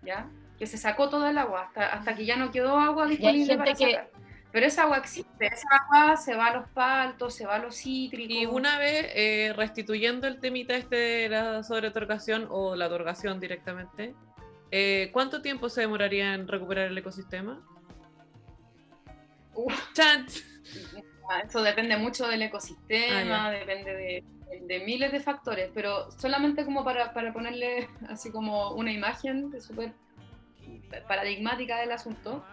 ¿Ya? 0.02 0.28
Que 0.58 0.66
se 0.66 0.78
sacó 0.78 1.08
todo 1.08 1.28
el 1.28 1.38
agua 1.38 1.62
hasta, 1.62 1.92
hasta 1.92 2.14
que 2.14 2.26
ya 2.26 2.36
no 2.36 2.50
quedó 2.50 2.78
agua 2.78 3.06
disponible 3.06 3.56
para 3.56 3.74
sacar. 3.74 4.10
Pero 4.50 4.66
esa 4.66 4.84
agua 4.84 4.98
existe, 4.98 5.46
esa 5.46 5.68
agua 5.82 6.16
se 6.16 6.34
va 6.34 6.46
a 6.46 6.54
los 6.54 6.68
paltos, 6.70 7.34
se 7.34 7.46
va 7.46 7.56
a 7.56 7.58
los 7.58 7.76
cítricos. 7.76 8.34
Y 8.34 8.46
una 8.46 8.78
vez 8.78 9.06
eh, 9.14 9.52
restituyendo 9.54 10.26
el 10.26 10.40
temita 10.40 10.74
este 10.74 10.96
de 10.96 11.28
la 11.28 11.62
sobreotorgación 11.62 12.46
o 12.50 12.74
la 12.74 12.86
otorgación 12.86 13.40
directamente, 13.40 14.14
eh, 14.70 15.10
¿cuánto 15.12 15.42
tiempo 15.42 15.68
se 15.68 15.82
demoraría 15.82 16.34
en 16.34 16.48
recuperar 16.48 16.86
el 16.86 16.96
ecosistema? 16.96 17.60
Ah, 19.98 20.24
eso 21.44 21.62
depende 21.62 21.96
mucho 21.96 22.26
del 22.26 22.42
ecosistema, 22.42 23.46
ah, 23.46 23.50
depende 23.50 23.94
de, 23.94 24.24
de, 24.66 24.80
miles 24.80 25.12
de 25.12 25.20
factores, 25.20 25.70
pero 25.74 26.10
solamente 26.10 26.64
como 26.64 26.84
para, 26.84 27.12
para 27.12 27.32
ponerle 27.32 27.88
así 28.08 28.30
como 28.30 28.72
una 28.72 28.92
imagen 28.92 29.52
súper 29.60 29.92
paradigmática 31.06 31.78
del 31.78 31.92
asunto, 31.92 32.44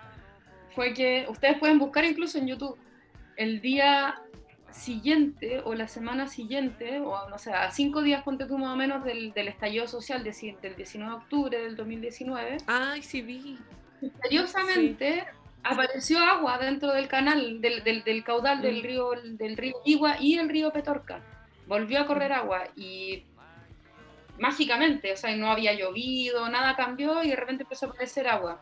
fue 0.73 0.93
que 0.93 1.25
ustedes 1.29 1.57
pueden 1.57 1.79
buscar 1.79 2.03
incluso 2.03 2.37
en 2.37 2.47
YouTube 2.47 2.77
el 3.37 3.61
día 3.61 4.21
siguiente 4.71 5.61
o 5.63 5.73
la 5.73 5.87
semana 5.87 6.27
siguiente, 6.27 6.99
o 6.99 7.29
no 7.29 7.37
sé, 7.37 7.53
a 7.53 7.71
cinco 7.71 8.01
días, 8.01 8.23
ponte 8.23 8.45
tú 8.45 8.57
más 8.57 8.73
o 8.73 8.75
menos 8.75 9.03
del, 9.05 9.31
del 9.33 9.47
estallido 9.47 9.87
social 9.87 10.23
del 10.23 10.75
19 10.75 11.11
de 11.11 11.17
octubre 11.17 11.57
del 11.57 11.75
2019. 11.77 12.57
Ay, 12.67 13.01
sí 13.01 13.21
vi. 13.21 13.57
Misteriosamente 14.01 15.25
apareció 15.65 16.19
agua 16.19 16.57
dentro 16.57 16.93
del 16.93 17.07
canal, 17.07 17.59
del, 17.59 17.83
del, 17.83 18.03
del 18.03 18.23
caudal 18.23 18.61
del 18.61 18.79
mm. 18.79 18.83
río, 18.83 19.09
del 19.23 19.57
río 19.57 19.75
Igua 19.83 20.17
y 20.19 20.37
el 20.37 20.49
río 20.49 20.71
Petorca 20.71 21.21
volvió 21.67 21.99
a 21.99 22.05
correr 22.05 22.31
agua 22.31 22.63
y 22.75 23.23
mágicamente, 24.37 25.13
o 25.13 25.17
sea, 25.17 25.35
no 25.35 25.49
había 25.49 25.73
llovido, 25.73 26.47
nada 26.49 26.75
cambió 26.75 27.23
y 27.23 27.29
de 27.29 27.35
repente 27.35 27.63
empezó 27.63 27.87
a 27.87 27.89
aparecer 27.89 28.27
agua. 28.27 28.61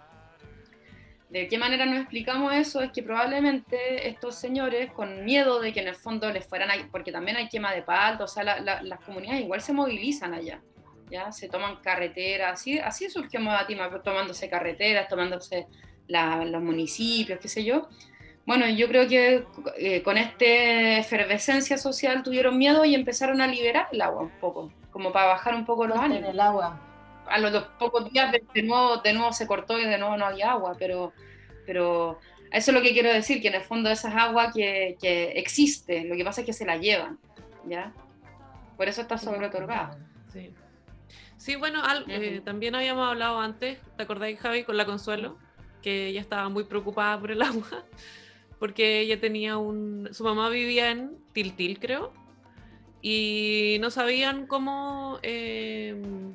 ¿De 1.29 1.47
qué 1.47 1.57
manera 1.57 1.85
nos 1.87 1.99
explicamos 1.99 2.53
eso? 2.53 2.81
Es 2.81 2.91
que 2.91 3.01
probablemente 3.01 4.07
estos 4.07 4.35
señores, 4.35 4.91
con 4.91 5.25
miedo 5.25 5.59
de 5.59 5.73
que 5.73 5.79
en 5.79 5.87
el 5.87 5.95
fondo 5.95 6.31
les 6.31 6.45
fueran 6.45 6.69
a... 6.69 6.75
porque 6.91 7.11
también 7.11 7.37
hay 7.37 7.49
quema 7.49 7.73
de 7.73 7.81
palto, 7.81 8.25
o 8.25 8.27
sea, 8.27 8.43
las 8.43 8.99
comunidades 8.99 9.41
igual 9.41 9.61
se 9.61 9.73
movilizan 9.73 10.35
allá, 10.35 10.61
¿ya? 11.09 11.31
Se 11.31 11.49
toman 11.49 11.77
carreteras, 11.77 12.53
así, 12.53 12.77
así 12.77 13.09
surgió 13.09 13.39
Modatima, 13.39 13.89
tomándose 14.03 14.47
carreteras, 14.47 15.07
tomándose 15.07 15.65
los 16.07 16.61
municipios, 16.61 17.39
qué 17.39 17.47
sé 17.47 17.63
yo, 17.63 17.87
bueno, 18.45 18.67
yo 18.69 18.87
creo 18.89 19.07
que 19.07 19.45
eh, 19.77 20.03
con 20.03 20.17
esta 20.17 20.45
efervescencia 20.97 21.77
social 21.77 22.23
tuvieron 22.23 22.57
miedo 22.57 22.83
y 22.83 22.93
empezaron 22.93 23.39
a 23.39 23.47
liberar 23.47 23.87
el 23.91 24.01
agua 24.01 24.23
un 24.23 24.39
poco, 24.41 24.71
como 24.91 25.13
para 25.13 25.27
bajar 25.27 25.55
un 25.55 25.65
poco 25.65 25.87
los 25.87 25.97
ánimos. 25.97 26.29
el 26.29 26.39
agua. 26.39 26.79
A 27.27 27.39
los, 27.39 27.63
pocos 27.79 28.11
días 28.11 28.31
de, 28.31 28.63
nuevo, 28.63 28.97
de 28.97 29.13
nuevo 29.13 29.31
se 29.31 29.47
cortó 29.47 29.79
y 29.79 29.85
de 29.85 29.97
nuevo 29.97 30.17
no 30.17 30.25
había 30.25 30.51
agua, 30.51 30.75
pero, 30.77 31.13
pero 31.65 32.19
eso 32.51 32.71
es 32.71 32.75
lo 32.75 32.81
que 32.81 32.91
quiero 32.91 33.13
decir, 33.13 33.41
que 33.41 33.47
en 33.47 33.55
el 33.55 33.61
fondo 33.61 33.89
esas 33.89 34.13
aguas 34.13 34.53
que, 34.53 34.97
que 35.01 35.31
existe, 35.31 36.03
lo 36.03 36.17
que 36.17 36.25
pasa 36.25 36.41
es 36.41 36.45
que 36.47 36.53
se 36.53 36.65
la 36.65 36.75
llevan, 36.75 37.17
¿ya? 37.65 37.93
Por 38.75 38.89
eso 38.89 39.01
está 39.01 39.17
sobre 39.17 39.47
otorgado. 39.47 39.97
Sí. 40.33 40.53
Sí, 41.37 41.55
bueno, 41.55 41.81
eh, 42.07 42.41
también 42.43 42.75
habíamos 42.75 43.07
hablado 43.07 43.39
antes, 43.39 43.77
¿te 43.95 44.03
acordáis, 44.03 44.37
Javi, 44.39 44.65
con 44.65 44.75
la 44.75 44.85
Consuelo? 44.85 45.37
Que 45.83 46.07
ella 46.07 46.21
estaba 46.21 46.49
muy 46.49 46.63
preocupada 46.63 47.19
por 47.19 47.29
el 47.29 47.41
agua 47.43 47.85
porque 48.63 49.01
ella 49.01 49.19
tenía 49.19 49.57
un... 49.57 50.07
Su 50.13 50.23
mamá 50.23 50.47
vivía 50.47 50.89
en 50.89 51.17
Tiltil, 51.33 51.79
creo, 51.79 52.13
y 53.01 53.75
no 53.81 53.89
sabían 53.89 54.47
cómo 54.47 55.19
em, 55.21 56.33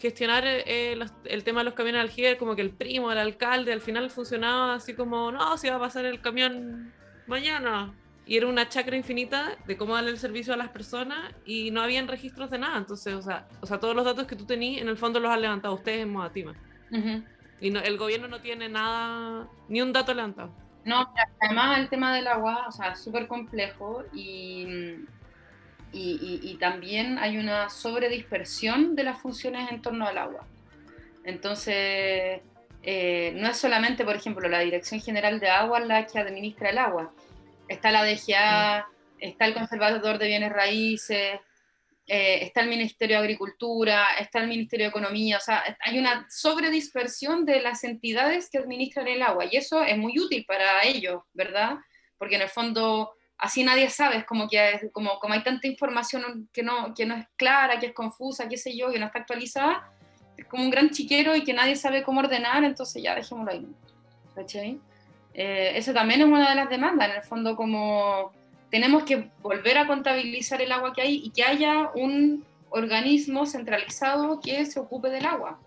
gestionar 0.00 0.42
eh, 0.44 0.98
el 1.24 1.44
tema 1.44 1.60
de 1.60 1.64
los 1.66 1.74
camiones 1.74 2.00
aljiber, 2.00 2.36
como 2.36 2.56
que 2.56 2.62
el 2.62 2.70
primo, 2.70 3.12
el 3.12 3.18
alcalde, 3.18 3.72
al 3.72 3.80
final 3.80 4.10
funcionaba 4.10 4.74
así 4.74 4.94
como, 4.94 5.30
no, 5.30 5.56
se 5.56 5.70
va 5.70 5.76
a 5.76 5.78
pasar 5.78 6.04
el 6.04 6.20
camión 6.20 6.92
mañana. 7.28 7.94
Y 8.26 8.36
era 8.36 8.48
una 8.48 8.68
chacra 8.68 8.96
infinita 8.96 9.56
de 9.64 9.76
cómo 9.76 9.94
darle 9.94 10.10
el 10.10 10.18
servicio 10.18 10.54
a 10.54 10.56
las 10.56 10.70
personas 10.70 11.32
y 11.46 11.70
no 11.70 11.80
habían 11.80 12.08
registros 12.08 12.50
de 12.50 12.58
nada. 12.58 12.76
Entonces, 12.76 13.14
o 13.14 13.22
sea, 13.22 13.46
o 13.60 13.66
sea 13.66 13.78
todos 13.78 13.94
los 13.94 14.04
datos 14.04 14.26
que 14.26 14.34
tú 14.34 14.46
tenías, 14.46 14.82
en 14.82 14.88
el 14.88 14.96
fondo 14.96 15.20
los 15.20 15.30
han 15.30 15.42
levantado 15.42 15.74
ustedes 15.74 16.02
en 16.02 16.10
Modatima. 16.10 16.56
Y 17.60 17.70
no, 17.70 17.80
el 17.80 17.98
gobierno 17.98 18.28
no 18.28 18.40
tiene 18.40 18.68
nada, 18.68 19.48
ni 19.68 19.80
un 19.80 19.92
dato 19.92 20.14
levantado. 20.14 20.50
No, 20.84 21.12
además 21.40 21.78
el 21.78 21.88
tema 21.88 22.14
del 22.14 22.26
agua, 22.28 22.66
o 22.68 22.72
sea, 22.72 22.92
es 22.92 23.00
súper 23.00 23.26
complejo 23.26 24.04
y, 24.12 24.66
y, 25.92 26.56
también 26.60 27.18
hay 27.18 27.38
una 27.38 27.68
sobredispersión 27.68 28.94
de 28.96 29.04
las 29.04 29.20
funciones 29.20 29.70
en 29.70 29.82
torno 29.82 30.06
al 30.06 30.18
agua. 30.18 30.46
Entonces, 31.24 32.40
eh, 32.82 33.32
no 33.36 33.48
es 33.48 33.56
solamente, 33.56 34.04
por 34.04 34.16
ejemplo, 34.16 34.48
la 34.48 34.60
Dirección 34.60 35.00
General 35.00 35.40
de 35.40 35.50
Agua 35.50 35.80
la 35.80 36.06
que 36.06 36.18
administra 36.18 36.70
el 36.70 36.78
agua. 36.78 37.12
Está 37.68 37.90
la 37.90 38.04
DGA, 38.04 38.86
mm. 38.88 38.92
está 39.18 39.44
el 39.44 39.54
Conservador 39.54 40.18
de 40.18 40.26
Bienes 40.26 40.52
Raíces, 40.52 41.40
eh, 42.10 42.38
está 42.42 42.62
el 42.62 42.70
Ministerio 42.70 43.18
de 43.18 43.22
Agricultura, 43.24 44.06
está 44.18 44.40
el 44.40 44.48
Ministerio 44.48 44.86
de 44.86 44.90
Economía, 44.90 45.36
o 45.36 45.40
sea, 45.40 45.62
hay 45.80 45.98
una 45.98 46.26
sobredispersión 46.30 47.44
de 47.44 47.60
las 47.60 47.84
entidades 47.84 48.48
que 48.50 48.56
administran 48.56 49.08
el 49.08 49.20
agua 49.20 49.44
y 49.44 49.58
eso 49.58 49.84
es 49.84 49.98
muy 49.98 50.18
útil 50.18 50.42
para 50.48 50.84
ellos, 50.84 51.22
¿verdad? 51.34 51.76
Porque 52.16 52.36
en 52.36 52.42
el 52.42 52.48
fondo 52.48 53.12
así 53.36 53.62
nadie 53.62 53.90
sabe, 53.90 54.16
es 54.16 54.24
como 54.24 54.48
que 54.48 54.88
como, 54.90 55.18
como 55.18 55.34
hay 55.34 55.42
tanta 55.42 55.68
información 55.68 56.48
que 56.50 56.62
no, 56.62 56.94
que 56.94 57.04
no 57.04 57.14
es 57.14 57.26
clara, 57.36 57.78
que 57.78 57.88
es 57.88 57.92
confusa, 57.92 58.48
qué 58.48 58.56
sé 58.56 58.74
yo, 58.74 58.90
que 58.90 58.98
no 58.98 59.06
está 59.06 59.18
actualizada, 59.18 59.92
es 60.38 60.46
como 60.46 60.62
un 60.62 60.70
gran 60.70 60.88
chiquero 60.88 61.36
y 61.36 61.44
que 61.44 61.52
nadie 61.52 61.76
sabe 61.76 62.02
cómo 62.02 62.20
ordenar, 62.20 62.64
entonces 62.64 63.02
ya 63.02 63.14
dejémoslo 63.14 63.52
ahí. 63.52 63.66
¿Cachai? 64.34 64.80
Eh, 65.34 65.72
eso 65.74 65.92
también 65.92 66.22
es 66.22 66.26
una 66.26 66.48
de 66.48 66.54
las 66.54 66.70
demandas, 66.70 67.10
en 67.10 67.16
el 67.16 67.22
fondo 67.22 67.54
como 67.54 68.32
tenemos 68.70 69.04
que 69.04 69.30
volver 69.40 69.78
a 69.78 69.86
contabilizar 69.86 70.60
el 70.62 70.72
agua 70.72 70.92
que 70.92 71.02
hay 71.02 71.22
y 71.24 71.30
que 71.30 71.44
haya 71.44 71.90
un 71.94 72.44
organismo 72.70 73.46
centralizado 73.46 74.40
que 74.40 74.66
se 74.66 74.78
ocupe 74.78 75.08
del 75.08 75.26
agua, 75.26 75.58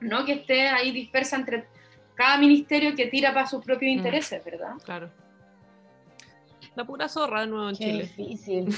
no 0.00 0.24
que 0.24 0.34
esté 0.34 0.68
ahí 0.68 0.92
dispersa 0.92 1.36
entre 1.36 1.66
cada 2.14 2.38
ministerio 2.38 2.94
que 2.94 3.06
tira 3.06 3.34
para 3.34 3.46
sus 3.46 3.64
propios 3.64 3.92
mm. 3.92 3.98
intereses, 3.98 4.44
¿verdad? 4.44 4.74
Claro. 4.84 5.10
La 6.74 6.84
pura 6.84 7.08
zorra 7.08 7.40
de 7.40 7.46
nuevo 7.46 7.68
en 7.70 7.76
Qué 7.76 7.84
Chile. 7.84 8.02
difícil. 8.02 8.74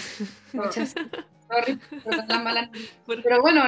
Pero 3.07 3.41
bueno, 3.41 3.65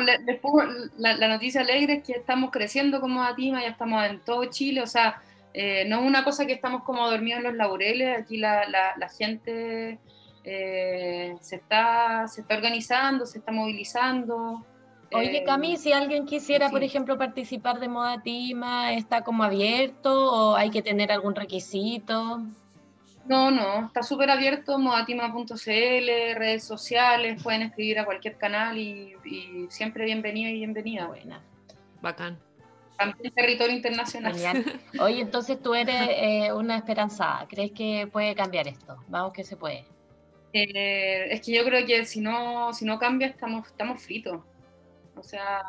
la, 0.99 1.29
noticia 1.29 1.63
alegre 1.63 1.95
es 1.95 2.05
que 2.05 2.13
estamos 2.13 2.51
creciendo 2.51 3.01
como 3.01 3.23
Atima, 3.23 3.63
ya 3.63 3.69
estamos 3.69 4.05
en 4.05 4.21
todo 4.21 4.45
Chile, 4.47 4.83
o 4.83 4.87
sea, 4.87 5.23
eh, 5.53 5.85
no 5.87 6.01
es 6.01 6.07
una 6.07 6.25
cosa 6.25 6.47
que 6.47 6.53
estamos 6.53 6.85
como 6.85 7.09
dormidos 7.11 7.39
en 7.39 7.45
los 7.45 7.55
laureles, 7.55 8.19
aquí 8.19 8.37
la, 8.37 8.65
gente 9.17 9.99
eh, 10.45 11.37
se, 11.41 11.57
está, 11.57 12.29
se 12.29 12.43
está 12.43 12.55
organizando, 12.55 13.27
se 13.27 13.39
está 13.39 13.51
movilizando. 13.51 14.65
Oye, 15.13 15.39
eh, 15.39 15.45
Cami, 15.45 15.77
si 15.77 15.93
alguien 15.93 16.25
quisiera, 16.25 16.71
por 16.71 16.85
ejemplo, 16.85 17.19
participar 17.19 17.81
de 17.81 17.89
Moda 17.89 18.23
Tima, 18.23 18.93
¿está 18.95 19.23
como 19.23 19.43
abierto 19.43 20.33
o 20.33 20.55
hay 20.55 20.71
que 20.71 20.83
tener 20.83 21.11
algún 21.11 21.35
requisito? 21.35 22.41
No, 23.27 23.51
no, 23.51 23.87
está 23.87 24.03
súper 24.03 24.31
abierto, 24.31 24.79
modatima.cl, 24.79 25.49
redes 26.37 26.65
sociales, 26.65 27.43
pueden 27.43 27.63
escribir 27.63 27.99
a 27.99 28.05
cualquier 28.05 28.37
canal 28.37 28.79
y, 28.79 29.15
siempre 29.69 30.05
bienvenido 30.05 30.51
y 30.51 30.55
bienvenida. 30.55 31.07
Buena. 31.07 31.41
Bacán. 32.01 32.39
También 33.01 33.33
territorio 33.33 33.75
internacional. 33.75 34.35
Oye, 35.01 35.23
entonces 35.23 35.61
tú 35.63 35.75
eres 35.75 35.97
eh, 36.11 36.53
una 36.53 36.77
esperanzada, 36.77 37.47
¿crees 37.49 37.73
que 37.73 38.07
puede 38.13 38.35
cambiar 38.35 38.69
esto? 38.69 38.99
Vamos 39.09 39.33
que 39.33 39.43
se 39.43 39.57
puede. 39.57 39.87
Eh, 40.53 41.29
es 41.31 41.41
que 41.41 41.53
yo 41.53 41.65
creo 41.65 41.87
que 41.87 42.05
si 42.05 42.21
no, 42.21 42.75
si 42.75 42.85
no 42.85 42.99
cambia 42.99 43.29
estamos, 43.29 43.67
estamos 43.67 44.03
fritos. 44.03 44.43
O 45.17 45.23
sea, 45.23 45.63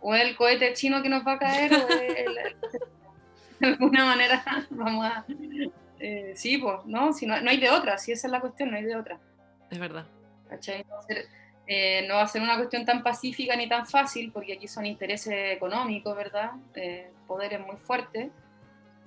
o 0.00 0.14
el 0.14 0.36
cohete 0.36 0.72
chino 0.74 1.02
que 1.02 1.08
nos 1.08 1.26
va 1.26 1.32
a 1.32 1.38
caer 1.40 1.72
o 1.74 1.86
de 3.58 3.66
alguna 3.66 4.04
manera 4.04 4.44
vamos 4.70 5.04
a 5.04 5.26
eh, 5.98 6.32
sí, 6.36 6.58
pues, 6.58 6.84
¿no? 6.84 7.12
Si 7.12 7.26
no, 7.26 7.34
hay 7.34 7.58
de 7.58 7.70
otra, 7.70 7.98
si 7.98 8.12
esa 8.12 8.28
es 8.28 8.30
la 8.30 8.40
cuestión, 8.40 8.70
no 8.70 8.76
hay 8.76 8.84
de 8.84 8.94
otra. 8.94 9.18
Es 9.68 9.80
verdad. 9.80 10.06
Eh, 11.68 12.06
no 12.06 12.14
va, 12.14 12.22
a 12.22 12.28
ser, 12.28 12.42
una 12.42 12.56
cuestión 12.56 12.84
tan 12.84 13.02
pacífica 13.02 13.56
ni 13.56 13.68
tan 13.68 13.86
fácil, 13.86 14.30
porque 14.30 14.54
aquí 14.54 14.68
son 14.68 14.86
intereses 14.86 15.56
económicos, 15.56 16.16
¿verdad? 16.16 16.52
Eh, 16.74 17.10
poderes 17.26 17.60
muy 17.60 17.76
fuertes, 17.76 18.30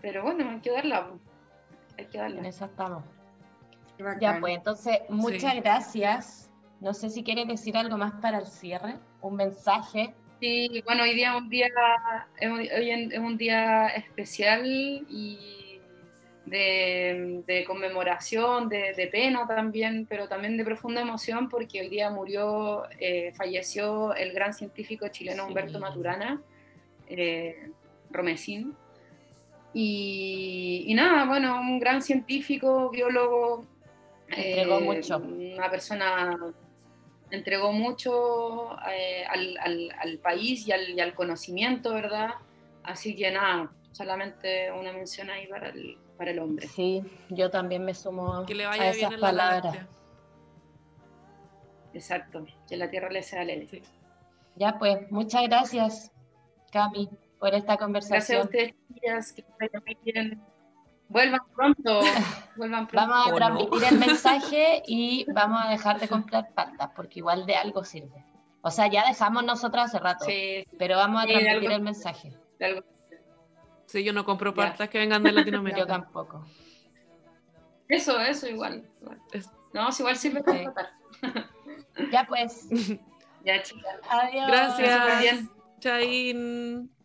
pero 0.02 0.24
bueno, 0.24 0.50
hay 0.50 0.60
que 0.60 0.72
darla. 0.72 1.12
Hay 1.98 2.06
que 2.06 2.18
darla. 2.18 2.40
En 2.40 2.46
eso 2.46 2.66
estamos. 2.66 3.04
Ya, 4.20 4.40
pues 4.40 4.56
entonces, 4.56 5.00
muchas 5.10 5.56
gracias. 5.56 6.50
No 6.80 6.94
sé 6.94 7.10
si 7.10 7.24
quieres 7.24 7.48
decir 7.48 7.76
algo 7.76 7.98
más 7.98 8.14
para 8.22 8.40
el 8.40 8.48
cierre, 8.48 8.96
un 9.22 9.36
mensaje. 9.36 10.14
Sí, 10.40 10.82
bueno, 10.86 11.04
hoy 11.04 11.16
día 11.16 11.36
un 11.36 11.50
día, 11.50 11.68
hoy 12.42 12.90
es 12.92 13.20
un 13.20 13.38
día 13.38 13.88
especial 13.88 14.66
y 14.66 15.59
de, 16.50 17.64
conmemoración, 17.68 18.70
de, 18.70 19.10
pena 19.12 19.46
también, 19.48 20.06
pero 20.08 20.28
también 20.28 20.58
de 20.58 20.64
profunda 20.64 21.02
emoción 21.02 21.50
porque 21.50 21.80
el 21.80 21.90
día 21.90 22.10
murió, 22.10 22.84
eh, 23.00 23.32
falleció 23.36 24.14
el 24.16 24.34
gran 24.34 24.54
científico 24.54 25.08
chileno 25.10 25.46
Humberto 25.46 25.80
Maturana, 25.80 26.42
eh, 27.08 27.70
Romesín. 28.12 28.76
Y, 29.74 30.92
nada, 30.96 31.26
bueno, 31.26 31.60
un 31.60 31.80
gran 31.80 32.02
científico, 32.02 32.90
biólogo. 32.90 33.66
Entregó 34.28 34.80
eh, 34.80 34.82
mucho. 34.82 35.18
Una 35.18 35.70
persona 35.70 36.38
entregó 37.32 37.72
mucho 37.72 38.76
al, 38.80 40.20
país 40.24 40.68
y 40.68 40.72
al, 40.72 40.90
y 40.90 41.00
al 41.00 41.14
conocimiento, 41.14 41.94
¿verdad? 41.94 42.32
Así 42.82 43.16
que 43.16 43.30
nada, 43.30 43.72
solamente 43.92 44.72
una 44.72 44.92
mención 44.92 45.30
ahí 45.30 45.46
para 45.46 45.70
el, 45.70 45.98
para 46.20 46.32
el 46.32 46.40
hombre. 46.40 46.68
Sí, 46.68 47.02
yo 47.30 47.50
también 47.50 47.86
me 47.86 47.94
sumo 47.94 48.46
que 48.46 48.54
le 48.54 48.66
vaya 48.66 48.84
a 48.84 48.90
esas 48.90 49.16
palabras. 49.16 49.88
Exacto, 51.94 52.46
que 52.68 52.76
la 52.76 52.90
tierra 52.90 53.10
le 53.10 53.24
sea 53.24 53.46
leve. 53.46 53.82
Ya 54.58 54.78
pues, 54.78 55.10
muchas 55.10 55.44
gracias, 55.44 56.12
Cami, 56.74 57.10
por 57.40 57.56
esta 57.56 57.78
conversación. 57.78 58.50
Gracias 58.52 58.76
a 59.02 59.30
ustedes, 59.30 59.34
que 59.34 60.38
Vuelvan 61.08 61.40
pronto, 61.56 62.02
vuelvan 62.58 62.86
pronto. 62.86 63.10
Vamos 63.10 63.28
a 63.32 63.36
transmitir 63.36 63.84
el 63.90 63.98
mensaje 64.08 64.84
y 64.86 65.26
vamos 65.32 65.62
a 65.64 65.70
dejar 65.70 66.02
de 66.02 66.10
comprar 66.10 66.54
paltas, 66.54 66.90
porque 66.98 67.20
igual 67.20 67.46
de 67.46 67.56
algo 67.56 67.86
sirve. 67.86 68.26
O 68.62 68.70
sea, 68.70 68.88
ya 68.88 69.08
dejamos 69.08 69.46
nosotros 69.46 69.86
hace 69.86 70.00
rato, 70.00 70.26
pero 70.78 70.98
vamos 70.98 71.24
a 71.24 71.28
transmitir 71.28 71.72
el 71.72 71.82
mensaje. 71.82 72.34
De 72.60 72.66
algo 72.66 72.84
Sí, 73.90 74.04
yo 74.04 74.14
no 74.14 74.24
compro 74.24 74.54
partas 74.54 74.88
que 74.88 75.00
vengan 75.00 75.24
de 75.24 75.32
Latinoamérica. 75.32 75.80
yo 75.82 75.88
tampoco. 75.88 76.46
Eso, 77.88 78.20
eso 78.20 78.48
igual. 78.48 78.88
No, 79.74 79.90
igual 79.98 80.16
sirve 80.16 80.44
para 80.44 80.62
tratar. 80.62 80.90
ya 82.12 82.24
pues. 82.28 82.70
ya, 83.44 83.64
chicas. 83.64 84.00
Adiós. 84.08 84.48
Gracias. 84.78 85.50
Chain. 85.80 86.99